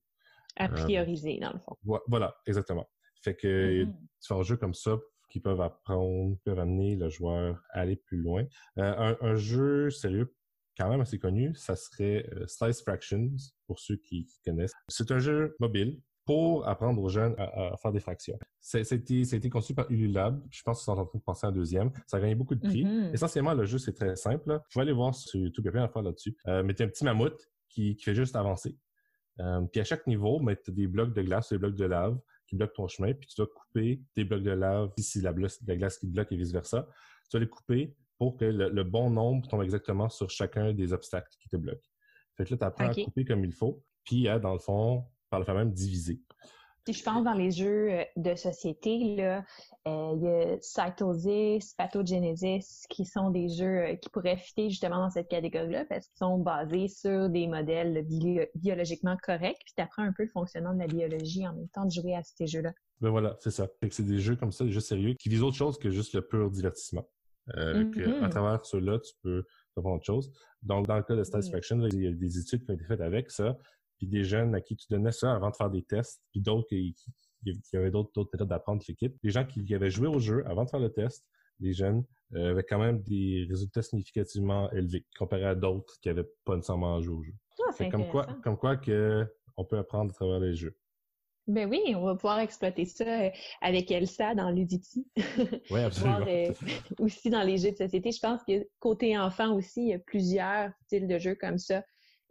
À 0.55 0.65
euh, 0.65 0.67
prioriser, 0.69 1.39
dans 1.39 1.51
le 1.53 1.59
fond. 1.59 1.75
Voilà, 2.07 2.35
exactement. 2.45 2.87
Fait 3.23 3.35
que 3.35 3.85
mm 3.85 3.93
-hmm. 4.29 4.43
jeux 4.43 4.57
comme 4.57 4.75
ça 4.75 4.99
qui 5.31 5.39
peuvent 5.39 5.61
apprendre, 5.61 6.37
peuvent 6.43 6.59
amener 6.59 6.95
le 6.95 7.09
joueur 7.09 7.63
à 7.71 7.79
aller 7.81 7.95
plus 7.95 8.17
loin. 8.17 8.45
Euh, 8.77 9.15
un, 9.21 9.35
jeu 9.35 9.89
sérieux 9.89 10.35
quand 10.77 10.89
même 10.89 11.01
assez 11.01 11.19
connu, 11.19 11.53
ça 11.55 11.75
serait 11.75 12.27
euh, 12.33 12.45
Slice 12.47 12.81
Fractions, 12.81 13.31
pour 13.67 13.79
ceux 13.79 13.97
qui, 13.97 14.27
connaissent. 14.45 14.73
C'est 14.87 15.11
un 15.11 15.19
jeu 15.19 15.55
mobile 15.59 15.99
pour 16.25 16.67
apprendre 16.67 17.01
aux 17.01 17.09
jeunes 17.09 17.33
à, 17.37 17.75
faire 17.77 17.91
des 17.91 17.99
fractions. 17.99 18.37
C'était 18.59 19.21
été 19.21 19.49
conçu 19.49 19.73
par 19.73 19.89
Ululab. 19.89 20.41
Je 20.51 20.61
pense 20.61 20.79
qu'ils 20.79 20.85
sont 20.85 20.91
en 20.91 21.05
train 21.05 21.17
de 21.17 21.23
passer 21.23 21.47
un 21.47 21.51
deuxième. 21.51 21.91
Ça 22.05 22.17
a 22.17 22.19
gagné 22.19 22.35
beaucoup 22.35 22.55
de 22.55 22.61
prix. 22.61 22.83
Mm-hmm. 22.83 23.13
Essentiellement, 23.13 23.53
le 23.53 23.65
jeu, 23.65 23.79
c'est 23.79 23.93
très 23.93 24.15
simple. 24.15 24.53
Vous 24.53 24.59
pouvez 24.71 24.83
aller 24.83 24.93
voir 24.93 25.15
sur 25.15 25.39
YouTube, 25.39 25.65
il 25.65 25.75
y 25.75 25.77
a 25.77 25.81
d'affaires 25.81 26.03
là-dessus. 26.03 26.37
Euh, 26.47 26.63
mettez 26.63 26.83
un 26.83 26.87
petit 26.87 27.03
mammouth 27.03 27.49
qui, 27.69 27.95
qui 27.95 28.03
fait 28.03 28.15
juste 28.15 28.35
avancer. 28.35 28.77
Euh, 29.39 29.61
puis 29.71 29.81
à 29.81 29.83
chaque 29.83 30.05
niveau, 30.07 30.39
as 30.47 30.71
des 30.71 30.87
blocs 30.87 31.13
de 31.13 31.21
glace, 31.21 31.49
des 31.49 31.57
blocs 31.57 31.75
de 31.75 31.85
lave 31.85 32.19
qui 32.47 32.55
bloquent 32.55 32.73
ton 32.75 32.87
chemin, 32.87 33.13
puis 33.13 33.27
tu 33.27 33.35
dois 33.37 33.47
couper 33.47 34.01
tes 34.13 34.23
blocs 34.23 34.43
de 34.43 34.51
lave, 34.51 34.91
si 34.97 35.21
la, 35.21 35.31
la 35.31 35.75
glace 35.75 35.97
qui 35.97 36.07
te 36.07 36.11
bloque 36.11 36.31
et 36.31 36.35
vice-versa. 36.35 36.87
Tu 37.23 37.29
dois 37.31 37.39
les 37.39 37.49
couper 37.49 37.95
pour 38.21 38.37
que 38.37 38.45
le, 38.45 38.83
bon 38.83 39.09
nombre 39.09 39.47
tombe 39.47 39.63
exactement 39.63 40.07
sur 40.07 40.29
chacun 40.29 40.73
des 40.73 40.93
obstacles 40.93 41.35
qui 41.39 41.49
te 41.49 41.55
bloquent. 41.55 41.89
Fait 42.37 42.45
que 42.45 42.51
là, 42.51 42.57
tu 42.57 42.63
apprends 42.65 42.89
à 42.89 42.93
couper 42.93 43.25
comme 43.25 43.43
il 43.43 43.51
faut, 43.51 43.81
puis 44.03 44.27
à, 44.27 44.37
dans 44.37 44.53
le 44.53 44.59
fond, 44.59 45.05
par 45.31 45.39
le 45.39 45.45
fait 45.45 45.55
même, 45.55 45.73
diviser. 45.73 46.21
Si 46.85 46.93
je 46.93 47.03
pense 47.03 47.23
dans 47.23 47.33
les 47.33 47.49
jeux 47.49 47.89
euh, 47.91 48.03
de 48.17 48.35
société, 48.35 49.15
là, 49.15 49.43
euh, 49.87 50.13
il 50.17 50.21
y 50.21 50.27
a 50.27 50.57
Cytosis, 50.61 51.73
Pathogenesis, 51.73 52.85
qui 52.91 53.05
sont 53.05 53.31
des 53.31 53.49
jeux 53.49 53.79
euh, 53.79 53.95
qui 53.95 54.07
pourraient 54.11 54.37
fitter 54.37 54.69
justement 54.69 54.97
dans 54.97 55.09
cette 55.09 55.27
catégorie-là 55.27 55.85
parce 55.85 56.05
qu'ils 56.05 56.19
sont 56.19 56.37
basés 56.37 56.89
sur 56.89 57.27
des 57.27 57.47
modèles 57.47 58.05
biologiquement 58.53 59.17
corrects, 59.23 59.61
puis 59.65 59.73
tu 59.75 59.81
apprends 59.81 60.03
un 60.03 60.13
peu 60.13 60.25
le 60.25 60.29
fonctionnement 60.29 60.75
de 60.75 60.79
la 60.79 60.87
biologie 60.87 61.47
en 61.47 61.55
même 61.55 61.69
temps 61.69 61.85
de 61.85 61.91
jouer 61.91 62.13
à 62.13 62.21
ces 62.21 62.45
jeux-là. 62.45 62.71
Ben 62.99 63.09
voilà, 63.09 63.35
c'est 63.39 63.49
ça. 63.49 63.67
C'est 63.89 64.05
des 64.05 64.19
jeux 64.19 64.35
comme 64.35 64.51
ça, 64.51 64.63
des 64.63 64.71
jeux 64.71 64.79
sérieux, 64.79 65.15
qui 65.15 65.27
visent 65.27 65.41
autre 65.41 65.57
chose 65.57 65.79
que 65.79 65.89
juste 65.89 66.13
le 66.13 66.21
pur 66.21 66.51
divertissement. 66.51 67.07
Euh, 67.57 67.83
mm-hmm. 67.83 68.23
à 68.23 68.29
travers 68.29 68.65
ceux-là, 68.65 68.99
tu 68.99 69.13
peux 69.21 69.43
apprendre 69.75 69.97
autre 69.97 70.05
chose. 70.05 70.31
Donc, 70.61 70.87
dans 70.87 70.97
le 70.97 71.03
cas 71.03 71.15
de 71.15 71.23
Satisfaction, 71.23 71.85
il 71.87 72.01
y 72.03 72.07
a 72.07 72.11
des 72.11 72.39
études 72.39 72.63
qui 72.63 72.71
ont 72.71 72.75
été 72.75 72.85
faites 72.85 73.01
avec 73.01 73.31
ça 73.31 73.57
puis 74.01 74.07
des 74.07 74.23
jeunes 74.23 74.55
à 74.55 74.61
qui 74.61 74.75
tu 74.75 74.87
donnais 74.89 75.11
ça 75.11 75.31
avant 75.35 75.51
de 75.51 75.55
faire 75.55 75.69
des 75.69 75.83
tests, 75.83 76.23
puis 76.31 76.41
d'autres 76.41 76.67
qui, 76.67 76.95
avait 77.73 77.91
d'autres 77.91 78.27
méthodes 78.33 78.49
d'apprendre 78.49 78.81
l'équipe. 78.87 79.15
Les 79.21 79.29
gens 79.29 79.45
qui, 79.45 79.75
avaient 79.75 79.91
joué 79.91 80.07
au 80.07 80.17
jeu 80.17 80.43
avant 80.47 80.65
de 80.65 80.69
faire 80.71 80.79
le 80.79 80.91
test, 80.91 81.23
les 81.59 81.71
jeunes, 81.71 82.03
euh, 82.33 82.49
avaient 82.49 82.63
quand 82.63 82.79
même 82.79 83.03
des 83.03 83.45
résultats 83.47 83.83
significativement 83.83 84.71
élevés 84.71 85.05
comparé 85.19 85.45
à 85.45 85.53
d'autres 85.53 85.93
qui 86.01 86.09
n'avaient 86.09 86.27
pas 86.45 86.55
nécessairement 86.55 86.99
joué 86.99 87.15
au 87.15 87.23
jeu. 87.23 87.33
Ah, 87.63 87.89
comme 87.91 88.09
quoi, 88.09 88.25
comme 88.43 88.57
quoi 88.57 88.75
que 88.75 89.27
on 89.55 89.65
peut 89.65 89.77
apprendre 89.77 90.09
à 90.09 90.13
travers 90.15 90.39
les 90.39 90.55
jeux. 90.55 90.75
Ben 91.47 91.69
oui, 91.69 91.81
on 91.95 92.05
va 92.05 92.15
pouvoir 92.15 92.39
exploiter 92.39 92.85
ça 92.85 93.03
euh, 93.03 93.29
avec 93.61 93.91
Elsa 93.91 94.35
dans 94.35 94.51
Ludity. 94.51 95.05
Oui, 95.71 95.81
absolument. 95.81 96.25
Euh, 96.27 96.53
aussi 96.99 97.29
dans 97.29 97.43
les 97.43 97.57
jeux 97.57 97.71
de 97.71 97.77
société. 97.77 98.11
Je 98.11 98.19
pense 98.19 98.41
que 98.47 98.67
côté 98.79 99.17
enfant 99.17 99.53
aussi, 99.55 99.81
il 99.81 99.87
y 99.89 99.93
a 99.93 99.99
plusieurs 99.99 100.71
styles 100.85 101.07
de 101.07 101.17
jeux 101.17 101.35
comme 101.35 101.57
ça 101.57 101.83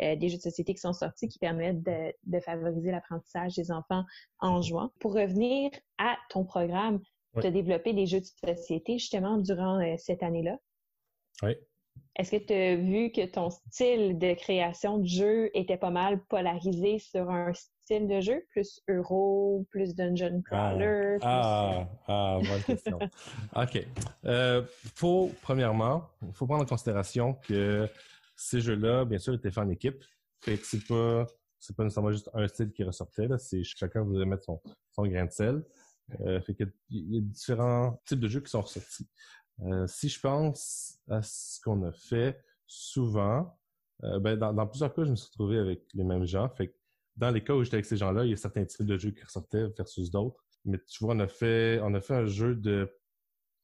euh, 0.02 0.16
des 0.16 0.30
jeux 0.30 0.38
de 0.38 0.42
société 0.42 0.72
qui 0.72 0.80
sont 0.80 0.94
sortis 0.94 1.28
qui 1.28 1.38
permettent 1.38 1.82
de, 1.82 2.40
favoriser 2.40 2.90
l'apprentissage 2.90 3.54
des 3.54 3.70
enfants 3.70 4.04
en 4.38 4.62
jouant. 4.62 4.92
Pour 4.98 5.14
revenir 5.14 5.70
à 5.98 6.16
ton 6.30 6.44
programme, 6.44 7.00
tu 7.38 7.46
as 7.46 7.50
développé 7.50 7.92
des 7.92 8.06
jeux 8.06 8.20
de 8.20 8.54
société 8.54 8.98
justement 8.98 9.36
durant 9.36 9.78
euh, 9.80 9.94
cette 9.98 10.22
année-là? 10.22 10.56
Oui. 11.42 11.54
Est-ce 12.16 12.32
que 12.32 12.36
tu 12.36 12.52
as 12.52 12.76
vu 12.76 13.12
que 13.12 13.24
ton 13.26 13.50
style 13.50 14.18
de 14.18 14.34
création 14.34 14.98
de 14.98 15.06
jeu 15.06 15.50
était 15.54 15.76
pas 15.76 15.90
mal 15.90 16.22
polarisé 16.26 16.98
sur 16.98 17.30
un 17.30 17.52
style 17.54 18.08
de 18.08 18.20
jeu, 18.20 18.44
plus 18.50 18.80
Euro, 18.88 19.66
plus 19.70 19.94
Dungeon 19.94 20.42
ah. 20.44 20.48
Crawler? 20.48 21.18
Ah, 21.22 21.88
ah, 22.08 22.38
bonne 22.42 22.62
question. 22.62 22.98
OK. 23.56 23.86
Euh, 24.26 24.62
faut, 24.94 25.30
premièrement, 25.40 26.08
il 26.22 26.34
faut 26.34 26.46
prendre 26.46 26.62
en 26.62 26.66
considération 26.66 27.34
que 27.34 27.88
ces 28.36 28.60
jeux-là, 28.60 29.04
bien 29.04 29.18
sûr, 29.18 29.34
étaient 29.34 29.50
faits 29.50 29.64
en 29.64 29.70
équipe. 29.70 30.04
Fait 30.42 30.56
que 30.56 30.66
c'est 30.66 30.86
pas, 30.86 31.26
c'est 31.58 31.76
pas 31.76 31.84
nécessairement 31.84 32.12
juste 32.12 32.30
un 32.34 32.48
style 32.48 32.72
qui 32.72 32.84
ressortait, 32.84 33.28
là. 33.28 33.38
C'est 33.38 33.62
chacun 33.64 34.02
voulait 34.02 34.26
mettre 34.26 34.44
son, 34.44 34.60
son 34.92 35.06
grain 35.06 35.26
de 35.26 35.30
sel. 35.30 35.62
Euh, 36.22 36.40
fait 36.40 36.54
qu'il 36.54 36.72
y 36.90 37.18
a 37.18 37.20
différents 37.20 38.00
types 38.04 38.20
de 38.20 38.28
jeux 38.28 38.40
qui 38.40 38.50
sont 38.50 38.62
ressortis. 38.62 39.08
Euh, 39.64 39.86
si 39.86 40.08
je 40.08 40.20
pense 40.20 40.98
à 41.08 41.22
ce 41.22 41.60
qu'on 41.60 41.82
a 41.82 41.92
fait 41.92 42.42
souvent, 42.66 43.58
euh, 44.04 44.18
ben 44.18 44.36
dans, 44.36 44.52
dans, 44.52 44.66
plusieurs 44.66 44.94
cas, 44.94 45.04
je 45.04 45.10
me 45.10 45.16
suis 45.16 45.26
retrouvé 45.26 45.58
avec 45.58 45.82
les 45.94 46.04
mêmes 46.04 46.24
gens. 46.24 46.48
Fait 46.48 46.68
que 46.68 46.74
dans 47.16 47.30
les 47.30 47.44
cas 47.44 47.54
où 47.54 47.62
j'étais 47.62 47.76
avec 47.76 47.86
ces 47.86 47.96
gens-là, 47.96 48.24
il 48.24 48.30
y 48.30 48.32
a 48.32 48.36
certains 48.36 48.64
types 48.64 48.86
de 48.86 48.96
jeux 48.96 49.10
qui 49.10 49.22
ressortaient 49.22 49.66
versus 49.76 50.10
d'autres. 50.10 50.42
Mais 50.64 50.78
tu 50.88 51.04
vois, 51.04 51.14
on 51.14 51.20
a 51.20 51.28
fait, 51.28 51.80
on 51.82 51.94
a 51.94 52.00
fait 52.00 52.14
un 52.14 52.26
jeu 52.26 52.54
de 52.54 52.90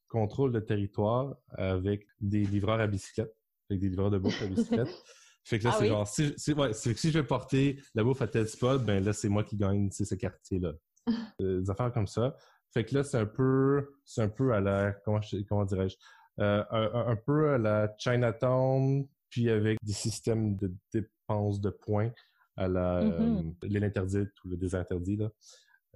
contrôle 0.08 0.52
de 0.52 0.60
territoire 0.60 1.36
avec 1.50 2.06
des 2.20 2.44
livreurs 2.44 2.80
à 2.80 2.86
bicyclette 2.86 3.34
avec 3.70 3.80
des 3.80 3.88
livreurs 3.88 4.10
de 4.10 4.18
bouffe 4.18 4.40
à 4.42 4.46
bicyclette. 4.46 4.88
Fait 5.44 5.60
que 5.60 5.64
là, 5.64 5.70
ah 5.72 5.76
c'est 5.78 5.86
genre, 5.86 6.08
si, 6.08 6.34
si, 6.36 6.52
ouais, 6.54 6.72
si 6.72 7.10
je 7.10 7.18
vais 7.20 7.24
porter 7.24 7.80
la 7.94 8.02
bouffe 8.02 8.20
à 8.20 8.26
tel 8.26 8.48
spot, 8.48 8.84
ben 8.84 9.04
là, 9.04 9.12
c'est 9.12 9.28
moi 9.28 9.44
qui 9.44 9.56
gagne 9.56 9.90
ce 9.92 10.14
quartier-là. 10.16 10.72
Des 11.38 11.70
affaires 11.70 11.92
comme 11.92 12.08
ça. 12.08 12.36
Fait 12.76 12.84
que 12.84 12.94
là, 12.94 13.02
c'est 13.02 13.16
un 13.16 13.24
peu, 13.24 13.94
c'est 14.04 14.20
un 14.20 14.28
peu 14.28 14.52
à 14.52 14.60
la, 14.60 14.92
comment, 14.92 15.20
comment 15.48 15.64
dirais-je, 15.64 15.96
euh, 16.40 16.62
un, 16.70 17.16
peu 17.16 17.54
à 17.54 17.56
la 17.56 17.90
Chinatown, 17.96 19.08
puis 19.30 19.48
avec 19.48 19.78
des 19.82 19.94
systèmes 19.94 20.56
de 20.56 20.70
dépenses 20.92 21.58
de 21.62 21.70
points 21.70 22.10
à 22.54 22.68
la, 22.68 22.98
euh, 22.98 23.42
l'interdit 23.62 24.26
ou 24.44 24.48
le 24.48 24.58
désinterdit, 24.58 25.16
là. 25.16 25.30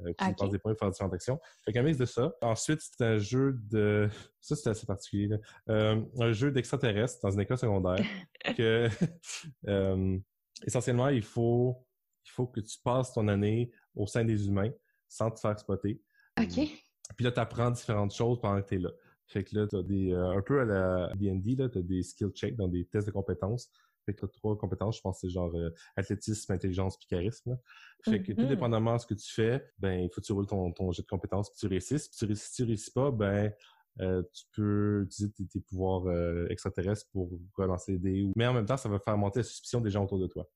Euh, 0.06 0.14
qui 0.14 0.24
okay. 0.24 0.48
des 0.48 0.58
points 0.58 0.72
pour 0.72 0.78
faire 0.78 0.90
différentes 0.90 1.12
actions. 1.12 1.38
Fait 1.66 1.72
qu'un 1.74 1.82
mix 1.82 1.98
de 1.98 2.06
ça. 2.06 2.32
Ensuite, 2.40 2.80
c'est 2.80 3.04
un 3.04 3.18
jeu 3.18 3.60
de... 3.70 4.08
Ça, 4.40 4.56
c'était 4.56 4.70
assez 4.70 4.86
particulier. 4.86 5.36
Euh, 5.68 6.00
un 6.18 6.32
jeu 6.32 6.50
d'extraterrestres 6.50 7.20
dans 7.22 7.30
une 7.30 7.40
école 7.40 7.58
secondaire. 7.58 8.02
que 8.56 8.88
euh, 9.68 10.18
essentiellement, 10.66 11.08
il 11.08 11.24
faut, 11.24 11.86
il 12.24 12.30
faut 12.30 12.46
que 12.46 12.60
tu 12.60 12.78
passes 12.82 13.12
ton 13.12 13.28
année 13.28 13.70
au 13.94 14.06
sein 14.06 14.24
des 14.24 14.48
humains 14.48 14.70
sans 15.06 15.30
te 15.30 15.38
faire 15.38 15.58
spotter. 15.58 16.00
OK. 16.40 16.68
Puis 17.16 17.24
là, 17.24 17.32
tu 17.32 17.40
apprends 17.40 17.70
différentes 17.70 18.14
choses 18.14 18.40
pendant 18.40 18.60
que 18.62 18.68
tu 18.68 18.76
es 18.76 18.78
là. 18.78 18.90
Fait 19.26 19.44
que 19.44 19.56
là, 19.56 19.66
tu 19.66 19.76
as 19.76 19.82
des... 19.82 20.12
un 20.12 20.42
peu 20.42 20.60
à 20.60 20.64
la 20.64 21.12
D&D, 21.14 21.56
tu 21.56 21.78
as 21.78 21.82
des 21.82 22.02
skill 22.02 22.30
checks 22.30 22.56
dans 22.56 22.68
des 22.68 22.84
tests 22.86 23.06
de 23.06 23.12
compétences 23.12 23.70
fait 24.06 24.14
que 24.14 24.20
tu 24.20 24.24
as 24.24 24.28
trois 24.28 24.56
compétences, 24.56 24.96
je 24.96 25.02
pense 25.02 25.20
que 25.20 25.26
c'est 25.26 25.32
genre 25.32 25.54
euh, 25.54 25.70
athlétisme, 25.96 26.52
intelligence 26.52 26.96
puis 26.96 27.06
charisme. 27.08 27.58
Fait 28.04 28.22
que 28.22 28.32
tout 28.32 28.40
mm-hmm. 28.40 28.48
dépendamment 28.48 28.96
de 28.96 29.00
ce 29.00 29.06
que 29.06 29.14
tu 29.14 29.32
fais, 29.32 29.64
ben 29.78 30.00
il 30.00 30.08
faut 30.12 30.20
que 30.20 30.26
tu 30.26 30.32
roules 30.32 30.46
ton, 30.46 30.72
ton 30.72 30.90
jeu 30.92 31.02
de 31.02 31.08
compétences 31.08 31.50
puis 31.50 31.58
tu 31.58 31.66
réussisses. 31.66 32.08
Puis 32.08 32.36
si 32.36 32.52
tu 32.52 32.64
réussis 32.64 32.90
pas, 32.90 33.10
ben 33.10 33.52
euh, 34.00 34.22
tu 34.32 34.44
peux 34.52 35.02
utiliser 35.04 35.32
tes, 35.32 35.60
pouvoirs 35.60 36.06
euh, 36.06 36.46
extraterrestres 36.48 37.06
pour 37.12 37.30
relancer 37.56 37.98
des. 37.98 38.30
Mais 38.36 38.46
en 38.46 38.54
même 38.54 38.66
temps, 38.66 38.76
ça 38.76 38.88
va 38.88 38.98
faire 38.98 39.18
monter 39.18 39.40
la 39.40 39.44
suspicion 39.44 39.80
des 39.80 39.90
gens 39.90 40.04
autour 40.04 40.18
de 40.18 40.26
toi. 40.26 40.48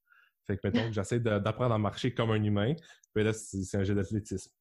Fait 0.47 0.57
que 0.57 0.61
mettons 0.64 0.87
que 0.87 0.92
j'essaie 0.92 1.20
d'apprendre 1.20 1.75
à 1.75 1.79
marcher 1.79 2.12
comme 2.12 2.31
un 2.31 2.42
humain, 2.42 2.75
ben 3.14 3.25
là, 3.25 3.33
c'est 3.33 3.77
un 3.79 3.85
jeu 3.85 3.94
d'athlétisme. 3.94 4.53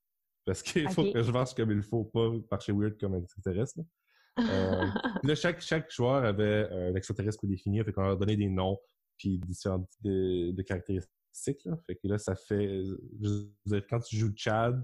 Parce 0.45 0.61
qu'il 0.61 0.89
faut 0.89 1.11
que 1.11 1.21
je 1.21 1.31
marche 1.31 1.53
comme 1.53 1.71
il 1.71 1.81
faut, 1.81 2.03
pas 2.03 2.29
marcher 2.51 2.73
weird 2.73 2.97
comme 2.99 3.13
un 3.15 3.21
extraterrestre. 3.21 3.79
Euh, 4.39 4.87
là, 5.23 5.35
chaque, 5.35 5.61
chaque 5.61 5.91
joueur 5.91 6.23
avait 6.25 6.67
un 6.71 6.95
extraterrestre 6.95 7.39
prédéfini, 7.39 7.83
fait 7.83 7.93
qu'on 7.93 8.01
leur 8.01 8.17
donnait 8.17 8.37
des 8.37 8.49
noms 8.49 8.77
puis 9.17 9.37
différentes 9.39 9.89
de, 10.01 10.51
de 10.51 10.61
caractéristiques. 10.63 11.63
Là. 11.65 11.77
Fait 11.85 11.95
que 11.95 12.07
là, 12.07 12.17
ça 12.17 12.35
fait... 12.35 12.83
Je 13.21 13.79
quand 13.89 13.99
tu 13.99 14.17
joues 14.17 14.33
Chad, 14.35 14.83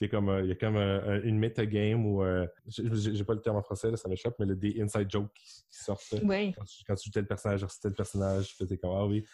il 0.00 0.10
comme 0.10 0.40
il 0.42 0.48
y 0.48 0.52
a 0.52 0.54
comme 0.56 0.76
une 0.76 1.38
metagame 1.38 2.04
où 2.04 2.22
euh, 2.22 2.46
j'ai 2.66 3.24
pas 3.24 3.32
le 3.32 3.40
terme 3.40 3.56
en 3.56 3.62
français 3.62 3.90
là, 3.90 3.96
ça 3.96 4.08
m'échappe 4.08 4.34
mais 4.38 4.50
a 4.50 4.54
des 4.54 4.78
inside 4.80 5.10
jokes 5.10 5.32
qui, 5.34 5.48
sortent 5.70 6.02
quand, 6.10 6.64
tu, 6.64 6.84
quand, 6.86 6.94
tu, 6.96 7.04
joues 7.06 7.12
tel 7.12 7.26
personnage 7.26 7.60
genre 7.60 7.70
tel 7.80 7.94
personnage 7.94 8.54
tu 8.56 8.78
comme 8.78 8.90
ah 8.94 9.06
oui 9.06 9.24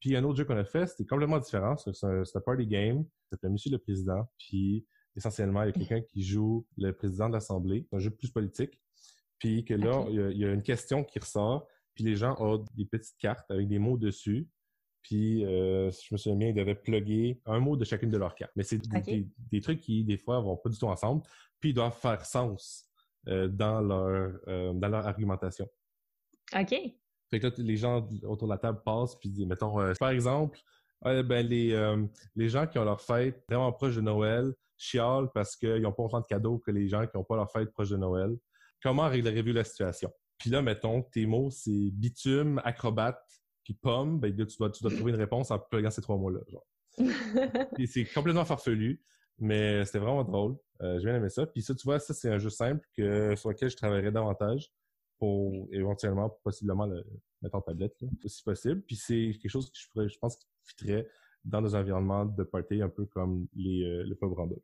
Puis 0.00 0.16
un 0.16 0.24
autre 0.24 0.38
jeu 0.38 0.44
qu'on 0.44 0.56
a 0.56 0.64
fait, 0.64 0.86
c'était 0.86 1.04
complètement 1.04 1.38
différent. 1.38 1.76
C'est 1.76 2.04
un, 2.04 2.40
party 2.44 2.66
game. 2.66 3.04
S'appelle 3.30 3.50
Monsieur 3.50 3.70
le 3.70 3.78
Président. 3.78 4.28
Puis 4.38 4.86
essentiellement, 5.16 5.62
il 5.62 5.66
y 5.66 5.68
a 5.70 5.72
quelqu'un 5.72 6.00
qui 6.00 6.22
joue 6.22 6.66
le 6.76 6.92
président 6.92 7.28
de 7.28 7.34
l'Assemblée. 7.34 7.86
C'est 7.88 7.96
un 7.96 8.00
jeu 8.00 8.10
plus 8.10 8.30
politique. 8.30 8.80
Puis 9.38 9.64
que 9.64 9.74
là, 9.74 10.04
il, 10.08 10.38
y 10.38 10.44
a, 10.44 10.52
une 10.52 10.62
question 10.62 11.04
qui 11.04 11.18
ressort. 11.18 11.66
Puis 11.94 12.04
les 12.04 12.16
gens 12.16 12.36
ont 12.40 12.64
des 12.74 12.86
petites 12.86 13.16
cartes 13.18 13.50
avec 13.50 13.68
des 13.68 13.78
mots 13.78 13.98
dessus. 13.98 14.48
Puis, 15.02 15.44
euh, 15.44 15.90
si 15.90 16.06
je 16.08 16.14
me 16.14 16.18
souviens 16.18 16.38
bien, 16.38 16.48
ils 16.48 16.54
devaient 16.54 16.74
plugger 16.74 17.38
un 17.44 17.60
mot 17.60 17.76
de 17.76 17.84
chacune 17.84 18.10
de 18.10 18.16
leurs 18.16 18.34
cartes. 18.34 18.52
Mais 18.56 18.62
c'est 18.62 18.80
des, 19.50 19.60
trucs 19.60 19.80
qui, 19.80 20.02
des 20.02 20.16
fois, 20.16 20.40
vont 20.40 20.56
pas 20.56 20.70
du 20.70 20.78
tout 20.78 20.86
ensemble. 20.86 21.22
Puis, 21.60 21.70
ils 21.70 21.74
doivent 21.74 21.96
faire 21.96 22.24
sens 22.24 22.88
euh, 23.28 23.46
dans, 23.46 23.82
leur, 23.82 24.40
euh, 24.48 24.72
dans 24.72 24.88
leur 24.88 25.06
argumentation. 25.06 25.68
OK. 26.58 26.74
Fait 27.30 27.40
que 27.40 27.46
là, 27.46 27.52
les 27.58 27.76
gens 27.76 28.06
autour 28.24 28.48
de 28.48 28.52
la 28.52 28.58
table 28.58 28.80
passent, 28.84 29.16
puis 29.16 29.46
mettons, 29.46 29.80
euh, 29.80 29.92
par 29.98 30.10
exemple, 30.10 30.58
ben, 31.02 31.46
les, 31.46 31.72
euh, 31.72 32.04
les 32.34 32.48
gens 32.48 32.66
qui 32.66 32.78
ont 32.78 32.84
leur 32.84 33.00
fête 33.00 33.42
vraiment 33.48 33.72
proche 33.72 33.96
de 33.96 34.00
Noël 34.00 34.54
chialent 34.76 35.30
parce 35.34 35.56
qu'ils 35.56 35.82
n'ont 35.82 35.92
pas 35.92 36.04
autant 36.04 36.20
de 36.20 36.26
cadeaux 36.26 36.58
que 36.58 36.70
les 36.70 36.88
gens 36.88 37.06
qui 37.06 37.16
n'ont 37.16 37.24
pas 37.24 37.36
leur 37.36 37.50
fête 37.50 37.70
proche 37.72 37.90
de 37.90 37.96
Noël. 37.96 38.36
Comment 38.82 39.08
réglerez-vous 39.08 39.52
la 39.52 39.64
situation? 39.64 40.10
Puis 40.38 40.50
là, 40.50 40.62
mettons, 40.62 41.02
tes 41.02 41.26
mots, 41.26 41.50
c'est 41.50 41.90
bitume, 41.92 42.60
acrobate, 42.64 43.22
puis 43.64 43.74
pomme. 43.74 44.18
Ben, 44.18 44.34
tu 44.34 44.56
dois, 44.58 44.70
tu 44.70 44.82
dois 44.82 44.92
trouver 44.92 45.12
une 45.12 45.18
réponse 45.18 45.50
en 45.50 45.58
pluguant 45.58 45.90
ces 45.90 46.02
trois 46.02 46.16
mots-là. 46.16 46.40
c'est 47.86 48.04
complètement 48.04 48.44
farfelu, 48.44 49.02
mais 49.38 49.84
c'était 49.84 49.98
vraiment 49.98 50.24
drôle. 50.24 50.56
Euh, 50.82 50.98
J'ai 50.98 51.06
bien 51.06 51.16
aimé 51.16 51.28
ça. 51.28 51.46
Puis 51.46 51.62
ça, 51.62 51.74
tu 51.74 51.84
vois, 51.84 51.98
ça, 51.98 52.14
c'est 52.14 52.30
un 52.30 52.38
jeu 52.38 52.50
simple 52.50 52.86
que, 52.96 53.34
sur 53.36 53.50
lequel 53.50 53.70
je 53.70 53.76
travaillerais 53.76 54.12
davantage 54.12 54.70
pour 55.24 55.68
éventuellement, 55.72 56.28
possiblement, 56.42 56.84
le 56.84 57.02
mettre 57.40 57.54
en 57.54 57.62
tablette, 57.62 57.94
là, 58.02 58.08
si 58.26 58.42
possible. 58.42 58.82
Puis 58.82 58.96
c'est 58.96 59.32
quelque 59.40 59.50
chose 59.50 59.70
que 59.70 59.78
je, 59.78 59.88
pourrais, 59.90 60.08
je 60.08 60.18
pense 60.18 60.36
qui 60.36 60.46
fitterait 60.64 61.08
dans 61.44 61.62
des 61.62 61.74
environnements 61.74 62.26
de 62.26 62.42
party 62.42 62.82
un 62.82 62.90
peu 62.90 63.06
comme 63.06 63.46
les, 63.54 63.84
euh, 63.84 64.04
le 64.04 64.14
pub 64.14 64.32
Randolph. 64.34 64.62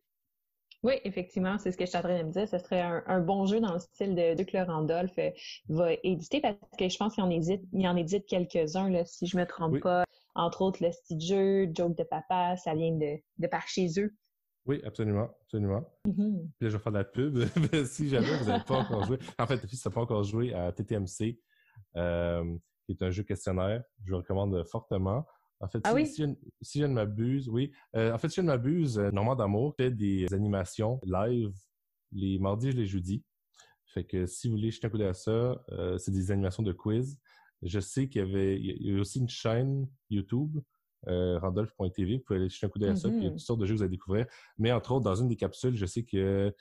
Oui, 0.82 0.94
effectivement, 1.04 1.58
c'est 1.58 1.72
ce 1.72 1.78
que 1.78 1.84
je 1.84 1.90
suis 1.90 1.98
en 1.98 2.02
train 2.02 2.18
de 2.18 2.24
me 2.24 2.32
dire. 2.32 2.46
Ce 2.46 2.58
serait 2.58 2.80
un, 2.80 3.20
bon 3.20 3.46
jeu 3.46 3.60
dans 3.60 3.72
le 3.72 3.78
style 3.78 4.14
de, 4.14 4.34
de 4.34 4.42
que 4.42 4.56
le 4.56 4.64
Randolph 4.64 5.18
euh, 5.18 5.30
va 5.68 5.92
éditer 6.02 6.40
parce 6.40 6.56
que 6.78 6.88
je 6.88 6.96
pense 6.98 7.14
qu'il 7.14 7.24
en 7.24 7.30
édite, 7.30 7.62
il 7.72 7.86
en 7.88 7.96
édite 7.96 8.26
quelques-uns, 8.26 9.04
si 9.06 9.26
je 9.26 9.38
me 9.38 9.46
trompe 9.46 9.80
pas. 9.80 10.04
Entre 10.34 10.62
autres, 10.62 10.84
le 10.84 10.92
style 10.92 11.20
jeu, 11.20 11.70
Joke 11.72 11.96
de 11.96 12.04
papa, 12.04 12.56
ça 12.56 12.74
vient 12.74 12.92
de, 12.92 13.16
de 13.38 13.46
par 13.46 13.66
chez 13.66 13.88
eux. 13.98 14.14
Oui, 14.66 14.80
absolument, 14.84 15.30
absolument. 15.42 15.84
Mm-hmm. 16.06 16.50
Puis 16.58 16.64
là, 16.64 16.68
je 16.68 16.76
vais 16.76 16.82
faire 16.82 16.92
de 16.92 16.98
la 16.98 17.04
pub. 17.04 17.38
si 17.86 18.08
jamais 18.08 18.36
vous 18.38 18.44
n'avez 18.44 18.64
pas 18.64 18.76
encore 18.76 19.04
joué, 19.04 19.18
en 19.38 19.46
fait, 19.46 19.66
si 19.66 19.80
tu 19.80 19.90
pas 19.90 20.00
encore 20.00 20.22
joué 20.22 20.52
à 20.52 20.72
TTMC, 20.72 21.38
euh, 21.96 22.56
qui 22.86 22.92
est 22.92 23.02
un 23.02 23.10
jeu 23.10 23.22
questionnaire, 23.22 23.82
je 24.04 24.10
vous 24.12 24.18
recommande 24.18 24.62
fortement. 24.64 25.26
En 25.60 25.68
fait, 25.68 25.80
ah 25.84 25.94
si, 26.04 26.22
je, 26.80 26.86
ne 26.86 26.92
m'abuse, 26.92 27.48
oui. 27.48 27.70
Euh, 27.94 28.12
en 28.12 28.18
fait, 28.18 28.28
si 28.28 28.36
je 28.36 28.40
ne 28.42 28.46
m'abuse, 28.46 28.98
euh, 28.98 29.10
Normand 29.10 29.36
d'Amour 29.36 29.74
fait 29.76 29.90
des 29.90 30.32
animations 30.32 31.00
live 31.04 31.52
les 32.12 32.38
mardis 32.38 32.68
et 32.68 32.72
les 32.72 32.86
jeudis. 32.86 33.22
Fait 33.86 34.04
que 34.04 34.26
si 34.26 34.48
vous 34.48 34.56
voulez 34.56 34.70
jeter 34.70 34.86
un 34.86 34.90
coup 34.90 34.98
d'œil 34.98 35.08
à 35.08 35.14
ça, 35.14 35.62
c'est 35.98 36.10
des 36.10 36.30
animations 36.30 36.62
de 36.62 36.72
quiz. 36.72 37.18
Je 37.62 37.78
sais 37.78 38.08
qu'il 38.08 38.20
y 38.20 38.24
avait 38.24 38.60
il 38.60 38.94
y 38.94 38.96
a 38.96 39.00
aussi 39.00 39.18
une 39.18 39.28
chaîne 39.28 39.88
YouTube 40.10 40.60
euh, 41.08 41.38
randolph.tv. 41.38 42.16
Vous 42.16 42.22
pouvez 42.22 42.40
aller 42.40 42.48
jeter 42.48 42.66
un 42.66 42.68
coup 42.68 42.78
d'œil 42.78 42.90
à 42.90 42.96
ça, 42.96 43.08
puis 43.08 43.18
il 43.18 43.22
y 43.22 43.26
a 43.26 43.30
mm-hmm. 43.30 43.32
toutes 43.32 43.40
sortes 43.40 43.60
de 43.60 43.66
jeux 43.66 43.74
que 43.74 43.78
vous 43.78 43.82
allez 43.82 43.90
découvrir. 43.90 44.26
Mais 44.58 44.72
entre 44.72 44.92
autres, 44.92 45.04
dans 45.04 45.14
une 45.14 45.28
des 45.28 45.36
capsules, 45.36 45.74
je 45.74 45.86
sais 45.86 46.02
que 46.02 46.52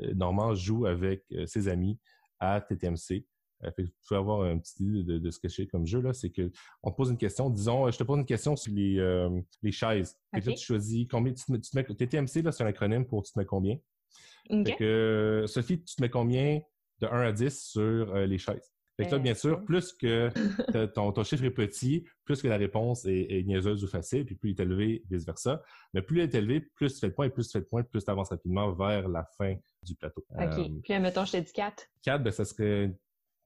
euh, 0.00 0.14
Normand 0.14 0.54
joue 0.54 0.86
avec 0.86 1.24
euh, 1.32 1.46
ses 1.46 1.68
amis 1.68 1.98
à 2.40 2.60
TTMC. 2.60 3.26
Fait 3.62 3.72
que 3.76 3.82
vous 3.82 3.92
pouvez 4.06 4.18
avoir 4.18 4.42
un 4.42 4.58
petit 4.58 4.82
idée 4.82 5.18
de, 5.18 5.30
ce 5.30 5.38
que 5.38 5.48
c'est 5.48 5.66
comme 5.66 5.86
jeu. 5.86 6.02
là. 6.02 6.12
C'est 6.12 6.28
que 6.28 6.50
on 6.82 6.90
te 6.90 6.96
pose 6.96 7.10
une 7.10 7.16
question. 7.16 7.48
Disons, 7.48 7.90
je 7.90 7.96
te 7.96 8.04
pose 8.04 8.18
une 8.18 8.26
question 8.26 8.56
sur 8.56 8.70
les, 8.74 9.28
les 9.62 9.72
chaises. 9.72 10.18
Et 10.36 10.40
là, 10.40 10.52
tu 10.52 10.62
choisis 10.62 11.06
combien 11.10 11.32
tu 11.32 11.46
te, 11.46 11.52
mets, 11.52 11.60
tu 11.60 11.70
te 11.70 11.76
mets 11.76 11.84
TTMC, 11.84 12.42
là, 12.42 12.52
c'est 12.52 12.62
un 12.62 12.66
acronyme 12.66 13.06
pour 13.06 13.22
tu 13.22 13.32
te 13.32 13.38
mets 13.38 13.46
combien. 13.46 13.78
Fait 14.50 14.76
que, 14.76 15.44
Sophie, 15.46 15.82
tu 15.82 15.96
te 15.96 16.02
mets 16.02 16.10
combien 16.10 16.60
de 17.00 17.06
1 17.06 17.20
à 17.22 17.32
10 17.32 17.58
sur 17.58 18.14
les 18.14 18.36
chaises? 18.36 18.73
Fait 18.96 19.06
que 19.06 19.10
là, 19.10 19.18
bien 19.18 19.34
sûr, 19.34 19.64
plus 19.64 19.92
que 19.92 20.30
ton, 20.94 21.12
ton, 21.12 21.24
chiffre 21.24 21.44
est 21.44 21.50
petit, 21.50 22.04
plus 22.24 22.40
que 22.40 22.48
la 22.48 22.56
réponse 22.56 23.04
est, 23.06 23.44
niaiseuse 23.44 23.82
ou 23.82 23.88
facile, 23.88 24.24
puis 24.24 24.36
plus 24.36 24.50
il 24.50 24.60
est 24.60 24.62
élevé, 24.62 25.02
vice-versa. 25.10 25.62
Mais 25.92 26.02
plus 26.02 26.18
il 26.18 26.22
est 26.22 26.34
élevé, 26.34 26.60
plus 26.60 26.94
tu 26.94 27.00
fais 27.00 27.08
de 27.08 27.14
points, 27.14 27.26
et 27.26 27.30
plus 27.30 27.46
tu 27.46 27.52
fais 27.52 27.60
de 27.60 27.68
points, 27.68 27.82
plus 27.82 28.04
tu 28.04 28.10
avances 28.10 28.30
rapidement 28.30 28.72
vers 28.72 29.08
la 29.08 29.24
fin 29.36 29.54
du 29.82 29.94
plateau. 29.96 30.24
OK. 30.30 30.58
Euh, 30.58 30.68
puis 30.82 30.98
mettons, 31.00 31.24
je 31.24 31.32
te 31.32 31.36
dis 31.38 31.52
4. 31.52 31.84
4, 32.02 32.22
ben, 32.22 32.30
ça 32.30 32.44
serait 32.44 32.94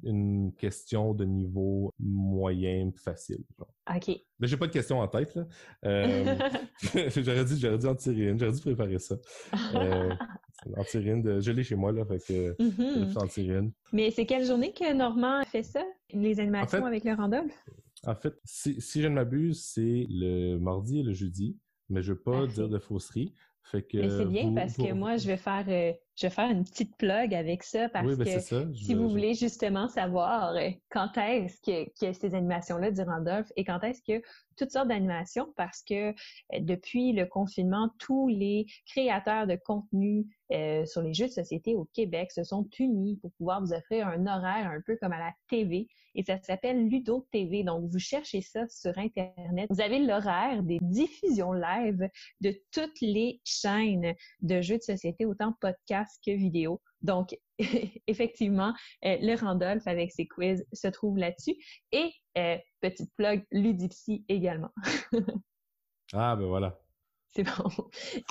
une 0.02 0.52
question 0.54 1.14
de 1.14 1.24
niveau 1.24 1.92
moyen 1.98 2.90
facile. 2.96 3.44
Genre. 3.56 3.68
OK. 3.94 4.20
Mais 4.38 4.46
j'ai 4.46 4.56
pas 4.56 4.66
de 4.66 4.72
question 4.72 5.00
en 5.00 5.08
tête, 5.08 5.34
là. 5.34 5.46
Euh, 5.84 6.36
j'aurais 7.16 7.44
dit, 7.44 7.58
j'aurais 7.58 7.78
dit 7.78 7.86
en 7.86 7.94
tirer 7.94 8.28
une. 8.28 8.38
J'aurais 8.38 8.52
dû 8.52 8.60
préparer 8.60 8.98
ça. 8.98 9.16
Euh, 9.74 10.14
en 10.76 10.84
tirer 10.84 11.10
une. 11.10 11.40
je 11.40 11.50
l'ai 11.50 11.64
chez 11.64 11.76
moi, 11.76 11.92
là. 11.92 12.04
Fait 12.04 12.18
que 12.18 12.62
mm-hmm. 12.62 13.18
en 13.18 13.26
tirer 13.26 13.58
une. 13.58 13.72
Mais 13.92 14.10
c'est 14.10 14.26
quelle 14.26 14.44
journée 14.44 14.72
que 14.72 14.92
Normand 14.92 15.40
a 15.40 15.44
fait 15.44 15.62
ça? 15.62 15.84
Les 16.12 16.40
animations 16.40 16.84
avec 16.84 17.04
le 17.04 17.14
Randolph? 17.14 17.52
En 18.06 18.14
fait, 18.14 18.34
si, 18.44 18.80
si 18.80 19.02
je 19.02 19.08
ne 19.08 19.14
m'abuse, 19.14 19.64
c'est 19.64 20.06
le 20.08 20.58
mardi 20.58 21.00
et 21.00 21.02
le 21.02 21.12
jeudi. 21.12 21.58
Mais 21.90 22.02
je 22.02 22.12
veux 22.12 22.20
pas 22.20 22.46
dire 22.46 22.68
de 22.68 22.78
fausserie. 22.78 23.34
Fait 23.70 23.82
que, 23.82 23.98
Mais 23.98 24.08
c'est 24.08 24.24
bien 24.26 24.54
parce 24.54 24.76
que 24.76 24.92
moi, 24.92 25.16
je 25.16 25.26
vais 25.26 25.36
faire 25.36 25.64
euh, 25.68 25.92
je 26.18 26.26
vais 26.26 26.30
faire 26.30 26.50
une 26.50 26.64
petite 26.64 26.96
plug 26.96 27.32
avec 27.32 27.62
ça 27.62 27.88
parce 27.88 28.16
ben, 28.16 28.24
que 28.24 28.74
si 28.74 28.94
vous 28.94 29.08
voulez 29.08 29.34
justement 29.34 29.88
savoir 29.88 30.56
euh, 30.56 30.70
quand 30.90 31.16
est-ce 31.16 31.60
que, 31.60 31.88
que 32.00 32.12
ces 32.12 32.34
animations-là 32.34 32.90
du 32.90 33.02
Randolph 33.02 33.46
et 33.54 33.64
quand 33.64 33.82
est-ce 33.84 34.02
que 34.02 34.20
toutes 34.56 34.72
sortes 34.72 34.88
d'animations 34.88 35.52
parce 35.56 35.82
que 35.82 36.10
euh, 36.10 36.14
depuis 36.60 37.12
le 37.12 37.24
confinement, 37.26 37.90
tous 38.00 38.26
les 38.26 38.66
créateurs 38.86 39.46
de 39.46 39.56
contenu 39.64 40.26
euh, 40.50 40.84
sur 40.86 41.02
les 41.02 41.14
jeux 41.14 41.26
de 41.26 41.32
société 41.32 41.76
au 41.76 41.88
Québec 41.94 42.32
se 42.32 42.42
sont 42.42 42.68
unis 42.80 43.16
pour 43.20 43.30
pouvoir 43.32 43.60
vous 43.60 43.72
offrir 43.72 44.08
un 44.08 44.26
horaire 44.26 44.70
un 44.70 44.80
peu 44.84 44.96
comme 45.00 45.12
à 45.12 45.18
la 45.18 45.32
TV 45.48 45.86
et 46.14 46.24
ça 46.24 46.36
s'appelle 46.42 46.88
Ludo 46.88 47.28
TV. 47.30 47.62
Donc, 47.62 47.88
vous 47.88 47.98
cherchez 47.98 48.40
ça 48.40 48.66
sur 48.68 48.96
Internet. 48.98 49.68
Vous 49.70 49.80
avez 49.80 50.00
l'horaire 50.00 50.62
des 50.62 50.78
diffusions 50.80 51.52
live 51.52 52.08
de 52.40 52.54
toutes 52.72 53.00
les 53.00 53.40
chaînes 53.44 54.14
de 54.40 54.60
jeux 54.60 54.78
de 54.78 54.82
société, 54.82 55.26
autant 55.26 55.54
podcast 55.60 56.07
que 56.24 56.30
vidéo. 56.36 56.80
Donc, 57.02 57.38
effectivement, 58.06 58.74
euh, 59.04 59.16
le 59.20 59.34
Randolph 59.34 59.86
avec 59.86 60.12
ses 60.12 60.26
quiz 60.26 60.64
se 60.72 60.88
trouve 60.88 61.18
là-dessus. 61.18 61.56
Et 61.92 62.12
euh, 62.36 62.56
petite 62.80 63.12
plug, 63.16 63.44
Ludipsy 63.52 64.24
également. 64.28 64.70
ah, 66.12 66.36
ben 66.36 66.46
voilà. 66.46 66.78
C'est 67.26 67.44
bon. 67.44 67.70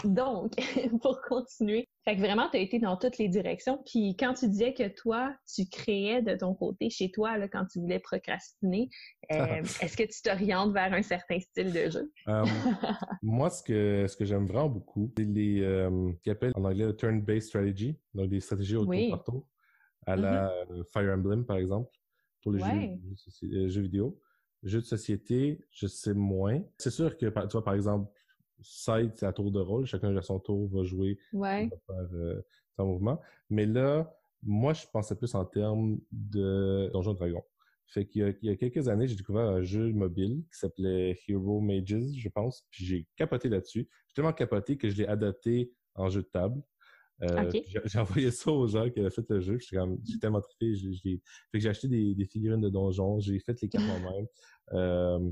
Donc, 0.04 0.54
pour 1.02 1.22
continuer, 1.22 1.88
fait 2.08 2.16
que 2.16 2.22
vraiment, 2.22 2.50
tu 2.50 2.56
as 2.56 2.62
été 2.62 2.80
dans 2.80 2.96
toutes 2.96 3.18
les 3.18 3.28
directions. 3.28 3.84
Puis 3.86 4.16
quand 4.16 4.34
tu 4.34 4.48
disais 4.48 4.74
que 4.74 4.88
toi, 4.88 5.36
tu 5.54 5.66
créais 5.68 6.22
de 6.22 6.36
ton 6.38 6.56
côté 6.56 6.90
chez 6.90 7.12
toi, 7.12 7.38
là, 7.38 7.50
quand 7.50 7.66
tu 7.66 7.82
voulais 7.82 8.00
procrastiner, 8.00 8.90
euh, 9.34 9.62
est-ce 9.82 9.98
que 9.98 10.04
tu 10.04 10.22
t'orientes 10.22 10.74
vers 10.74 10.94
un 10.94 11.02
certain 11.02 11.38
style 11.42 11.74
de 11.74 11.90
jeu? 11.90 12.14
Euh, 12.30 12.46
moi, 13.22 13.50
ce 13.50 13.62
que, 13.62 14.06
ce 14.08 14.16
que 14.16 14.24
j'aime 14.24 14.46
vraiment 14.46 14.70
beaucoup, 14.70 15.12
c'est 15.18 15.26
les, 15.26 15.62
euh, 15.62 16.14
ce 16.14 16.22
qu'ils 16.22 16.32
appellent 16.32 16.54
en 16.56 16.64
anglais 16.64 16.86
le 16.86 16.96
turn-based 16.96 17.42
strategy, 17.42 18.00
donc 18.14 18.30
des 18.30 18.40
stratégies 18.40 18.78
au 18.78 18.86
tour 18.86 19.10
par 19.10 19.24
tour, 19.26 19.46
à 20.06 20.16
la 20.16 20.48
mm-hmm. 20.48 20.84
Fire 20.94 21.14
Emblem, 21.14 21.46
par 21.46 21.58
exemple, 21.58 21.92
pour 22.42 22.54
les 22.54 22.60
jeux, 22.60 23.68
jeux, 23.68 23.82
vidéo. 23.82 24.18
Jeux 24.64 24.80
de 24.80 24.86
société, 24.86 25.60
je 25.72 25.88
sais 25.88 26.14
moins. 26.14 26.64
C'est 26.78 26.90
sûr 26.90 27.18
que, 27.18 27.26
tu 27.26 27.52
vois, 27.52 27.64
par 27.66 27.74
exemple, 27.74 28.10
side, 28.62 29.12
c'est 29.16 29.26
à 29.26 29.34
tour 29.34 29.52
de 29.52 29.60
rôle. 29.60 29.86
Chacun 29.86 30.16
à 30.16 30.22
son 30.22 30.40
tour 30.40 30.68
va 30.70 30.84
jouer, 30.84 31.18
va 31.34 31.60
faire 31.60 32.10
euh, 32.14 32.42
son 32.76 32.86
mouvement. 32.86 33.22
Mais 33.50 33.66
là, 33.66 34.14
moi, 34.44 34.74
je 34.74 34.86
pensais 34.92 35.16
plus 35.16 35.34
en 35.36 35.46
termes 35.46 36.00
de 36.12 36.90
Donjon 36.94 37.14
Dragon. 37.14 37.44
Fait 37.88 38.06
qu'il 38.06 38.38
y, 38.42 38.48
y 38.48 38.50
a 38.50 38.56
quelques 38.56 38.90
années, 38.90 39.08
j'ai 39.08 39.16
découvert 39.16 39.48
un 39.48 39.62
jeu 39.62 39.94
mobile 39.94 40.44
qui 40.52 40.60
s'appelait 40.60 41.18
Hero 41.28 41.62
Mages, 41.62 42.14
je 42.18 42.30
pense. 42.30 42.66
Puis 42.70 42.86
j'ai 42.86 43.08
capoté 43.16 43.48
là-dessus. 43.48 43.88
J'ai 44.08 44.14
tellement 44.14 44.34
capoté 44.34 44.78
que 44.78 44.90
je 44.90 44.98
l'ai 44.98 45.08
adapté 45.08 45.72
en 45.96 46.10
jeu 46.10 46.22
de 46.22 46.28
table. 46.28 46.62
Euh, 47.24 47.50
j'ai 47.86 48.00
envoyé 48.00 48.32
ça 48.32 48.52
aux 48.52 48.68
gens 48.68 48.90
qui 48.90 49.00
avaient 49.00 49.10
fait 49.10 49.30
le 49.30 49.40
jeu. 49.40 49.58
J'ai 49.60 50.20
tellement 50.20 50.42
trippé. 50.42 50.76
Fait 50.76 51.20
que 51.54 51.60
j'ai 51.60 51.70
acheté 51.70 51.88
des, 51.88 52.14
des, 52.14 52.26
figurines 52.26 52.62
de 52.62 52.70
donjon. 52.70 53.20
J'ai 53.20 53.40
fait 53.40 53.60
les 53.62 53.70
cartes 53.70 53.86
moi-même. 54.06 54.28
Euh, 54.74 55.32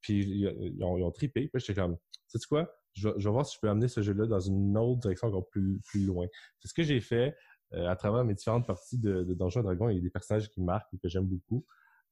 puis 0.00 0.20
ils 0.20 0.82
ont, 0.82 0.98
ils 0.98 1.02
ont 1.02 1.12
trippé. 1.12 1.48
Puis 1.48 1.62
j'étais 1.64 1.80
comme, 1.80 1.96
sais 2.38 2.46
quoi? 2.48 2.72
Je 2.92 3.08
vais, 3.08 3.30
voir 3.30 3.44
si 3.44 3.56
je 3.56 3.60
peux 3.60 3.68
amener 3.68 3.88
ce 3.88 4.02
jeu-là 4.02 4.26
dans 4.26 4.40
une 4.40 4.76
autre 4.78 5.00
direction 5.00 5.28
encore 5.28 5.48
plus, 5.48 5.80
plus 5.84 6.04
loin. 6.04 6.26
C'est 6.60 6.68
ce 6.68 6.74
que 6.74 6.84
j'ai 6.84 7.00
fait 7.00 7.36
euh, 7.72 7.88
à 7.88 7.96
travers 7.96 8.24
mes 8.24 8.34
différentes 8.34 8.66
parties 8.66 8.98
de, 8.98 9.24
de 9.24 9.34
Donjons 9.34 9.62
Dragons. 9.62 9.88
Il 9.88 9.96
y 9.96 9.98
a 9.98 10.02
des 10.02 10.10
personnages 10.10 10.48
qui 10.48 10.62
marquent 10.62 10.92
et 10.94 10.98
que 10.98 11.08
j'aime 11.08 11.26
beaucoup. 11.26 11.64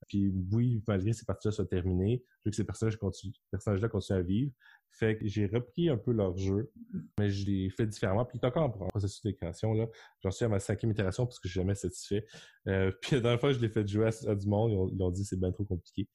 Puis 0.09 0.33
oui, 0.51 0.83
malgré 0.89 1.13
ces 1.13 1.25
parties-là 1.25 1.53
soient 1.53 1.67
terminées, 1.67 2.25
je 2.45 2.51
que 2.51 2.57
ces 2.57 2.65
personnages 2.65 2.97
continuent, 2.97 3.33
personnages-là 3.51 3.89
continuent 3.89 4.19
à 4.19 4.23
vivre. 4.23 4.53
Fait 4.91 5.17
que 5.17 5.27
j'ai 5.27 5.47
repris 5.47 5.89
un 5.89 5.97
peu 5.97 6.13
leur 6.13 6.37
jeu, 6.37 6.71
mais 7.19 7.31
je 7.31 7.47
l'ai 7.47 7.71
fait 7.71 7.87
différemment. 7.87 8.25
Puis 8.25 8.39
encore 8.43 8.65
en 8.65 8.71
processus 8.71 9.23
de 9.23 9.31
création. 9.31 9.73
là. 9.73 9.87
J'en 10.23 10.31
suis 10.31 10.45
à 10.45 10.49
ma 10.49 10.59
cinquième 10.59 10.93
itération 10.93 11.25
parce 11.27 11.39
que 11.39 11.49
je 11.49 11.53
suis 11.53 11.61
jamais 11.61 11.75
satisfait. 11.75 12.27
Euh, 12.69 12.91
puis 13.01 13.17
la 13.17 13.23
dernière 13.23 13.41
fois, 13.41 13.53
je 13.53 13.61
l'ai 13.61 13.69
fait 13.69 13.87
jouer 13.87 14.11
à, 14.27 14.35
du 14.35 14.49
monde. 14.49 14.73
Ils 14.73 14.77
ont, 14.77 14.91
ils 14.93 15.03
ont 15.03 15.11
dit 15.11 15.25
c'est 15.25 15.39
bien 15.39 15.53
trop 15.53 15.65
compliqué. 15.65 16.09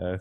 Euh, 0.00 0.16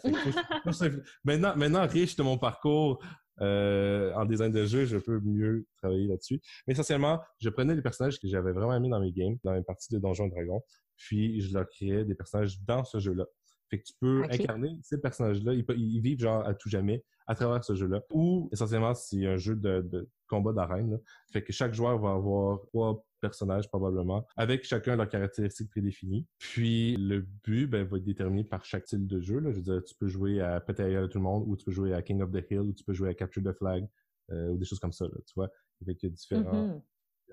maintenant, 1.23 1.55
maintenant, 1.55 1.87
riche 1.87 2.15
de 2.15 2.23
mon 2.23 2.37
parcours 2.37 3.01
euh, 3.41 4.13
en 4.13 4.25
design 4.25 4.51
de 4.51 4.65
jeu, 4.65 4.85
je 4.85 4.97
peux 4.97 5.19
mieux 5.19 5.65
travailler 5.77 6.07
là-dessus. 6.07 6.41
Mais 6.67 6.73
essentiellement, 6.73 7.19
je 7.39 7.49
prenais 7.49 7.75
les 7.75 7.81
personnages 7.81 8.19
que 8.19 8.27
j'avais 8.27 8.51
vraiment 8.51 8.75
aimés 8.75 8.89
dans 8.89 8.99
mes 8.99 9.11
games, 9.11 9.37
dans 9.43 9.53
mes 9.53 9.63
parties 9.63 9.93
de 9.93 9.99
Donjons 9.99 10.27
Dragons, 10.27 10.61
puis 10.97 11.41
je 11.41 11.53
leur 11.53 11.67
créais 11.69 12.05
des 12.05 12.15
personnages 12.15 12.61
dans 12.63 12.83
ce 12.83 12.99
jeu-là. 12.99 13.25
Fait 13.69 13.79
que 13.79 13.83
tu 13.83 13.93
peux 13.99 14.23
incarner 14.31 14.79
ces 14.81 14.99
personnages-là, 14.99 15.53
ils, 15.53 15.63
ils, 15.77 16.01
vivent 16.01 16.19
genre 16.19 16.45
à 16.45 16.55
tout 16.55 16.69
jamais 16.69 17.03
à 17.27 17.35
travers 17.35 17.63
ce 17.63 17.75
jeu-là. 17.75 18.01
Ou 18.11 18.49
essentiellement, 18.51 18.95
c'est 18.95 19.25
un 19.27 19.37
jeu 19.37 19.55
de, 19.55 19.81
de 19.81 20.09
combat 20.27 20.53
d'arène. 20.53 20.99
Fait 21.31 21.43
que 21.43 21.53
chaque 21.53 21.73
joueur 21.73 21.99
va 21.99 22.13
avoir 22.13 22.61
trois 22.61 23.05
personnages 23.19 23.67
probablement, 23.67 24.25
avec 24.35 24.63
chacun 24.63 24.95
leurs 24.95 25.09
caractéristiques 25.09 25.69
prédéfinies. 25.69 26.25
Puis 26.37 26.95
le 26.97 27.21
but 27.43 27.67
ben, 27.67 27.85
va 27.85 27.97
être 27.97 28.03
déterminé 28.03 28.43
par 28.43 28.65
chaque 28.65 28.87
style 28.87 29.07
de 29.07 29.19
jeu. 29.19 29.39
Là. 29.39 29.51
Je 29.51 29.57
veux 29.57 29.63
dire, 29.63 29.83
tu 29.83 29.95
peux 29.95 30.07
jouer 30.07 30.41
à 30.41 30.59
Péter 30.59 30.95
à 30.95 31.07
tout 31.07 31.17
le 31.17 31.23
monde, 31.23 31.43
ou 31.47 31.55
tu 31.55 31.65
peux 31.65 31.71
jouer 31.71 31.93
à 31.93 32.01
King 32.01 32.21
of 32.21 32.31
the 32.31 32.43
Hill, 32.49 32.61
ou 32.61 32.73
tu 32.73 32.83
peux 32.83 32.93
jouer 32.93 33.09
à 33.09 33.13
Capture 33.13 33.43
the 33.43 33.53
Flag, 33.53 33.87
euh, 34.31 34.49
ou 34.49 34.57
des 34.57 34.65
choses 34.65 34.79
comme 34.79 34.93
ça. 34.93 35.05
Là, 35.05 35.17
tu 35.25 35.33
vois, 35.35 35.49
avec 35.81 36.05
différents, 36.05 36.67
mm-hmm. 36.67 36.81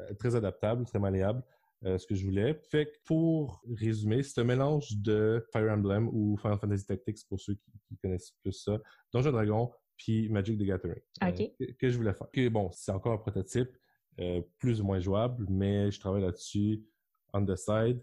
euh, 0.01 0.15
très 0.19 0.35
adaptable, 0.35 0.85
très 0.87 0.99
malléable. 0.99 1.43
Euh, 1.85 1.99
ce 1.99 2.07
que 2.07 2.15
je 2.15 2.25
voulais. 2.25 2.59
Fait 2.71 2.87
que 2.87 2.97
pour 3.05 3.63
résumer, 3.79 4.23
c'est 4.23 4.41
un 4.41 4.45
mélange 4.45 4.97
de 4.97 5.45
Fire 5.53 5.71
Emblem 5.71 6.09
ou 6.11 6.37
Final 6.39 6.59
Fantasy 6.59 6.87
Tactics 6.87 7.19
pour 7.29 7.39
ceux 7.39 7.55
qui, 7.55 7.99
connaissent 8.03 8.33
plus 8.43 8.53
ça, 8.53 8.81
Donjon 9.13 9.31
Dragon, 9.31 9.71
puis 9.99 10.29
Magic 10.31 10.59
the 10.59 10.63
Gathering. 10.63 11.01
que, 11.21 11.73
que, 11.73 11.91
je 11.91 11.97
voulais 11.99 12.15
faire. 12.15 12.29
Que, 12.33 12.49
bon, 12.49 12.71
c'est 12.73 12.93
encore 12.93 13.13
un 13.13 13.19
prototype. 13.19 13.69
Euh, 14.19 14.41
plus 14.59 14.81
ou 14.81 14.85
moins 14.85 14.99
jouable, 14.99 15.47
mais 15.51 15.91
je 15.91 16.01
travaille 16.01 16.23
là-dessus 16.23 16.83
on 17.35 17.45
the 17.45 17.55
side. 17.55 18.03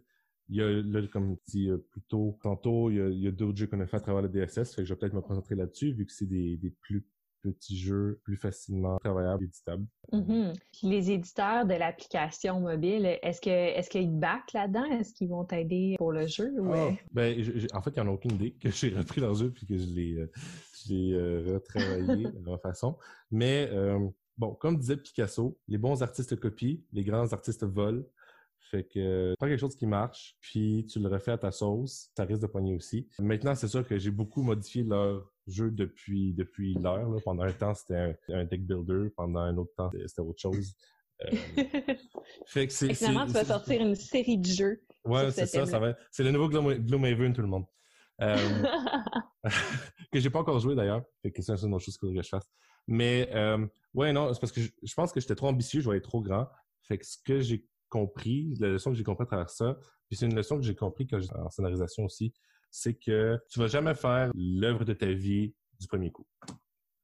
Il 0.50 0.58
y 0.58 0.62
a, 0.62 0.70
là, 0.70 1.08
comme 1.08 1.38
dit 1.48 1.70
euh, 1.70 1.78
plus 1.78 2.02
tôt, 2.04 2.38
tantôt, 2.44 2.92
il 2.92 2.98
y 2.98 3.02
a, 3.02 3.08
il 3.10 3.20
y 3.20 3.28
a 3.28 3.32
d'autres 3.32 3.58
jeux 3.58 3.66
qu'on 3.66 3.80
a 3.80 3.88
fait 3.88 3.98
à 3.98 4.02
travers 4.02 4.22
le 4.22 4.30
DSS, 4.30 4.76
fait 4.76 4.82
que 4.82 4.86
je 4.86 4.94
vais 4.94 5.00
peut-être 5.00 5.14
me 5.14 5.22
concentrer 5.22 5.56
là-dessus, 5.56 5.92
vu 5.94 6.06
que 6.06 6.12
c'est 6.12 6.28
des, 6.28 6.58
des 6.58 6.70
plus 6.70 7.08
petits 7.42 7.78
jeux 7.78 8.22
plus 8.24 8.38
facilement 8.38 8.98
travaillables, 9.00 9.44
éditables. 9.46 9.86
Mm-hmm. 10.12 10.54
Les 10.84 11.12
éditeurs 11.12 11.66
de 11.66 11.74
l'application 11.74 12.60
mobile, 12.60 13.18
est-ce 13.22 13.42
que 13.42 13.50
est-ce 13.50 13.90
qu'ils 13.90 14.12
backent 14.12 14.54
là-dedans? 14.54 14.86
Est-ce 14.86 15.14
qu'ils 15.14 15.30
vont 15.30 15.44
t'aider 15.44 15.96
pour 15.98 16.12
le 16.12 16.28
jeu? 16.28 16.54
Ou... 16.60 16.74
Ah, 16.74 16.92
ben, 17.12 17.44
en 17.74 17.82
fait, 17.82 17.92
il 17.92 18.02
n'y 18.02 18.08
en 18.08 18.12
a 18.12 18.14
aucune 18.14 18.34
idée 18.34 18.54
que 18.54 18.70
j'ai 18.70 18.90
repris 18.90 19.20
leur 19.20 19.34
jeu 19.34 19.52
puis 19.52 19.66
que 19.66 19.78
je 19.78 19.88
l'ai 19.88 20.16
euh, 21.14 21.54
retravaillé 21.54 22.24
de 22.32 22.46
leur 22.46 22.62
façon. 22.62 22.98
Mais 23.32 23.70
bon, 24.38 24.54
comme 24.56 24.78
disait 24.78 24.98
Picasso, 24.98 25.60
les 25.68 25.78
bons 25.78 26.02
artistes 26.02 26.40
copient, 26.40 26.78
les 26.92 27.04
grands 27.04 27.32
artistes 27.34 27.64
volent. 27.66 28.04
Fait 28.72 28.84
que 28.84 29.36
pas 29.38 29.48
quelque 29.48 29.60
chose 29.60 29.76
qui 29.76 29.86
marche, 29.86 30.36
puis 30.40 30.88
tu 30.90 31.00
le 31.00 31.08
refais 31.08 31.32
à 31.32 31.38
ta 31.38 31.52
sauce, 31.52 32.10
ça 32.18 32.24
risque 32.24 32.42
de 32.42 32.48
poigner 32.48 32.74
aussi. 32.74 33.08
Maintenant, 33.20 33.54
c'est 33.54 33.68
sûr 33.68 33.88
que 33.88 34.00
j'ai 34.00 34.10
beaucoup 34.10 34.42
modifié 34.42 34.84
leur 34.84 35.32
jeu 35.48 35.70
depuis 35.70 36.34
depuis 36.34 36.74
l'heure. 36.74 37.08
Pendant 37.24 37.44
un 37.44 37.52
temps, 37.52 37.76
c'était 37.76 38.18
un, 38.30 38.46
deck 38.46 38.66
builder, 38.66 39.10
pendant 39.16 39.42
un 39.42 39.58
autre 39.58 39.74
temps, 39.76 39.92
c'était 40.08 40.22
autre 40.22 40.40
chose. 40.40 40.74
Euh, 41.24 41.32
fait 42.48 42.68
que 42.68 42.74
c'est. 42.74 42.94
Finalement, 42.94 43.28
tu 43.28 43.34
vas 43.34 43.46
sortir 43.46 43.82
une 43.82 43.96
série 43.96 44.38
de 44.38 44.48
jeux. 44.48 44.82
Ouais, 45.06 45.30
c'est 45.32 45.46
ça, 45.46 45.66
ça 45.66 45.80
va. 45.80 45.96
C'est 46.10 46.24
le 46.24 46.32
nouveau 46.32 46.50
Gloomhaven, 46.50 47.34
tout 47.34 47.42
le 47.42 47.48
monde. 47.48 47.66
Euh, 48.22 48.36
que 50.12 50.20
j'ai 50.20 50.30
pas 50.30 50.40
encore 50.40 50.60
joué 50.60 50.76
d'ailleurs. 50.76 51.04
Fait 51.22 51.32
que 51.32 51.42
c'est 51.42 51.54
une 51.62 51.74
autre 51.74 51.86
chose 51.86 51.98
que 51.98 52.08
je 52.14 52.28
fasse. 52.28 52.50
Mais 52.88 53.30
euh, 53.34 53.66
ouais, 53.94 54.14
non, 54.14 54.34
c'est 54.34 54.40
parce 54.40 54.52
que 54.52 54.62
je, 54.62 54.94
pense 54.94 55.12
que 55.12 55.20
j'étais 55.20 55.36
trop 55.36 55.48
ambitieux, 55.48 55.80
je 55.80 55.86
voulais 55.86 55.98
être 55.98 56.04
trop 56.10 56.22
grand. 56.22 56.48
Fait 56.84 56.98
que 56.98 57.06
ce 57.06 57.18
que 57.24 57.40
j'ai 57.40 57.66
compris, 57.90 58.56
la 58.60 58.70
leçon 58.70 58.92
que 58.92 58.98
j'ai 58.98 59.04
compris 59.04 59.24
à 59.24 59.28
travers 59.28 59.50
ça, 59.50 59.78
puis 60.08 60.18
c'est 60.18 60.26
une 60.26 60.36
leçon 60.36 60.58
que 60.58 60.64
j'ai 60.64 60.76
compris 60.76 61.08
quand 61.08 61.20
j'étais 61.20 61.36
en 61.36 61.50
scénarisation 61.50 62.04
aussi, 62.06 62.34
c'est 62.72 62.96
que 62.96 63.40
tu 63.50 63.60
vas 63.60 63.68
jamais 63.68 63.94
faire 63.94 64.32
l'œuvre 64.36 64.84
de 64.84 64.94
ta 64.94 65.12
vie 65.12 65.54
du 65.80 65.88
premier 65.88 66.12
coup. 66.12 66.26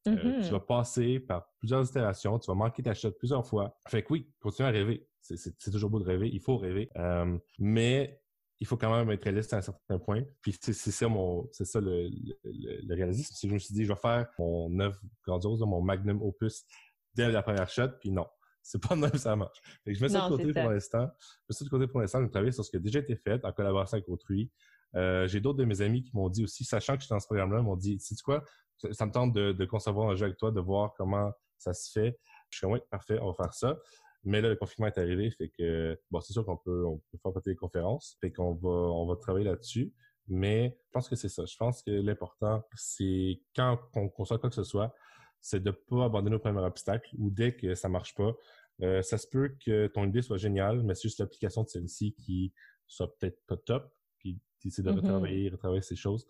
Euh, 0.08 0.16
mm-hmm. 0.16 0.46
tu 0.46 0.52
vas 0.52 0.60
passer 0.60 1.20
par 1.20 1.48
plusieurs 1.60 1.88
itérations, 1.88 2.40
tu 2.40 2.48
vas 2.48 2.56
manquer 2.56 2.82
ta 2.82 2.94
shot 2.94 3.12
plusieurs 3.12 3.46
fois. 3.46 3.78
Fait 3.88 4.04
que 4.04 4.14
oui, 4.14 4.32
continue 4.40 4.68
à 4.68 4.72
rêver. 4.72 5.08
C'est 5.22 5.72
toujours 5.72 5.90
beau 5.90 6.00
de 6.00 6.06
rêver, 6.06 6.30
il 6.32 6.40
faut 6.40 6.58
rêver. 6.58 6.90
Euh, 6.98 7.38
mais 7.60 8.22
il 8.60 8.68
faut 8.68 8.78
quand 8.78 8.94
même 8.96 9.10
être 9.12 9.24
réaliste 9.24 9.54
à 9.54 9.58
un 9.58 9.62
certain 9.62 10.00
point. 10.00 10.24
Puis 10.42 10.58
c'est 10.62 10.74
ça 10.74 11.08
mon, 11.08 11.48
c'est 11.52 11.66
ça 11.66 11.80
le, 11.80 12.10
le, 12.44 12.96
réalisme. 12.96 13.34
C'est 13.34 13.48
que 13.48 13.52
je 13.52 13.54
me 13.54 13.60
suis 13.60 13.74
dit, 13.74 13.86
je 13.86 13.90
vais 13.90 14.00
faire 14.00 14.28
mon 14.38 14.80
œuvre 14.80 15.00
grandiose, 15.26 15.62
mon 15.62 15.82
magnum 15.82 16.22
opus 16.22 16.66
dès 17.14 17.32
la 17.32 17.42
première 17.42 17.70
shot, 17.70 17.90
puis 18.00 18.12
non. 18.12 18.28
C'est 18.62 18.82
pas 18.82 18.96
même 18.96 19.16
ça 19.16 19.36
marche. 19.36 19.60
Fait 19.84 19.94
que 19.94 19.98
je 19.98 20.04
mets 20.04 20.10
ça 20.10 20.30
de 20.30 20.36
côté 20.36 20.54
pour 20.54 20.70
l'instant. 20.70 21.10
Je 21.20 21.46
mets 21.50 21.56
ça 21.56 21.66
de 21.66 21.70
côté 21.70 21.88
pour 21.88 22.02
l'instant. 22.02 22.22
Je 22.22 22.28
travaille 22.28 22.54
sur 22.54 22.66
ce 22.66 22.70
qui 22.70 22.78
a 22.78 22.80
déjà 22.80 23.00
été 23.00 23.16
fait 23.16 23.44
en 23.46 23.52
collaboration 23.52 23.96
avec 23.96 24.10
autrui. 24.10 24.52
Euh, 24.96 25.28
j'ai 25.28 25.40
d'autres 25.40 25.60
de 25.60 25.66
mes 25.66 25.82
amis 25.82 26.04
qui 26.04 26.12
m'ont 26.16 26.30
dit 26.30 26.44
aussi, 26.44 26.66
sachant 26.66 26.96
que 26.96 27.02
je 27.02 27.06
suis 27.06 27.14
dans 27.14 27.20
ce 27.20 27.28
programme-là, 27.28 27.62
m'ont 27.62 27.78
dit, 27.78 28.00
sais 28.00 28.16
quoi, 28.24 28.44
ça, 28.92 29.06
me 29.06 29.12
tente 29.12 29.34
de, 29.34 29.54
de, 29.54 29.66
concevoir 29.66 30.10
un 30.10 30.16
jeu 30.16 30.26
avec 30.26 30.38
toi, 30.38 30.52
de 30.52 30.60
voir 30.60 30.94
comment 30.98 31.32
ça 31.58 31.74
se 31.74 31.92
fait. 31.92 32.20
Je 32.50 32.58
suis 32.58 32.66
comme, 32.66 32.74
oui, 32.74 32.80
parfait, 32.90 33.20
on 33.22 33.32
va 33.32 33.34
faire 33.34 33.54
ça. 33.54 33.78
Mais 34.24 34.42
là, 34.42 34.50
le 34.50 34.56
confinement 34.56 34.88
est 34.88 34.98
arrivé, 34.98 35.32
fait 35.32 35.50
que 35.50 36.00
bon, 36.12 36.20
c'est 36.20 36.34
sûr 36.34 36.46
qu'on 36.46 36.58
peut, 36.58 36.86
on 36.86 36.98
peut 37.12 37.18
faire 37.22 37.42
des 37.42 37.56
conférences, 37.56 38.18
fait 38.20 38.32
qu'on 38.32 38.54
va, 38.54 38.70
on 38.70 39.06
va 39.06 39.16
travailler 39.16 39.46
là-dessus. 39.46 39.94
Mais 40.28 40.78
je 40.86 40.92
pense 40.92 41.10
que 41.10 41.16
c'est 41.16 41.30
ça. 41.30 41.46
Je 41.46 41.56
pense 41.58 41.82
que 41.82 41.92
l'important, 41.92 42.64
c'est 42.76 43.42
quand 43.56 43.80
on 43.96 44.10
conçoit 44.10 44.38
quoi 44.38 44.50
que 44.50 44.56
ce 44.56 44.64
soit, 44.64 44.94
c'est 45.42 45.64
de 45.64 45.72
pas 45.72 46.06
abandonner 46.06 46.36
au 46.36 46.40
premier 46.40 46.60
obstacle 46.60 47.10
ou 47.18 47.32
dès 47.32 47.56
que 47.56 47.76
ça 47.76 47.90
marche 47.90 48.14
pas. 48.14 48.36
Euh, 48.82 49.02
ça 49.02 49.18
se 49.18 49.28
peut 49.28 49.56
que 49.66 49.88
ton 49.88 50.06
idée 50.06 50.22
soit 50.22 50.38
géniale, 50.38 50.84
mais 50.84 50.96
c'est 50.96 51.04
juste 51.04 51.20
l'application 51.20 51.64
de 51.64 51.70
celle-ci 51.70 52.14
qui 52.14 52.54
soit 52.88 53.18
peut-être 53.18 53.42
pas 53.48 53.58
top, 53.58 53.92
puis 54.20 54.40
essayer 54.66 54.84
de 54.84 54.92
mm-hmm. 54.92 54.96
retravailler, 55.02 55.50
retravailler 55.50 55.82
ces 55.82 55.96
choses. 55.96 56.26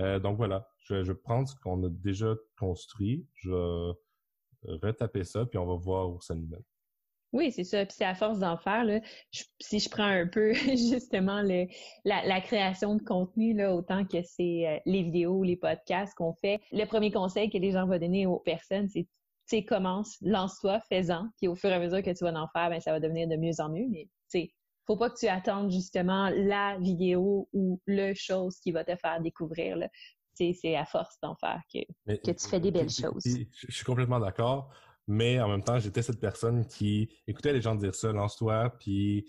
Euh, 0.00 0.18
donc 0.18 0.36
voilà, 0.36 0.68
je, 0.78 1.02
je 1.02 1.12
vais 1.12 1.18
prendre 1.18 1.48
ce 1.48 1.54
qu'on 1.56 1.84
a 1.84 1.88
déjà 1.90 2.34
construit, 2.58 3.26
je 3.34 3.50
vais 3.50 4.88
retaper 4.88 5.24
ça, 5.24 5.44
puis 5.46 5.58
on 5.58 5.66
va 5.66 5.74
voir 5.74 6.10
où 6.10 6.20
ça 6.20 6.34
nous 6.34 6.46
mène. 6.46 6.62
Oui, 7.32 7.50
c'est 7.50 7.64
ça. 7.64 7.84
Puis 7.86 7.94
c'est 7.96 8.04
à 8.04 8.14
force 8.14 8.38
d'en 8.38 8.56
faire, 8.56 8.84
là, 8.84 9.00
si 9.60 9.80
je 9.80 9.88
prends 9.88 10.04
un 10.04 10.26
peu 10.26 10.52
justement 10.54 11.42
le, 11.42 11.66
la, 12.04 12.40
création 12.40 12.96
de 12.96 13.02
contenu, 13.02 13.54
là, 13.54 13.74
autant 13.74 14.04
que 14.04 14.22
c'est 14.22 14.68
euh, 14.68 14.78
les 14.84 15.02
vidéos, 15.02 15.42
les 15.42 15.56
podcasts 15.56 16.14
qu'on 16.14 16.34
fait, 16.34 16.60
le 16.72 16.84
premier 16.84 17.10
conseil 17.10 17.50
que 17.50 17.58
les 17.58 17.72
gens 17.72 17.86
vont 17.86 17.98
donner 17.98 18.26
aux 18.26 18.40
personnes, 18.40 18.88
c'est 18.88 19.08
tu 19.48 19.64
commence, 19.64 20.16
lance-toi, 20.22 20.80
fais-en, 20.88 21.28
puis 21.36 21.48
au 21.48 21.54
fur 21.54 21.70
et 21.70 21.74
à 21.74 21.78
mesure 21.78 22.02
que 22.02 22.10
tu 22.10 22.24
vas 22.24 22.32
en 22.32 22.48
faire, 22.48 22.70
ben, 22.70 22.80
ça 22.80 22.92
va 22.92 23.00
devenir 23.00 23.28
de 23.28 23.36
mieux 23.36 23.60
en 23.60 23.68
mieux. 23.68 23.86
Mais 23.90 24.08
tu 24.30 24.48
faut 24.86 24.96
pas 24.96 25.10
que 25.10 25.18
tu 25.18 25.28
attendes 25.28 25.70
justement 25.70 26.30
la 26.34 26.76
vidéo 26.78 27.48
ou 27.52 27.80
le 27.86 28.14
chose 28.14 28.58
qui 28.58 28.72
va 28.72 28.84
te 28.84 28.96
faire 28.96 29.20
découvrir. 29.20 29.76
Là. 29.76 29.88
C'est 30.34 30.74
à 30.74 30.84
force 30.84 31.18
d'en 31.22 31.36
faire 31.36 31.60
que, 31.72 32.16
que 32.16 32.30
tu 32.32 32.48
fais 32.48 32.58
des 32.58 32.72
belles 32.72 32.90
choses. 32.90 33.22
Je 33.24 33.72
suis 33.72 33.84
complètement 33.84 34.18
d'accord. 34.18 34.70
Mais 35.06 35.40
en 35.40 35.48
même 35.48 35.64
temps, 35.64 35.78
j'étais 35.78 36.02
cette 36.02 36.20
personne 36.20 36.66
qui 36.66 37.08
écoutait 37.26 37.52
les 37.52 37.60
gens 37.60 37.74
dire 37.74 37.94
ça, 37.94 38.12
lance-toi, 38.12 38.70
puis 38.78 39.26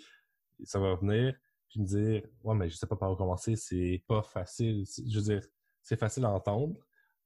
ça 0.64 0.80
va 0.80 0.96
venir. 0.96 1.36
Puis 1.70 1.82
me 1.82 1.86
dire, 1.86 2.24
ouais, 2.44 2.56
mais 2.56 2.70
je 2.70 2.76
sais 2.76 2.86
pas 2.86 2.96
par 2.96 3.12
où 3.12 3.16
commencer, 3.16 3.56
c'est 3.56 4.04
pas 4.08 4.22
facile. 4.22 4.86
Je 4.86 5.18
veux 5.18 5.24
dire, 5.24 5.42
c'est 5.82 6.00
facile 6.00 6.26
à 6.26 6.32
entendre, 6.32 6.80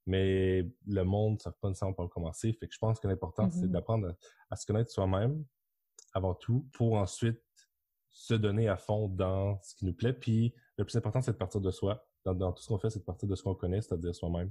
mais 0.06 0.66
le 0.86 1.02
monde 1.02 1.34
ne 1.34 1.38
sait 1.38 1.50
pas 1.60 1.68
nécessairement 1.68 1.94
par 1.94 2.06
où 2.06 2.08
commencer. 2.08 2.52
Fait 2.54 2.66
que 2.66 2.72
je 2.72 2.78
pense 2.78 2.98
que 2.98 3.06
l'important, 3.06 3.50
c'est 3.50 3.66
mm-hmm. 3.66 3.70
d'apprendre 3.70 4.14
à, 4.50 4.56
se 4.56 4.64
connaître 4.64 4.90
soi-même 4.90 5.44
avant 6.14 6.34
tout, 6.34 6.66
pour 6.72 6.94
ensuite 6.94 7.42
se 8.10 8.32
donner 8.32 8.68
à 8.68 8.78
fond 8.78 9.08
dans 9.08 9.60
ce 9.62 9.74
qui 9.74 9.84
nous 9.84 9.92
plaît. 9.92 10.14
Puis 10.14 10.54
le 10.78 10.84
plus 10.84 10.96
important, 10.96 11.20
c'est 11.20 11.32
de 11.32 11.36
partir 11.36 11.60
de 11.60 11.70
soi. 11.70 12.02
Dans, 12.24 12.34
dans 12.34 12.52
tout 12.52 12.62
ce 12.62 12.68
qu'on 12.68 12.78
fait, 12.78 12.88
c'est 12.88 13.00
de 13.00 13.04
partir 13.04 13.28
de 13.28 13.34
ce 13.34 13.42
qu'on 13.42 13.54
connaît, 13.54 13.82
c'est-à-dire 13.82 14.14
soi-même, 14.14 14.50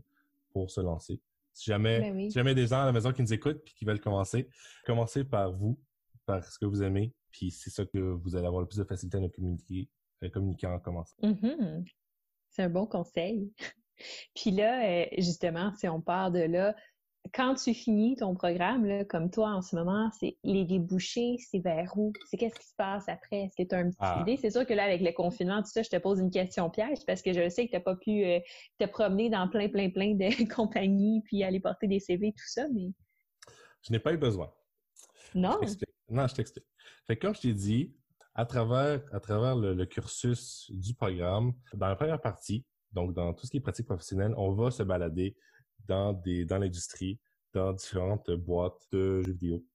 pour 0.52 0.70
se 0.70 0.80
lancer. 0.80 1.20
Si 1.58 1.72
jamais, 1.72 2.00
ben 2.12 2.30
jamais 2.30 2.54
des 2.54 2.68
gens 2.68 2.82
à 2.82 2.86
la 2.86 2.92
maison 2.92 3.12
qui 3.12 3.24
nous 3.24 3.34
écoutent 3.34 3.64
puis 3.66 3.74
qui 3.74 3.84
veulent 3.84 4.00
commencer, 4.00 4.48
commencez 4.86 5.24
par 5.24 5.52
vous, 5.52 5.80
par 6.28 6.44
ce 6.46 6.60
que 6.60 6.68
vous 6.68 6.84
aimez, 6.84 7.16
puis 7.32 7.50
c'est 7.50 7.72
ça 7.72 7.84
que 7.84 7.98
vous 7.98 8.36
allez 8.36 8.46
avoir 8.46 8.62
le 8.62 8.68
plus 8.68 8.78
de 8.78 8.84
facilité 8.84 9.18
à 9.18 9.28
communiquer, 9.28 9.90
à 10.22 10.30
communiquer 10.30 10.68
en 10.68 10.78
commençant. 10.78 11.16
Mm-hmm. 11.24 11.84
C'est 12.52 12.62
un 12.62 12.70
bon 12.70 12.86
conseil. 12.86 13.52
puis 14.36 14.52
là, 14.52 14.86
euh, 14.86 15.06
justement, 15.18 15.74
si 15.74 15.88
on 15.88 16.00
part 16.00 16.30
de 16.30 16.42
là, 16.42 16.76
quand 17.34 17.56
tu 17.56 17.74
finis 17.74 18.16
ton 18.16 18.36
programme, 18.36 18.86
là, 18.86 19.06
comme 19.06 19.30
toi 19.30 19.50
en 19.50 19.62
ce 19.62 19.76
moment, 19.76 20.10
c'est 20.20 20.38
les 20.44 20.66
débouchés, 20.66 21.38
c'est 21.40 21.60
vers 21.60 21.98
où? 21.98 22.14
C'est 22.26 22.38
qu'est-ce 22.38 22.60
qui 22.60 22.68
se 22.68 22.76
passe 22.76 23.08
après? 23.08 23.44
Est-ce 23.44 23.56
que 23.56 23.68
tu 23.68 23.76
as 23.76 23.82
une 23.82 23.90
petite 23.90 24.02
ah. 24.02 24.20
idée? 24.22 24.38
C'est 24.38 24.52
sûr 24.52 24.66
que 24.66 24.74
là, 24.74 24.84
avec 24.84 25.02
le 25.02 25.12
confinement, 25.12 25.62
tout 25.62 25.70
ça, 25.70 25.84
je 25.84 25.90
te 25.90 25.98
pose 25.98 26.20
une 26.20 26.32
question 26.32 26.70
piège 26.70 27.00
parce 27.06 27.22
que 27.22 27.34
je 27.34 27.50
sais 27.50 27.66
que 27.66 27.72
tu 27.72 27.78
n'as 27.78 27.82
pas 27.82 27.96
pu 27.96 28.26
euh, 28.26 28.40
te 28.80 28.86
promener 28.86 29.30
dans 29.30 29.48
plein, 29.48 29.70
plein, 29.70 29.90
plein 29.90 30.14
de 30.14 30.54
compagnies 30.54 31.22
puis 31.26 31.44
aller 31.44 31.60
porter 31.60 31.88
des 31.88 32.00
CV, 32.00 32.32
tout 32.32 32.48
ça, 32.48 32.68
mais. 32.74 32.92
Je 33.84 33.92
n'ai 33.92 34.00
pas 34.00 34.14
eu 34.14 34.18
besoin. 34.18 34.52
Non? 35.34 35.60
non, 36.10 36.28
je 36.28 36.36
t'explique. 36.36 36.66
Fait 37.06 37.18
comme 37.18 37.36
je 37.36 37.42
t'ai 37.42 37.54
dit, 37.54 37.94
à 38.38 38.46
travers, 38.46 39.02
à 39.12 39.20
travers 39.20 39.56
le, 39.56 39.86
cursus 39.86 40.70
du 40.72 40.94
programme, 40.94 41.54
dans 41.74 41.88
la 41.88 41.96
première 41.96 42.22
partie, 42.22 42.66
donc 42.92 43.14
dans 43.14 43.34
tout 43.34 43.46
ce 43.46 43.52
qui 43.52 43.58
est 43.58 43.62
pratique 43.62 43.88
professionnelle, 43.88 44.34
on 44.38 44.54
va 44.54 44.72
se 44.72 44.84
balader 44.84 45.36
dans 45.88 46.14
des 46.14 46.46
dans 46.46 46.58
l'industrie, 46.58 47.20
dans 47.54 47.74
différentes 47.74 48.32
boîtes 48.32 48.88
de 48.92 49.22
jeux 49.24 49.32
vidéo. 49.32 49.66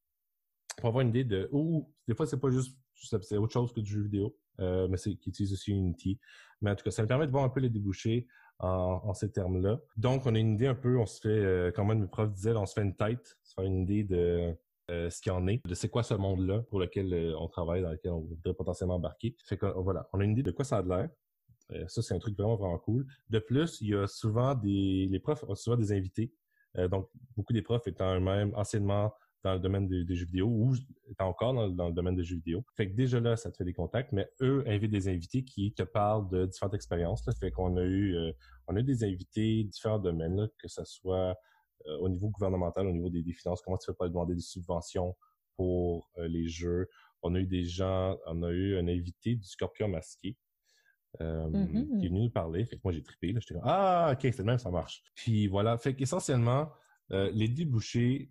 Pour 0.78 0.88
avoir 0.88 1.02
une 1.02 1.10
idée 1.10 1.24
de 1.24 1.48
ou 1.52 1.92
des 2.08 2.14
fois 2.14 2.26
c'est 2.26 2.40
pas 2.40 2.50
juste 2.50 2.76
c'est 3.22 3.36
autre 3.36 3.52
chose 3.52 3.72
que 3.72 3.80
du 3.80 3.90
jeu 3.90 4.02
vidéo, 4.02 4.36
euh, 4.60 4.88
mais 4.88 4.96
c'est 4.96 5.14
qui 5.16 5.30
utilise 5.30 5.52
aussi 5.52 5.72
Unity. 5.72 6.18
Mais 6.60 6.70
en 6.70 6.76
tout 6.76 6.84
cas, 6.84 6.90
ça 6.90 7.02
me 7.02 7.08
permet 7.08 7.26
de 7.26 7.32
voir 7.32 7.44
un 7.44 7.48
peu 7.48 7.60
les 7.60 7.70
débouchés 7.70 8.26
en, 8.58 9.12
ces 9.14 9.32
termes-là. 9.32 9.80
Donc, 9.96 10.24
on 10.26 10.34
a 10.34 10.38
une 10.38 10.54
idée 10.54 10.68
un 10.68 10.74
peu, 10.74 10.96
on 10.96 11.06
se 11.06 11.20
fait, 11.20 11.28
euh, 11.28 11.72
comme 11.72 11.90
un 11.90 11.96
de 11.96 12.02
mes 12.02 12.06
profs 12.06 12.32
disait, 12.32 12.52
on 12.52 12.66
se 12.66 12.74
fait 12.74 12.82
une 12.82 12.94
tête, 12.94 13.36
se 13.42 13.54
faire 13.54 13.64
une 13.64 13.82
idée 13.82 14.04
de 14.04 14.56
euh, 14.90 15.10
ce 15.10 15.20
qu'il 15.20 15.32
en 15.32 15.48
est, 15.48 15.60
de 15.66 15.74
c'est 15.74 15.88
quoi 15.88 16.04
ce 16.04 16.14
monde-là 16.14 16.62
pour 16.70 16.78
lequel 16.78 17.34
on 17.38 17.48
travaille, 17.48 17.82
dans 17.82 17.90
lequel 17.90 18.12
on 18.12 18.20
voudrait 18.20 18.54
potentiellement 18.54 18.96
embarquer. 18.96 19.36
Fait 19.44 19.56
que 19.56 19.66
voilà, 19.66 20.08
on 20.12 20.20
a 20.20 20.24
une 20.24 20.32
idée 20.32 20.44
de 20.44 20.52
quoi 20.52 20.64
ça 20.64 20.78
a 20.78 20.82
l'air. 20.82 21.08
Ça, 21.88 22.02
c'est 22.02 22.14
un 22.14 22.18
truc 22.18 22.36
vraiment, 22.36 22.56
vraiment 22.56 22.78
cool. 22.78 23.06
De 23.30 23.38
plus, 23.38 23.80
il 23.80 23.88
y 23.88 23.94
a 23.94 24.06
souvent 24.06 24.54
des... 24.54 25.08
Les 25.10 25.20
profs 25.20 25.44
ont 25.48 25.54
souvent 25.54 25.76
des 25.76 25.92
invités. 25.92 26.32
donc, 26.90 27.08
beaucoup 27.36 27.52
des 27.52 27.62
profs 27.62 27.86
étant 27.86 28.14
eux-mêmes 28.16 28.52
anciennement 28.54 29.12
dans 29.42 29.54
le 29.54 29.60
domaine 29.60 29.88
des, 29.88 30.14
jeux 30.14 30.26
vidéo 30.26 30.46
ou 30.46 30.74
étant 31.10 31.28
encore 31.28 31.52
dans, 31.52 31.88
le 31.88 31.92
domaine 31.92 32.14
des 32.14 32.24
jeux 32.24 32.36
vidéo. 32.36 32.64
Fait 32.76 32.88
que 32.88 32.94
déjà 32.94 33.18
là, 33.20 33.36
ça 33.36 33.50
te 33.50 33.56
fait 33.56 33.64
des 33.64 33.72
contacts, 33.72 34.12
mais 34.12 34.28
eux 34.40 34.62
invitent 34.66 34.92
des 34.92 35.08
invités 35.08 35.42
qui 35.42 35.72
te 35.72 35.82
parlent 35.82 36.28
de 36.28 36.46
différentes 36.46 36.74
expériences. 36.74 37.24
Fait 37.38 37.50
qu'on 37.50 37.76
a 37.76 37.82
eu 37.82 38.14
euh, 38.14 38.32
on 38.68 38.76
a 38.76 38.80
eu 38.80 38.84
des 38.84 39.04
invités 39.04 39.64
différents 39.64 39.98
domaines, 39.98 40.48
que 40.58 40.68
ce 40.68 40.84
soit 40.84 41.36
euh, 41.86 41.98
au 41.98 42.08
niveau 42.08 42.28
gouvernemental, 42.28 42.86
au 42.86 42.92
niveau 42.92 43.10
des, 43.10 43.24
finances, 43.32 43.62
comment 43.62 43.78
tu 43.78 43.86
fais 43.86 43.96
pas 43.96 44.08
demander 44.08 44.34
des 44.34 44.40
subventions 44.40 45.16
pour 45.56 46.10
euh, 46.18 46.28
les 46.28 46.46
jeux. 46.46 46.88
On 47.22 47.34
a 47.34 47.40
eu 47.40 47.46
des 47.46 47.64
gens, 47.64 48.16
on 48.26 48.42
a 48.44 48.50
eu 48.50 48.76
un 48.76 48.86
invité 48.86 49.34
du 49.34 49.46
Scorpion 49.46 49.88
masqué. 49.88 50.36
Qui 51.18 51.24
est 51.24 52.08
venu 52.08 52.22
nous 52.22 52.30
parler. 52.30 52.64
Fait 52.64 52.76
que 52.76 52.80
moi, 52.84 52.92
j'ai 52.92 53.02
trippé. 53.02 53.34
J'étais 53.38 53.54
comme, 53.54 53.64
ah, 53.64 54.10
OK, 54.12 54.20
c'est 54.22 54.38
le 54.38 54.44
même, 54.44 54.58
ça 54.58 54.70
marche. 54.70 55.02
Puis 55.14 55.46
voilà. 55.46 55.76
Fait 55.78 55.94
qu'essentiellement, 55.94 56.70
les 57.10 57.48
débouchés 57.48 58.30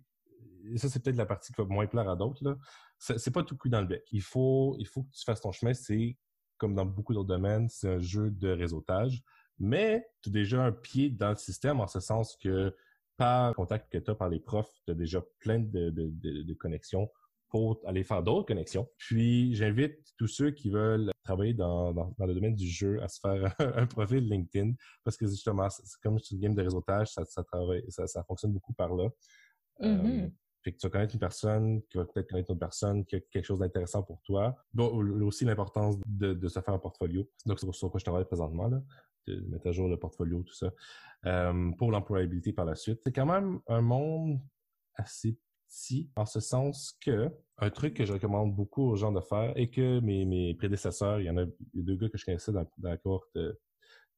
ça, 0.76 0.88
c'est 0.88 1.02
peut-être 1.02 1.16
la 1.16 1.26
partie 1.26 1.52
qui 1.52 1.60
va 1.60 1.66
moins 1.66 1.86
plaire 1.86 2.08
à 2.08 2.16
d'autres, 2.16 2.44
là. 2.44 2.56
C'est 2.98 3.32
pas 3.32 3.42
tout 3.42 3.56
coup 3.56 3.68
dans 3.68 3.80
le 3.80 3.86
bec. 3.88 4.04
Il 4.12 4.22
faut, 4.22 4.76
il 4.78 4.86
faut 4.86 5.02
que 5.02 5.10
tu 5.10 5.24
fasses 5.24 5.40
ton 5.40 5.50
chemin. 5.50 5.74
C'est, 5.74 6.16
comme 6.56 6.76
dans 6.76 6.86
beaucoup 6.86 7.14
d'autres 7.14 7.28
domaines, 7.28 7.68
c'est 7.68 7.88
un 7.88 7.98
jeu 7.98 8.30
de 8.30 8.48
réseautage. 8.48 9.24
Mais 9.58 10.06
tu 10.22 10.28
as 10.28 10.32
déjà 10.32 10.62
un 10.64 10.70
pied 10.70 11.10
dans 11.10 11.30
le 11.30 11.36
système 11.36 11.80
en 11.80 11.88
ce 11.88 11.98
sens 11.98 12.36
que 12.36 12.76
par 13.16 13.54
contact 13.54 13.90
que 13.90 13.98
tu 13.98 14.08
as 14.08 14.14
par 14.14 14.28
les 14.28 14.38
profs, 14.38 14.72
tu 14.86 14.92
as 14.92 14.94
déjà 14.94 15.20
plein 15.40 15.58
de, 15.58 15.90
de, 15.90 16.54
connexions 16.54 17.10
pour 17.52 17.78
aller 17.84 18.02
faire 18.02 18.22
d'autres 18.22 18.46
connexions. 18.46 18.88
Puis 18.96 19.54
j'invite 19.54 19.98
tous 20.16 20.26
ceux 20.26 20.52
qui 20.52 20.70
veulent 20.70 21.12
travailler 21.22 21.52
dans, 21.52 21.92
dans, 21.92 22.26
le 22.26 22.34
domaine 22.34 22.54
du 22.54 22.66
jeu 22.66 23.00
à 23.02 23.08
se 23.08 23.20
faire 23.20 23.54
un 23.76 23.86
profil 23.86 24.26
LinkedIn 24.26 24.72
parce 25.04 25.18
que 25.18 25.26
justement, 25.26 25.68
c'est 25.68 25.84
comme 26.02 26.18
une 26.30 26.38
game 26.40 26.54
de 26.54 26.62
réseautage, 26.62 27.12
ça, 27.12 27.26
ça, 27.26 27.44
travaille, 27.44 27.84
ça, 27.88 28.06
ça 28.06 28.24
fonctionne 28.24 28.52
beaucoup 28.52 28.72
par 28.72 28.94
là. 28.94 29.10
Mm-hmm. 29.80 30.24
Euh, 30.24 30.28
fait 30.64 30.72
que 30.72 30.78
tu 30.78 30.86
vas 30.86 30.90
connaître 30.90 31.14
une 31.14 31.20
personne, 31.20 31.82
qui 31.90 31.98
va 31.98 32.06
peut-être 32.06 32.28
connaître 32.30 32.50
une 32.50 32.54
autre 32.54 32.60
personne, 32.60 33.04
qui 33.04 33.16
a 33.16 33.20
quelque 33.20 33.44
chose 33.44 33.58
d'intéressant 33.58 34.02
pour 34.02 34.22
toi. 34.22 34.56
Bon, 34.72 34.86
aussi 35.22 35.44
l'importance 35.44 35.96
de, 36.06 36.32
de, 36.32 36.48
se 36.48 36.60
faire 36.60 36.72
un 36.72 36.78
portfolio. 36.78 37.28
Donc, 37.44 37.58
c'est 37.58 37.70
sur 37.72 37.90
quoi 37.90 37.98
je 37.98 38.04
travaille 38.04 38.24
présentement, 38.24 38.68
là, 38.68 38.80
de 39.26 39.40
mettre 39.48 39.66
à 39.66 39.72
jour 39.72 39.88
le 39.88 39.98
portfolio, 39.98 40.42
tout 40.42 40.54
ça. 40.54 40.70
Euh, 41.26 41.72
pour 41.72 41.90
l'employabilité 41.90 42.52
par 42.52 42.64
la 42.64 42.76
suite. 42.76 43.00
C'est 43.04 43.12
quand 43.12 43.26
même 43.26 43.60
un 43.66 43.80
monde 43.80 44.40
assez 44.94 45.36
petit, 45.72 46.10
en 46.16 46.26
ce 46.26 46.40
sens 46.40 46.96
que 47.00 47.30
un 47.58 47.70
truc 47.70 47.94
que 47.94 48.04
je 48.04 48.12
recommande 48.12 48.54
beaucoup 48.54 48.82
aux 48.82 48.96
gens 48.96 49.12
de 49.12 49.20
faire 49.20 49.52
et 49.56 49.70
que 49.70 50.00
mes, 50.00 50.24
mes 50.24 50.54
prédécesseurs, 50.54 51.20
il 51.20 51.26
y 51.26 51.30
en 51.30 51.38
a, 51.38 51.44
deux 51.74 51.96
gars 51.96 52.08
que 52.08 52.18
je 52.18 52.24
connaissais 52.24 52.52
dans, 52.52 52.66
dans 52.78 52.90
la 52.90 52.96
cohorte 52.96 53.36
euh, 53.36 53.52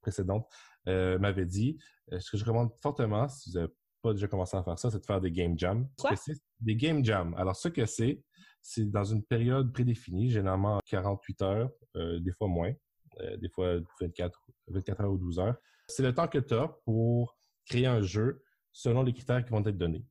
précédente, 0.00 0.48
euh, 0.88 1.18
m'avaient 1.18 1.46
dit, 1.46 1.78
euh, 2.12 2.20
ce 2.20 2.30
que 2.30 2.36
je 2.36 2.44
recommande 2.44 2.70
fortement, 2.82 3.28
si 3.28 3.50
vous 3.50 3.56
avez 3.58 3.72
pas 4.02 4.12
déjà 4.12 4.28
commencé 4.28 4.56
à 4.56 4.62
faire 4.62 4.78
ça, 4.78 4.90
c'est 4.90 4.98
de 4.98 5.06
faire 5.06 5.20
des 5.20 5.30
game 5.30 5.58
jams. 5.58 5.88
Quoi? 5.98 6.12
Des 6.60 6.76
game 6.76 7.04
jams. 7.04 7.34
Alors, 7.36 7.56
ce 7.56 7.68
que 7.68 7.86
c'est, 7.86 8.22
c'est 8.60 8.90
dans 8.90 9.04
une 9.04 9.22
période 9.24 9.72
prédéfinie, 9.72 10.30
généralement 10.30 10.80
48 10.86 11.42
heures, 11.42 11.70
euh, 11.96 12.20
des 12.20 12.32
fois 12.32 12.48
moins, 12.48 12.72
euh, 13.20 13.36
des 13.38 13.48
fois 13.48 13.76
24, 14.00 14.38
24 14.68 15.00
heures 15.02 15.12
ou 15.12 15.18
12 15.18 15.38
heures. 15.38 15.56
C'est 15.88 16.02
le 16.02 16.14
temps 16.14 16.28
que 16.28 16.38
tu 16.38 16.54
as 16.54 16.68
pour 16.84 17.36
créer 17.66 17.86
un 17.86 18.02
jeu 18.02 18.42
selon 18.72 19.02
les 19.02 19.12
critères 19.12 19.44
qui 19.44 19.50
vont 19.50 19.64
être 19.64 19.78
donnés. 19.78 20.04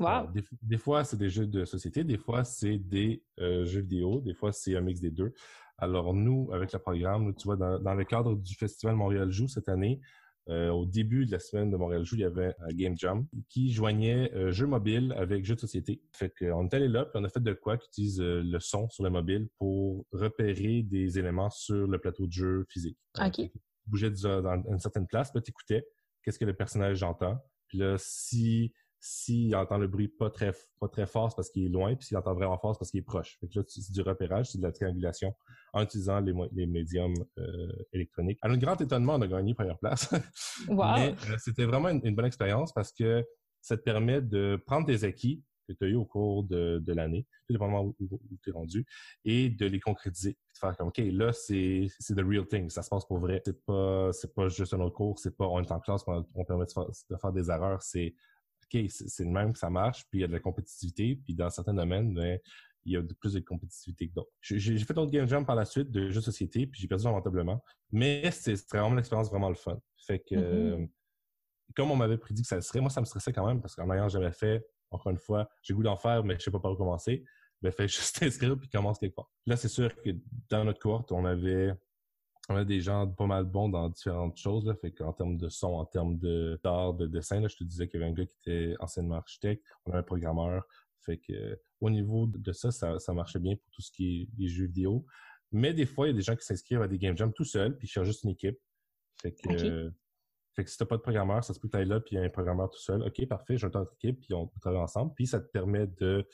Wow. 0.00 0.28
des, 0.62 0.78
fois, 0.78 1.04
c'est 1.04 1.16
des 1.16 1.28
jeux 1.28 1.46
de 1.46 1.64
société, 1.64 2.04
des 2.04 2.18
fois, 2.18 2.42
c'est 2.42 2.78
des 2.78 3.22
euh, 3.38 3.64
jeux 3.64 3.82
vidéo, 3.82 4.20
des 4.20 4.34
fois, 4.34 4.50
c'est 4.52 4.74
un 4.74 4.80
mix 4.80 5.00
des 5.00 5.10
deux. 5.10 5.32
Alors, 5.78 6.14
nous, 6.14 6.50
avec 6.52 6.72
le 6.72 6.78
programme, 6.78 7.34
tu 7.36 7.44
vois, 7.44 7.56
dans, 7.56 7.78
dans 7.78 7.94
le 7.94 8.04
cadre 8.04 8.34
du 8.34 8.54
Festival 8.54 8.96
Montréal 8.96 9.30
Joue 9.30 9.48
cette 9.48 9.68
année, 9.68 10.00
euh, 10.48 10.70
au 10.70 10.84
début 10.84 11.26
de 11.26 11.30
la 11.30 11.38
semaine 11.38 11.70
de 11.70 11.76
Montréal 11.76 12.04
Joue, 12.04 12.16
il 12.16 12.22
y 12.22 12.24
avait 12.24 12.54
un 12.60 12.72
Game 12.72 12.96
Jam 12.96 13.26
qui 13.48 13.70
joignait 13.70 14.32
euh, 14.34 14.50
jeux 14.50 14.66
mobiles 14.66 15.14
avec 15.16 15.44
jeux 15.44 15.54
de 15.54 15.60
société. 15.60 16.02
Fait 16.12 16.32
qu'on 16.36 16.66
est 16.66 16.74
allé 16.74 16.88
là, 16.88 17.04
puis 17.04 17.20
on 17.20 17.24
a 17.24 17.28
fait 17.28 17.42
de 17.42 17.52
quoi 17.52 17.76
qui 17.76 17.86
utilise 17.88 18.20
euh, 18.20 18.42
le 18.42 18.58
son 18.58 18.88
sur 18.88 19.04
le 19.04 19.10
mobile 19.10 19.48
pour 19.58 20.06
repérer 20.12 20.82
des 20.82 21.18
éléments 21.18 21.50
sur 21.50 21.86
le 21.86 21.98
plateau 21.98 22.26
de 22.26 22.32
jeu 22.32 22.66
physique. 22.68 22.98
OK. 23.20 23.34
tu 23.34 23.50
bougeais 23.86 24.10
dans 24.10 24.62
une 24.68 24.80
certaine 24.80 25.06
place, 25.06 25.30
puis 25.30 25.42
tu 25.42 25.50
écoutais 25.50 25.86
qu'est-ce 26.24 26.38
que 26.38 26.44
le 26.44 26.54
personnage 26.54 27.02
entend. 27.02 27.38
Puis 27.68 27.78
là, 27.78 27.94
si 27.98 28.72
s'il 29.00 29.56
entend 29.56 29.78
le 29.78 29.88
bruit 29.88 30.08
pas 30.08 30.28
très 30.30 30.52
pas 30.78 30.88
très 30.88 31.06
fort, 31.06 31.30
c'est 31.30 31.36
parce 31.36 31.50
qu'il 31.50 31.64
est 31.64 31.70
loin, 31.70 31.94
puis 31.96 32.06
s'il 32.06 32.16
entend 32.18 32.34
vraiment 32.34 32.58
fort, 32.58 32.74
c'est 32.74 32.78
parce 32.80 32.90
qu'il 32.90 33.00
est 33.00 33.04
proche. 33.04 33.38
Fait 33.40 33.48
que 33.48 33.58
là, 33.58 33.64
c'est 33.66 33.92
du 33.92 34.02
repérage, 34.02 34.50
c'est 34.50 34.58
de 34.58 34.62
la 34.62 34.72
triangulation 34.72 35.34
en 35.72 35.82
utilisant 35.82 36.20
les, 36.20 36.34
les 36.52 36.66
médiums 36.66 37.14
euh, 37.38 37.72
électroniques. 37.92 38.38
À 38.42 38.48
notre 38.48 38.60
grand 38.60 38.78
étonnement, 38.80 39.14
on 39.14 39.22
a 39.22 39.26
gagné 39.26 39.54
première 39.54 39.78
place. 39.78 40.10
Mais 40.68 41.14
euh, 41.30 41.36
c'était 41.38 41.64
vraiment 41.64 41.88
une, 41.88 42.14
bonne 42.14 42.26
expérience 42.26 42.72
parce 42.72 42.92
que 42.92 43.24
ça 43.62 43.76
te 43.76 43.82
permet 43.82 44.20
de 44.20 44.60
prendre 44.66 44.86
tes 44.86 45.04
acquis 45.04 45.42
que 45.66 45.72
tu 45.72 45.84
as 45.84 45.88
eu 45.88 45.94
au 45.94 46.04
cours 46.04 46.44
de, 46.44 46.78
de 46.84 46.92
l'année, 46.92 47.26
tout 47.46 47.52
dépendamment 47.52 47.84
où, 47.84 47.96
où, 48.00 48.20
tu 48.42 48.50
es 48.50 48.52
rendu, 48.52 48.84
et 49.24 49.48
de 49.48 49.66
les 49.66 49.80
concrétiser. 49.80 50.32
Puis 50.32 50.54
de 50.54 50.58
faire 50.58 50.76
comme, 50.76 50.88
OK, 50.88 50.98
là, 50.98 51.32
c'est 51.32 51.86
c'est 51.98 52.14
the 52.14 52.24
real 52.24 52.46
thing, 52.46 52.68
ça 52.68 52.82
se 52.82 52.90
passe 52.90 53.06
pour 53.06 53.18
vrai. 53.18 53.40
C'est 53.44 53.64
pas 53.64 54.12
c'est 54.12 54.34
pas 54.34 54.48
juste 54.48 54.74
un 54.74 54.80
autre 54.80 54.96
cours, 54.96 55.18
c'est 55.18 55.36
pas 55.36 55.46
on 55.46 55.60
est 55.60 55.72
en 55.72 55.80
classe, 55.80 56.02
on, 56.06 56.26
on 56.34 56.44
permet 56.44 56.66
de 56.66 56.72
faire, 56.72 56.86
de 56.86 57.16
faire 57.16 57.32
des 57.32 57.50
erreurs, 57.50 57.82
c'est 57.82 58.14
OK, 58.72 58.84
c'est 58.88 59.24
le 59.24 59.30
même 59.30 59.52
que 59.52 59.58
ça 59.58 59.70
marche, 59.70 60.04
puis 60.10 60.20
il 60.20 60.22
y 60.22 60.24
a 60.24 60.28
de 60.28 60.32
la 60.32 60.40
compétitivité, 60.40 61.16
puis 61.16 61.34
dans 61.34 61.50
certains 61.50 61.74
domaines, 61.74 62.14
ben, 62.14 62.38
il 62.84 62.92
y 62.92 62.96
a 62.96 63.02
de 63.02 63.14
plus 63.14 63.34
de 63.34 63.40
compétitivité 63.40 64.08
que 64.08 64.14
d'autres. 64.14 64.30
J'ai 64.40 64.78
fait 64.78 64.94
d'autres 64.94 65.10
game 65.10 65.26
jams 65.26 65.44
par 65.44 65.56
la 65.56 65.64
suite 65.64 65.90
de 65.90 66.10
jeux 66.10 66.20
de 66.20 66.24
société, 66.24 66.66
puis 66.66 66.80
j'ai 66.80 66.88
perdu 66.88 67.04
lamentablement. 67.04 67.62
Mais 67.92 68.30
c'est 68.30 68.56
vraiment 68.70 68.94
l'expérience 68.94 69.28
vraiment 69.28 69.48
le 69.48 69.54
fun. 69.54 69.78
Fait 70.06 70.18
que, 70.18 70.34
mm-hmm. 70.34 70.88
comme 71.76 71.90
on 71.90 71.96
m'avait 71.96 72.16
prédit 72.16 72.42
que 72.42 72.48
ça 72.48 72.60
serait, 72.60 72.80
moi, 72.80 72.90
ça 72.90 73.00
me 73.00 73.06
stressait 73.06 73.32
quand 73.32 73.46
même, 73.46 73.60
parce 73.60 73.74
qu'en 73.74 73.90
ayant 73.92 74.08
jamais 74.08 74.32
fait, 74.32 74.64
encore 74.90 75.12
une 75.12 75.18
fois, 75.18 75.48
j'ai 75.62 75.74
goût 75.74 75.82
d'en 75.82 75.96
faire, 75.96 76.24
mais 76.24 76.36
je 76.38 76.44
sais 76.44 76.50
pas 76.50 76.60
par 76.60 76.72
où 76.72 76.76
commencer. 76.76 77.24
Ben, 77.62 77.70
fait 77.72 77.88
juste 77.88 78.22
inscrire 78.22 78.58
puis 78.58 78.68
commence 78.68 78.98
quelque 78.98 79.14
part. 79.14 79.30
Là, 79.46 79.56
c'est 79.56 79.68
sûr 79.68 79.94
que 80.02 80.10
dans 80.48 80.64
notre 80.64 80.80
cohorte, 80.80 81.12
on 81.12 81.24
avait 81.24 81.74
on 82.50 82.56
a 82.56 82.64
des 82.64 82.80
gens 82.80 83.06
pas 83.06 83.26
mal 83.26 83.44
bons 83.44 83.68
dans 83.68 83.88
différentes 83.88 84.36
choses. 84.36 84.66
Là, 84.66 84.74
fait 84.74 84.90
qu'en 84.90 85.12
termes 85.12 85.38
de 85.38 85.48
son, 85.48 85.68
en 85.68 85.84
termes 85.84 86.18
de 86.18 86.60
d'art, 86.64 86.94
de 86.94 87.06
dessin, 87.06 87.40
là, 87.40 87.46
je 87.46 87.56
te 87.56 87.64
disais 87.64 87.88
qu'il 87.88 88.00
y 88.00 88.02
avait 88.02 88.10
un 88.10 88.14
gars 88.14 88.26
qui 88.26 88.36
était 88.44 88.74
anciennement 88.80 89.14
architecte, 89.14 89.64
on 89.86 89.92
a 89.92 89.98
un 89.98 90.02
programmeur. 90.02 90.66
Fait 91.00 91.16
que 91.16 91.58
au 91.80 91.90
niveau 91.90 92.26
de 92.26 92.52
ça, 92.52 92.70
ça, 92.72 93.14
marchait 93.14 93.38
bien 93.38 93.54
pour 93.54 93.70
tout 93.70 93.82
ce 93.82 93.92
qui 93.92 94.22
est 94.22 94.28
les 94.36 94.48
jeux 94.48 94.66
vidéo. 94.66 95.06
Mais 95.52 95.72
des 95.72 95.86
fois, 95.86 96.08
il 96.08 96.10
y 96.10 96.14
a 96.14 96.16
des 96.16 96.22
gens 96.22 96.36
qui 96.36 96.44
s'inscrivent 96.44 96.82
à 96.82 96.88
des 96.88 96.98
game 96.98 97.16
jams 97.16 97.32
tout 97.32 97.44
seuls, 97.44 97.76
puis 97.76 97.86
ils 97.86 97.90
cherchent 97.90 98.08
juste 98.08 98.24
une 98.24 98.30
équipe. 98.30 98.58
Fait 99.22 99.32
que, 99.32 99.92
fait 100.54 100.64
que 100.64 100.70
si 100.70 100.76
t'as 100.76 100.86
pas 100.86 100.96
de 100.96 101.02
programmeur, 101.02 101.44
ça 101.44 101.54
se 101.54 101.60
peut 101.60 101.68
que 101.68 101.76
là, 101.78 102.00
puis 102.00 102.16
il 102.16 102.18
y 102.18 102.22
a 102.22 102.24
un 102.24 102.30
programmeur 102.30 102.68
tout 102.68 102.80
seul. 102.80 103.02
OK, 103.02 103.26
parfait, 103.28 103.56
j'ai 103.56 103.66
autre 103.66 103.94
équipe, 103.94 104.20
puis 104.20 104.34
on 104.34 104.48
peut 104.48 104.58
travailler 104.60 104.82
ensemble. 104.82 105.12
Puis 105.14 105.28
ça 105.28 105.40
te 105.40 105.46
permet 105.46 105.86
de, 105.86 106.26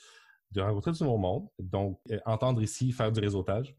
de 0.51 0.61
rencontrer 0.61 0.91
du 0.91 1.03
nouveau 1.03 1.17
monde. 1.17 1.47
Donc, 1.59 1.99
euh, 2.11 2.19
entendre 2.25 2.61
ici, 2.61 2.91
faire 2.91 3.11
du 3.11 3.19
réseautage. 3.19 3.75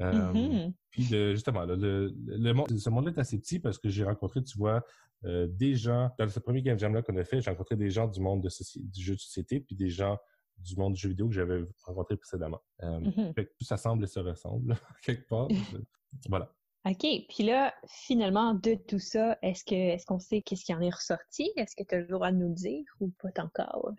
Euh, 0.00 0.32
mm-hmm. 0.32 0.74
Puis 0.90 1.08
de, 1.08 1.32
justement, 1.32 1.64
le, 1.64 2.12
le, 2.26 2.52
monde, 2.52 2.76
ce 2.76 2.90
monde-là 2.90 3.12
est 3.12 3.18
assez 3.18 3.38
petit 3.38 3.58
parce 3.58 3.78
que 3.78 3.88
j'ai 3.88 4.04
rencontré, 4.04 4.42
tu 4.42 4.58
vois, 4.58 4.84
euh, 5.24 5.46
des 5.48 5.74
gens, 5.74 6.10
dans 6.18 6.28
ce 6.28 6.38
premier 6.38 6.62
Game 6.62 6.78
Jam-là 6.78 7.02
qu'on 7.02 7.16
a 7.16 7.24
fait, 7.24 7.40
j'ai 7.40 7.50
rencontré 7.50 7.76
des 7.76 7.90
gens 7.90 8.06
du 8.06 8.20
monde 8.20 8.42
de 8.42 8.50
du 8.90 9.02
jeu 9.02 9.14
de 9.14 9.20
société, 9.20 9.60
puis 9.60 9.74
des 9.74 9.88
gens 9.88 10.18
du 10.58 10.76
monde 10.76 10.94
du 10.94 11.00
jeu 11.00 11.08
vidéo 11.10 11.28
que 11.28 11.34
j'avais 11.34 11.64
rencontré 11.82 12.16
précédemment. 12.16 12.60
Euh, 12.82 13.00
mm-hmm. 13.00 13.34
fait 13.34 13.46
que 13.46 13.52
tout 13.58 13.64
ça 13.64 13.76
semble 13.76 14.04
et 14.04 14.06
se 14.06 14.20
ressemble, 14.20 14.76
quelque 15.04 15.26
part. 15.28 15.48
voilà. 16.28 16.52
OK. 16.86 17.04
Puis 17.28 17.42
là, 17.44 17.74
finalement, 17.88 18.54
de 18.54 18.74
tout 18.74 19.00
ça, 19.00 19.38
est-ce 19.42 19.64
que 19.64 19.74
est-ce 19.74 20.06
qu'on 20.06 20.20
sait 20.20 20.42
qu'est-ce 20.42 20.64
qui 20.64 20.74
en 20.74 20.80
est 20.80 20.94
ressorti? 20.94 21.50
Est-ce 21.56 21.74
que 21.74 21.82
tu 21.82 21.94
as 21.94 22.00
le 22.00 22.06
droit 22.06 22.30
de 22.30 22.36
nous 22.36 22.48
le 22.48 22.54
dire 22.54 22.84
ou 23.00 23.10
pas 23.18 23.30
encore? 23.42 23.92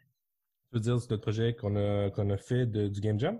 Tu 0.71 0.77
veux 0.77 0.79
dire, 0.79 0.99
c'est 0.99 1.11
notre 1.11 1.21
projet 1.21 1.55
qu'on 1.55 1.75
a, 1.75 2.09
qu'on 2.11 2.29
a 2.29 2.37
fait 2.37 2.65
de, 2.65 2.87
du 2.87 3.01
Game 3.01 3.19
Jam? 3.19 3.39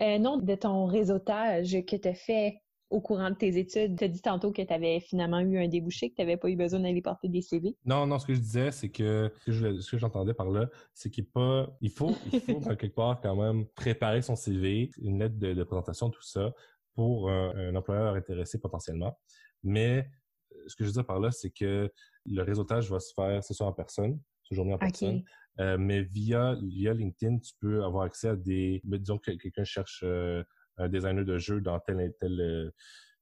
Euh, 0.00 0.18
non, 0.18 0.38
de 0.38 0.54
ton 0.54 0.86
réseautage 0.86 1.76
que 1.86 1.96
tu 1.96 2.08
as 2.08 2.14
fait 2.14 2.60
au 2.90 3.00
courant 3.00 3.30
de 3.30 3.34
tes 3.34 3.58
études. 3.58 3.98
Tu 3.98 4.04
as 4.04 4.08
dit 4.08 4.20
tantôt 4.20 4.52
que 4.52 4.62
tu 4.62 4.72
avais 4.72 5.00
finalement 5.00 5.40
eu 5.40 5.58
un 5.58 5.68
débouché, 5.68 6.10
que 6.10 6.16
tu 6.16 6.22
n'avais 6.22 6.36
pas 6.36 6.48
eu 6.48 6.56
besoin 6.56 6.80
d'aller 6.80 7.02
porter 7.02 7.28
des 7.28 7.42
CV. 7.42 7.76
Non, 7.84 8.06
non, 8.06 8.18
ce 8.18 8.26
que 8.26 8.34
je 8.34 8.40
disais, 8.40 8.70
c'est 8.70 8.90
que 8.90 9.32
ce 9.46 9.90
que 9.90 9.98
j'entendais 9.98 10.34
par 10.34 10.50
là, 10.50 10.68
c'est 10.92 11.10
qu'il 11.10 11.26
pas, 11.26 11.68
il 11.80 11.90
faut, 11.90 12.12
il 12.32 12.40
faut 12.40 12.60
quelque 12.76 12.94
part 12.94 13.20
quand 13.20 13.36
même 13.36 13.66
préparer 13.74 14.22
son 14.22 14.36
CV, 14.36 14.90
une 14.98 15.18
lettre 15.18 15.38
de, 15.38 15.64
présentation, 15.64 16.10
tout 16.10 16.22
ça, 16.22 16.52
pour 16.94 17.30
un, 17.30 17.74
employeur 17.74 18.14
intéressé 18.14 18.58
potentiellement. 18.60 19.18
Mais 19.62 20.06
euh, 20.52 20.64
ce 20.68 20.76
que 20.76 20.84
je 20.84 20.90
veux 20.90 20.94
dire 20.94 21.06
par 21.06 21.18
là, 21.18 21.30
c'est 21.30 21.50
que 21.50 21.90
le 22.26 22.42
réseautage 22.42 22.90
va 22.90 23.00
se 23.00 23.12
faire, 23.12 23.42
c'est 23.42 23.54
soit 23.54 23.66
en 23.66 23.72
personne, 23.72 24.20
toujours 24.48 24.64
mis 24.64 24.74
en 24.74 24.78
personne. 24.78 25.22
Euh, 25.60 25.78
mais 25.78 26.02
via, 26.02 26.56
via 26.62 26.94
LinkedIn, 26.94 27.38
tu 27.38 27.52
peux 27.60 27.84
avoir 27.84 28.04
accès 28.04 28.28
à 28.28 28.36
des... 28.36 28.80
Disons 28.84 29.18
que 29.18 29.30
quelqu'un 29.32 29.64
cherche 29.64 30.02
euh, 30.04 30.42
un 30.78 30.88
designer 30.88 31.24
de 31.24 31.38
jeu 31.38 31.60
dans 31.60 31.78
telle 31.80 32.12
telle, 32.18 32.72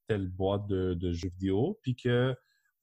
telle 0.09 0.29
boîte 0.29 0.67
de, 0.67 0.95
de 0.95 1.13
jeux 1.13 1.29
vidéo, 1.29 1.79
puis 1.83 1.95
que 1.95 2.35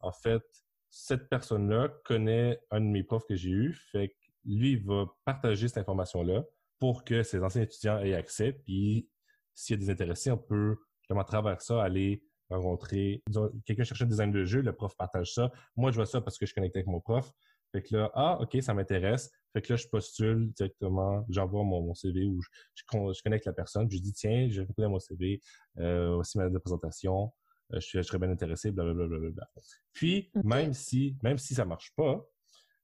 en 0.02 0.12
fait, 0.12 0.44
cette 0.90 1.30
personne-là 1.30 1.90
connaît 2.06 2.60
un 2.72 2.82
de 2.82 2.86
mes 2.86 3.04
profs 3.04 3.26
que 3.28 3.36
j'ai 3.36 3.50
eu, 3.50 3.74
fait 3.92 4.10
que 4.10 4.16
lui 4.46 4.78
va 4.78 5.06
partager 5.26 5.68
cette 5.68 5.78
information-là 5.78 6.44
pour 6.80 7.04
que 7.04 7.24
ses 7.24 7.44
anciens 7.44 7.64
étudiants 7.64 8.00
aient 8.00 8.16
accès. 8.16 8.54
Puis, 8.54 9.10
s'il 9.54 9.76
y 9.76 9.84
a 9.84 9.86
des 9.86 9.92
intéressés, 9.92 10.32
on 10.32 10.38
peut 10.38 10.78
justement 11.02 11.22
à 11.22 11.26
travers 11.26 11.62
ça 11.62 11.84
aller 11.84 12.24
rencontrer. 12.50 13.22
Quelqu'un 13.66 13.84
cherche 13.84 14.02
un 14.02 14.06
design 14.06 14.32
de 14.32 14.46
jeu, 14.46 14.62
le 14.62 14.74
prof 14.74 14.96
partage 14.98 15.34
ça. 15.34 15.52
Moi, 15.76 15.92
je 15.92 15.98
vois 15.98 16.06
ça 16.06 16.22
parce 16.22 16.38
que 16.38 16.46
je 16.46 16.54
connecte 16.54 16.76
avec 16.76 16.88
mon 16.88 17.02
prof. 17.02 17.32
Fait 17.72 17.82
que 17.84 17.96
là, 17.96 18.12
ah, 18.14 18.38
OK, 18.42 18.58
ça 18.62 18.74
m'intéresse. 18.74 19.32
Fait 19.54 19.62
que 19.62 19.74
là, 19.74 19.78
je 19.78 19.88
postule 19.88 20.52
directement, 20.54 21.26
j'envoie 21.30 21.64
mon, 21.64 21.94
CV 21.94 22.26
ou 22.26 22.42
je, 22.42 22.50
je, 22.76 23.22
connecte 23.24 23.46
la 23.46 23.54
personne, 23.54 23.90
je 23.90 23.98
dis, 23.98 24.14
tiens, 24.14 24.48
j'ai 24.50 24.62
répondu 24.62 24.86
à 24.86 24.90
mon 24.90 25.00
CV, 25.00 25.42
euh, 25.80 26.16
aussi 26.18 26.38
ma 26.38 26.46
lettre 26.46 26.54
de 26.54 26.60
présentation, 26.60 27.32
euh, 27.74 27.80
je, 27.80 28.02
serais 28.02 28.20
bien 28.20 28.30
intéressé, 28.30 28.72
blablabla. 28.72 29.08
Bla, 29.08 29.20
bla, 29.20 29.30
bla, 29.32 29.50
Puis, 29.94 30.32
même 30.44 30.74
si 30.74 31.18
même 31.24 31.38
si 31.38 31.56
ça 31.56 31.66
marche 31.66 31.94
pas, 31.96 32.24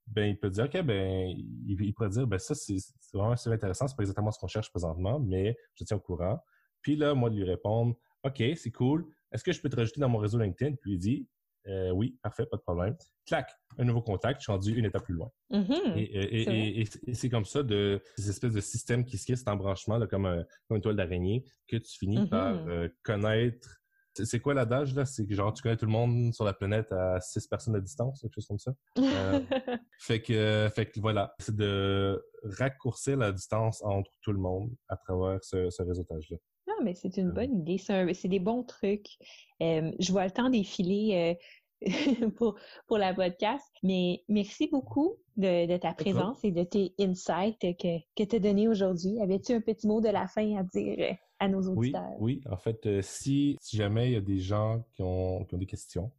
ben 0.07 0.25
il 0.25 0.39
peut 0.39 0.49
dire, 0.49 0.65
OK, 0.65 0.81
ben 0.83 1.29
il, 1.29 1.81
il 1.81 1.93
pourrait 1.93 2.09
dire, 2.09 2.27
ben 2.27 2.38
ça, 2.38 2.53
c'est 2.53 2.77
vraiment 3.13 3.31
un 3.31 3.36
CV 3.36 3.55
intéressant, 3.55 3.88
c'est 3.88 3.95
pas 3.95 4.03
exactement 4.03 4.31
ce 4.31 4.39
qu'on 4.39 4.47
cherche 4.47 4.69
présentement, 4.69 5.19
mais 5.19 5.57
je 5.75 5.83
tiens 5.83 5.97
au 5.97 6.01
courant. 6.01 6.39
Puis 6.81 6.95
là, 6.95 7.15
moi, 7.15 7.29
de 7.29 7.36
lui 7.36 7.43
répondre, 7.43 7.95
OK, 8.23 8.43
c'est 8.55 8.71
cool. 8.71 9.07
Est-ce 9.31 9.43
que 9.43 9.51
je 9.51 9.61
peux 9.61 9.69
te 9.69 9.75
rajouter 9.75 9.99
dans 9.99 10.09
mon 10.09 10.19
réseau 10.19 10.38
LinkedIn? 10.38 10.75
Puis 10.75 10.93
il 10.93 10.99
dit, 10.99 11.27
euh, 11.68 11.89
oui, 11.91 12.18
parfait, 12.22 12.45
pas 12.45 12.57
de 12.57 12.61
problème. 12.61 12.95
Clac, 13.26 13.51
un 13.78 13.84
nouveau 13.84 14.01
contact, 14.01 14.39
je 14.39 14.43
suis 14.43 14.51
rendu 14.51 14.78
une 14.78 14.86
étape 14.86 15.03
plus 15.03 15.16
loin. 15.16 15.32
Mm-hmm. 15.51 15.93
Et, 15.97 17.13
c'est 17.13 17.30
comme 17.30 17.45
ça, 17.45 17.63
de, 17.63 18.01
ces 18.18 18.30
espèces 18.30 18.53
de 18.53 18.61
systèmes 18.61 19.03
qui 19.03 19.18
se 19.18 19.26
créent, 19.26 19.36
cet 19.36 19.47
embranchement, 19.47 19.97
là, 19.97 20.07
comme, 20.07 20.45
une 20.70 20.82
toile 20.82 20.95
d'araignée, 20.95 21.43
que 21.68 21.78
tu 21.78 21.97
finis 21.97 22.18
mm-hmm. 22.18 22.30
par 22.30 22.68
euh, 22.68 22.88
connaître. 23.03 23.82
C'est 24.13 24.39
quoi 24.39 24.53
l'adage, 24.53 24.95
là? 24.95 25.05
C'est 25.05 25.26
que 25.26 25.34
genre, 25.34 25.51
tu 25.53 25.61
connais 25.61 25.76
tout 25.76 25.86
le 25.86 25.91
monde 25.91 26.34
sur 26.34 26.45
la 26.45 26.53
planète 26.53 26.89
à 26.93 27.20
six 27.20 27.45
personnes 27.47 27.74
de 27.74 27.82
distance, 27.82 28.22
quelque 28.22 28.36
chose 28.36 28.47
comme 28.47 28.59
ça? 28.59 28.74
Euh, 28.97 29.41
fait 29.99 30.22
que, 30.22 30.70
fait 30.74 30.86
que 30.86 31.01
voilà, 31.01 31.36
c'est 31.39 31.55
de 31.55 32.24
raccourcir 32.43 33.18
la 33.18 33.34
distance 33.34 33.84
entre 33.84 34.11
tout 34.22 34.32
le 34.32 34.39
monde 34.39 34.72
à 34.88 34.95
travers 34.95 35.43
ce, 35.43 35.70
ce 35.70 35.84
réseautage-là. 35.84 36.38
Mais 36.84 36.93
c'est 36.93 37.17
une 37.17 37.32
bonne 37.32 37.59
idée. 37.59 37.78
C'est 37.78 38.28
des 38.28 38.39
bons 38.39 38.63
trucs. 38.63 39.17
je 39.59 40.11
vois 40.11 40.26
le 40.26 40.32
temps 40.32 40.49
défiler 40.49 41.38
pour, 42.38 42.55
pour 42.88 42.97
la 42.97 43.13
podcast. 43.13 43.65
Mais 43.84 44.23
merci 44.28 44.67
beaucoup 44.67 45.15
de, 45.38 45.78
ta 45.78 45.93
présence 45.93 46.43
et 46.43 46.51
de 46.51 46.63
tes 46.63 46.93
insights 46.99 47.59
que, 47.59 47.99
que 48.15 48.23
tu 48.23 48.36
as 48.36 48.39
donnés 48.39 48.67
aujourd'hui. 48.67 49.19
Avais-tu 49.21 49.53
un 49.53 49.61
petit 49.61 49.88
mot 49.88 50.01
de 50.01 50.09
la 50.09 50.28
fin 50.28 50.57
à 50.57 50.63
dire 50.63 50.95
euh, 50.99 51.13
à 51.39 51.47
nos 51.47 51.61
auditeurs? 51.61 52.03
Oui, 52.19 52.41
oui. 52.45 52.51
En 52.51 52.57
fait, 52.57 52.86
euh, 52.86 53.01
si, 53.01 53.57
si 53.61 53.78
jamais 53.78 54.09
il 54.09 54.13
y 54.13 54.17
a 54.17 54.21
des 54.21 54.39
gens 54.39 54.84
qui 54.93 55.01
ont, 55.01 55.45
qui 55.45 55.55
ont 55.55 55.57
des 55.57 55.65
questions, 55.65 56.11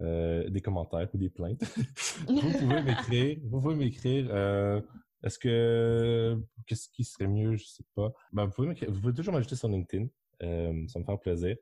euh, 0.00 0.48
des 0.48 0.60
commentaires 0.60 1.08
ou 1.14 1.18
des 1.18 1.30
plaintes, 1.30 1.62
vous 2.28 2.58
pouvez 2.58 2.82
m'écrire. 2.82 3.38
Vous 3.44 3.60
pouvez 3.60 3.74
m'écrire. 3.76 4.82
Est-ce 5.22 5.38
que 5.38 6.40
qu'est-ce 6.66 6.88
qui 6.88 7.04
serait 7.04 7.28
mieux, 7.28 7.56
je 7.56 7.64
sais 7.64 7.84
pas. 7.94 8.12
Ben, 8.32 8.46
vous, 8.46 8.52
pouvez 8.52 8.86
vous 8.88 9.00
pouvez 9.00 9.14
toujours 9.14 9.34
m'ajouter 9.34 9.56
sur 9.56 9.68
LinkedIn. 9.68 10.06
ça 10.40 10.98
me 10.98 11.04
fait 11.04 11.18
plaisir. 11.20 11.56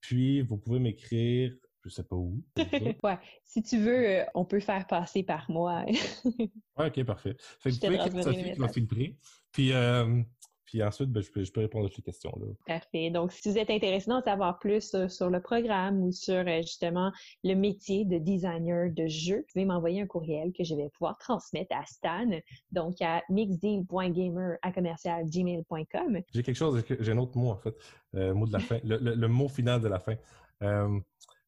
puis 0.00 0.42
vous 0.42 0.56
pouvez 0.58 0.78
m'écrire 0.78 1.52
je 1.84 1.90
sais 1.90 2.02
pas 2.02 2.16
où. 2.16 2.42
ouais. 3.02 3.18
Si 3.44 3.62
tu 3.62 3.78
veux, 3.78 4.08
euh, 4.08 4.24
on 4.34 4.44
peut 4.44 4.60
faire 4.60 4.86
passer 4.86 5.22
par 5.22 5.50
moi. 5.50 5.84
ouais, 6.24 6.86
ok, 6.86 7.04
parfait. 7.04 7.36
Fait 7.38 7.70
que 7.70 7.74
vous 7.74 8.10
pouvez 8.10 8.22
Sophie 8.22 8.52
qui 8.52 8.58
va 8.58 8.68
filtrer. 8.68 9.16
Puis, 9.52 9.72
euh, 9.72 10.22
puis 10.64 10.82
ensuite, 10.82 11.10
ben, 11.10 11.22
je, 11.22 11.30
peux, 11.30 11.44
je, 11.44 11.52
peux, 11.52 11.60
répondre 11.60 11.86
à 11.86 11.88
toutes 11.88 11.98
les 11.98 12.02
questions. 12.04 12.32
Là. 12.40 12.46
Parfait. 12.66 13.10
Donc, 13.10 13.32
si 13.32 13.50
vous 13.50 13.58
êtes 13.58 13.70
intéressé 13.70 14.10
d'en 14.10 14.22
savoir 14.22 14.58
plus 14.58 14.94
euh, 14.94 15.08
sur 15.08 15.30
le 15.30 15.40
programme 15.40 16.02
ou 16.02 16.12
sur 16.12 16.44
justement 16.62 17.12
le 17.42 17.54
métier 17.54 18.04
de 18.04 18.18
designer 18.18 18.90
de 18.92 19.06
jeu, 19.06 19.38
vous 19.38 19.52
pouvez 19.52 19.64
m'envoyer 19.64 20.02
un 20.02 20.06
courriel 20.06 20.52
que 20.52 20.64
je 20.64 20.74
vais 20.74 20.88
pouvoir 20.90 21.18
transmettre 21.18 21.74
à 21.76 21.84
Stan, 21.86 22.30
donc 22.72 23.00
à 23.00 23.22
mixdeal.gamer 23.28 24.58
à 24.62 24.72
commercialgmail.com. 24.72 26.20
J'ai 26.32 26.42
quelque 26.42 26.56
chose, 26.56 26.82
j'ai 27.00 27.12
un 27.12 27.18
autre 27.18 27.36
mot 27.36 27.50
en 27.50 27.56
fait, 27.56 27.74
mot 28.12 28.46
de 28.46 28.52
la 28.52 28.58
fin, 28.60 28.78
le, 28.84 28.96
le, 28.96 29.28
mot 29.28 29.48
final 29.48 29.80
de 29.80 29.88
la 29.88 29.98
fin. 29.98 30.16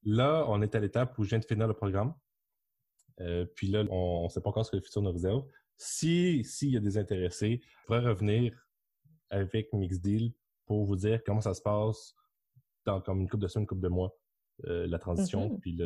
Là, 0.06 0.44
on 0.48 0.62
est 0.62 0.74
à 0.76 0.80
l'étape 0.80 1.18
où 1.18 1.24
je 1.24 1.30
viens 1.30 1.40
de 1.40 1.44
finir 1.44 1.66
le 1.66 1.74
programme. 1.74 2.14
Euh, 3.20 3.44
puis 3.56 3.66
là, 3.66 3.84
on 3.90 4.24
ne 4.24 4.28
sait 4.28 4.40
pas 4.40 4.50
encore 4.50 4.64
ce 4.64 4.70
que 4.70 4.76
le 4.76 4.82
futur 4.82 5.02
nous 5.02 5.12
réserve. 5.12 5.44
Si 5.76 6.44
s'il 6.44 6.70
y 6.70 6.76
a 6.76 6.80
des 6.80 6.96
intéressés, 6.96 7.60
je 7.60 7.86
pourrais 7.86 8.00
revenir 8.00 8.52
avec 9.30 9.72
Mixed 9.72 10.02
Deal 10.02 10.32
pour 10.66 10.84
vous 10.84 10.96
dire 10.96 11.22
comment 11.24 11.40
ça 11.40 11.54
se 11.54 11.62
passe 11.62 12.14
dans 12.84 13.00
comme 13.00 13.20
une 13.20 13.28
couple 13.28 13.44
de 13.44 13.48
semaines, 13.48 13.64
une 13.64 13.68
couple 13.68 13.82
de 13.82 13.88
mois. 13.88 14.16
Euh, 14.64 14.86
la 14.86 14.98
transition, 14.98 15.50
mm-hmm. 15.50 15.61
puis 15.61 15.78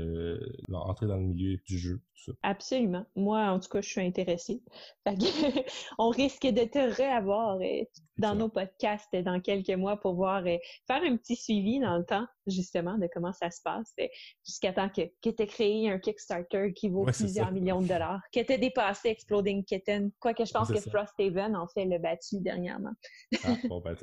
l'entrée 0.69 1.09
dans 1.09 1.17
le 1.17 1.25
milieu 1.25 1.59
du 1.67 1.77
jeu, 1.77 2.01
tout 2.15 2.31
ça. 2.31 2.33
Absolument. 2.45 3.05
Moi, 3.17 3.41
en 3.41 3.59
tout 3.59 3.69
cas, 3.69 3.81
je 3.81 3.89
suis 3.89 4.01
intéressée. 4.01 4.63
on 5.99 6.11
risque 6.11 6.47
de 6.47 6.65
te 6.65 6.79
réavoir 6.79 7.59
euh, 7.61 7.83
dans 8.19 8.37
nos 8.37 8.49
podcasts 8.49 9.15
dans 9.17 9.41
quelques 9.41 9.71
mois 9.71 9.99
pour 9.99 10.15
voir 10.15 10.47
euh, 10.47 10.57
faire 10.87 11.03
un 11.03 11.17
petit 11.17 11.35
suivi 11.35 11.81
dans 11.81 11.99
le 11.99 12.05
temps, 12.05 12.27
justement, 12.47 12.97
de 12.97 13.09
comment 13.13 13.33
ça 13.33 13.51
se 13.51 13.61
passe, 13.65 13.93
jusqu'à 14.47 14.73
temps 14.73 14.89
que, 14.89 15.03
que 15.21 15.31
tu 15.31 15.43
aies 15.43 15.49
créé 15.49 15.91
un 15.91 15.99
Kickstarter 15.99 16.73
qui 16.73 16.91
vaut 16.91 17.07
plusieurs 17.07 17.51
millions 17.51 17.81
de 17.81 17.89
dollars, 17.89 18.21
que 18.33 18.41
tu 18.41 18.53
aies 18.53 18.59
dépassé 18.59 19.09
Exploding 19.09 19.65
Kitten, 19.65 20.13
quoique 20.21 20.45
je 20.45 20.53
pense 20.53 20.71
que 20.71 20.79
Frosthaven 20.79 21.57
en 21.57 21.67
fait 21.67 21.87
le 21.87 21.99
battu 21.99 22.39
dernièrement. 22.39 22.93
ah, 23.43 23.49
bon, 23.69 23.81
ben, 23.81 23.97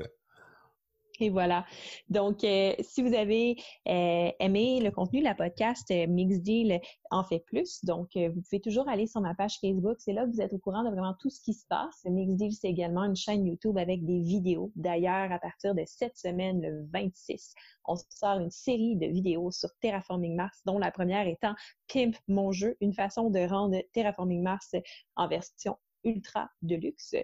et 1.20 1.30
voilà. 1.30 1.66
Donc, 2.10 2.44
euh, 2.44 2.74
si 2.82 3.02
vous 3.02 3.14
avez 3.14 3.56
euh, 3.88 4.32
aimé 4.40 4.80
le 4.82 4.92
contenu 4.92 5.20
de 5.20 5.24
la 5.24 5.36
podcast, 5.36 5.90
euh, 5.92 6.06
Deal 6.08 6.80
en 7.12 7.24
fait 7.24 7.40
plus. 7.40 7.84
Donc, 7.86 8.10
vous 8.16 8.42
pouvez 8.42 8.60
toujours 8.60 8.90
aller 8.90 9.08
sur 9.08 9.22
ma 9.22 9.34
page 9.34 9.60
Facebook. 9.60 9.98
C'est 10.00 10.14
là 10.14 10.26
que 10.26 10.32
vous 10.32 10.42
êtes 10.42 10.54
au 10.54 10.58
courant 10.58 10.84
de 10.84 10.90
vraiment 10.90 11.16
tout 11.20 11.30
ce 11.30 11.42
qui 11.42 11.54
se 11.54 11.66
passe. 11.68 12.04
Mixed 12.06 12.36
Deal, 12.36 12.52
c'est 12.54 12.70
également 12.70 13.04
une 13.04 13.16
chaîne 13.16 13.46
YouTube 13.46 13.78
avec 13.78 14.06
des 14.06 14.20
vidéos. 14.20 14.72
D'ailleurs, 14.76 15.32
à 15.32 15.40
partir 15.40 15.74
de 15.74 15.84
cette 15.86 16.18
semaine, 16.18 16.62
le 16.62 16.86
26, 16.92 17.54
on 17.86 17.96
sort 17.96 18.40
une 18.40 18.52
série 18.52 18.98
de 18.98 19.08
vidéos 19.08 19.52
sur 19.52 19.70
Terraforming 19.82 20.36
Mars, 20.36 20.62
dont 20.66 20.80
la 20.80 20.92
première 20.92 21.28
étant 21.28 21.56
Pimp 21.92 22.16
mon 22.28 22.52
jeu, 22.52 22.76
une 22.82 22.94
façon 22.94 23.30
de 23.30 23.40
rendre 23.40 23.78
Terraforming 23.94 24.42
Mars 24.42 24.76
en 25.16 25.28
version 25.28 25.78
ultra 26.04 26.50
de 26.62 26.76
luxe. 26.76 27.16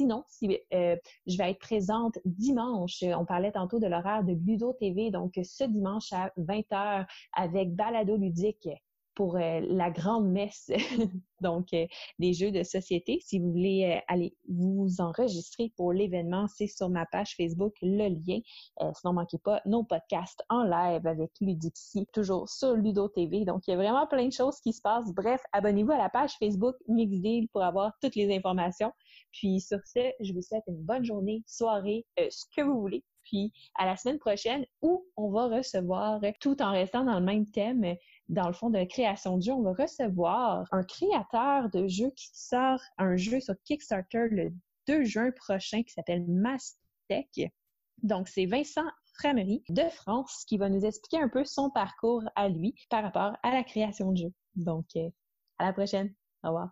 Sinon, 0.00 0.24
si 0.28 0.58
euh, 0.72 0.96
je 1.26 1.36
vais 1.36 1.50
être 1.50 1.58
présente 1.58 2.16
dimanche, 2.24 3.02
on 3.02 3.26
parlait 3.26 3.52
tantôt 3.52 3.78
de 3.78 3.86
l'horaire 3.86 4.24
de 4.24 4.32
Ludo 4.32 4.72
TV, 4.72 5.10
donc 5.10 5.38
ce 5.42 5.64
dimanche 5.64 6.10
à 6.14 6.32
20h 6.38 7.04
avec 7.34 7.74
Balado 7.74 8.16
Ludique 8.16 8.70
pour 9.14 9.36
euh, 9.36 9.60
la 9.60 9.90
grande 9.90 10.30
messe, 10.30 10.70
donc 11.42 11.74
euh, 11.74 11.86
des 12.18 12.32
jeux 12.32 12.50
de 12.50 12.62
société. 12.62 13.18
Si 13.22 13.38
vous 13.38 13.52
voulez 13.52 14.00
aller 14.08 14.34
vous 14.48 14.88
enregistrer 15.00 15.70
pour 15.76 15.92
l'événement, 15.92 16.46
c'est 16.48 16.66
sur 16.66 16.88
ma 16.88 17.04
page 17.04 17.34
Facebook 17.36 17.74
le 17.82 18.08
lien. 18.08 18.40
sinon, 18.94 19.12
manquez 19.12 19.36
pas 19.36 19.60
nos 19.66 19.84
podcasts 19.84 20.42
en 20.48 20.62
live 20.62 21.06
avec 21.06 21.30
Ludipsy, 21.42 22.06
toujours 22.14 22.48
sur 22.48 22.72
Ludo 22.72 23.08
TV. 23.08 23.44
Donc, 23.44 23.68
il 23.68 23.72
y 23.72 23.74
a 23.74 23.76
vraiment 23.76 24.06
plein 24.06 24.28
de 24.28 24.32
choses 24.32 24.58
qui 24.60 24.72
se 24.72 24.80
passent. 24.80 25.12
Bref, 25.12 25.42
abonnez-vous 25.52 25.92
à 25.92 25.98
la 25.98 26.08
page 26.08 26.32
Facebook 26.38 26.76
Mixdeal 26.88 27.48
pour 27.48 27.62
avoir 27.62 27.92
toutes 28.00 28.16
les 28.16 28.34
informations. 28.34 28.92
Puis 29.32 29.60
sur 29.60 29.78
ce, 29.84 30.00
je 30.20 30.32
vous 30.32 30.42
souhaite 30.42 30.64
une 30.66 30.82
bonne 30.82 31.04
journée, 31.04 31.42
soirée, 31.46 32.06
euh, 32.18 32.26
ce 32.30 32.44
que 32.56 32.62
vous 32.62 32.80
voulez. 32.80 33.04
Puis 33.22 33.52
à 33.76 33.86
la 33.86 33.96
semaine 33.96 34.18
prochaine 34.18 34.64
où 34.82 35.06
on 35.16 35.30
va 35.30 35.48
recevoir, 35.48 36.20
tout 36.40 36.60
en 36.62 36.72
restant 36.72 37.04
dans 37.04 37.18
le 37.18 37.24
même 37.24 37.46
thème, 37.50 37.94
dans 38.28 38.48
le 38.48 38.54
fond 38.54 38.70
de 38.70 38.84
création 38.84 39.36
de 39.36 39.42
jeu, 39.42 39.52
on 39.52 39.62
va 39.62 39.72
recevoir 39.72 40.66
un 40.72 40.82
créateur 40.82 41.68
de 41.70 41.86
jeu 41.86 42.10
qui 42.16 42.28
sort 42.32 42.80
un 42.98 43.16
jeu 43.16 43.40
sur 43.40 43.54
Kickstarter 43.64 44.28
le 44.30 44.52
2 44.88 45.04
juin 45.04 45.30
prochain 45.32 45.82
qui 45.82 45.92
s'appelle 45.92 46.24
Mastech. 46.26 47.52
Donc 48.02 48.28
c'est 48.28 48.46
Vincent 48.46 48.88
Framery 49.14 49.62
de 49.68 49.88
France 49.90 50.44
qui 50.46 50.56
va 50.56 50.68
nous 50.68 50.84
expliquer 50.84 51.22
un 51.22 51.28
peu 51.28 51.44
son 51.44 51.70
parcours 51.70 52.22
à 52.34 52.48
lui 52.48 52.74
par 52.88 53.02
rapport 53.02 53.36
à 53.42 53.52
la 53.52 53.62
création 53.64 54.12
de 54.12 54.18
jeu. 54.18 54.32
Donc, 54.54 54.86
euh, 54.96 55.10
à 55.58 55.66
la 55.66 55.72
prochaine. 55.72 56.14
Au 56.42 56.48
revoir. 56.48 56.70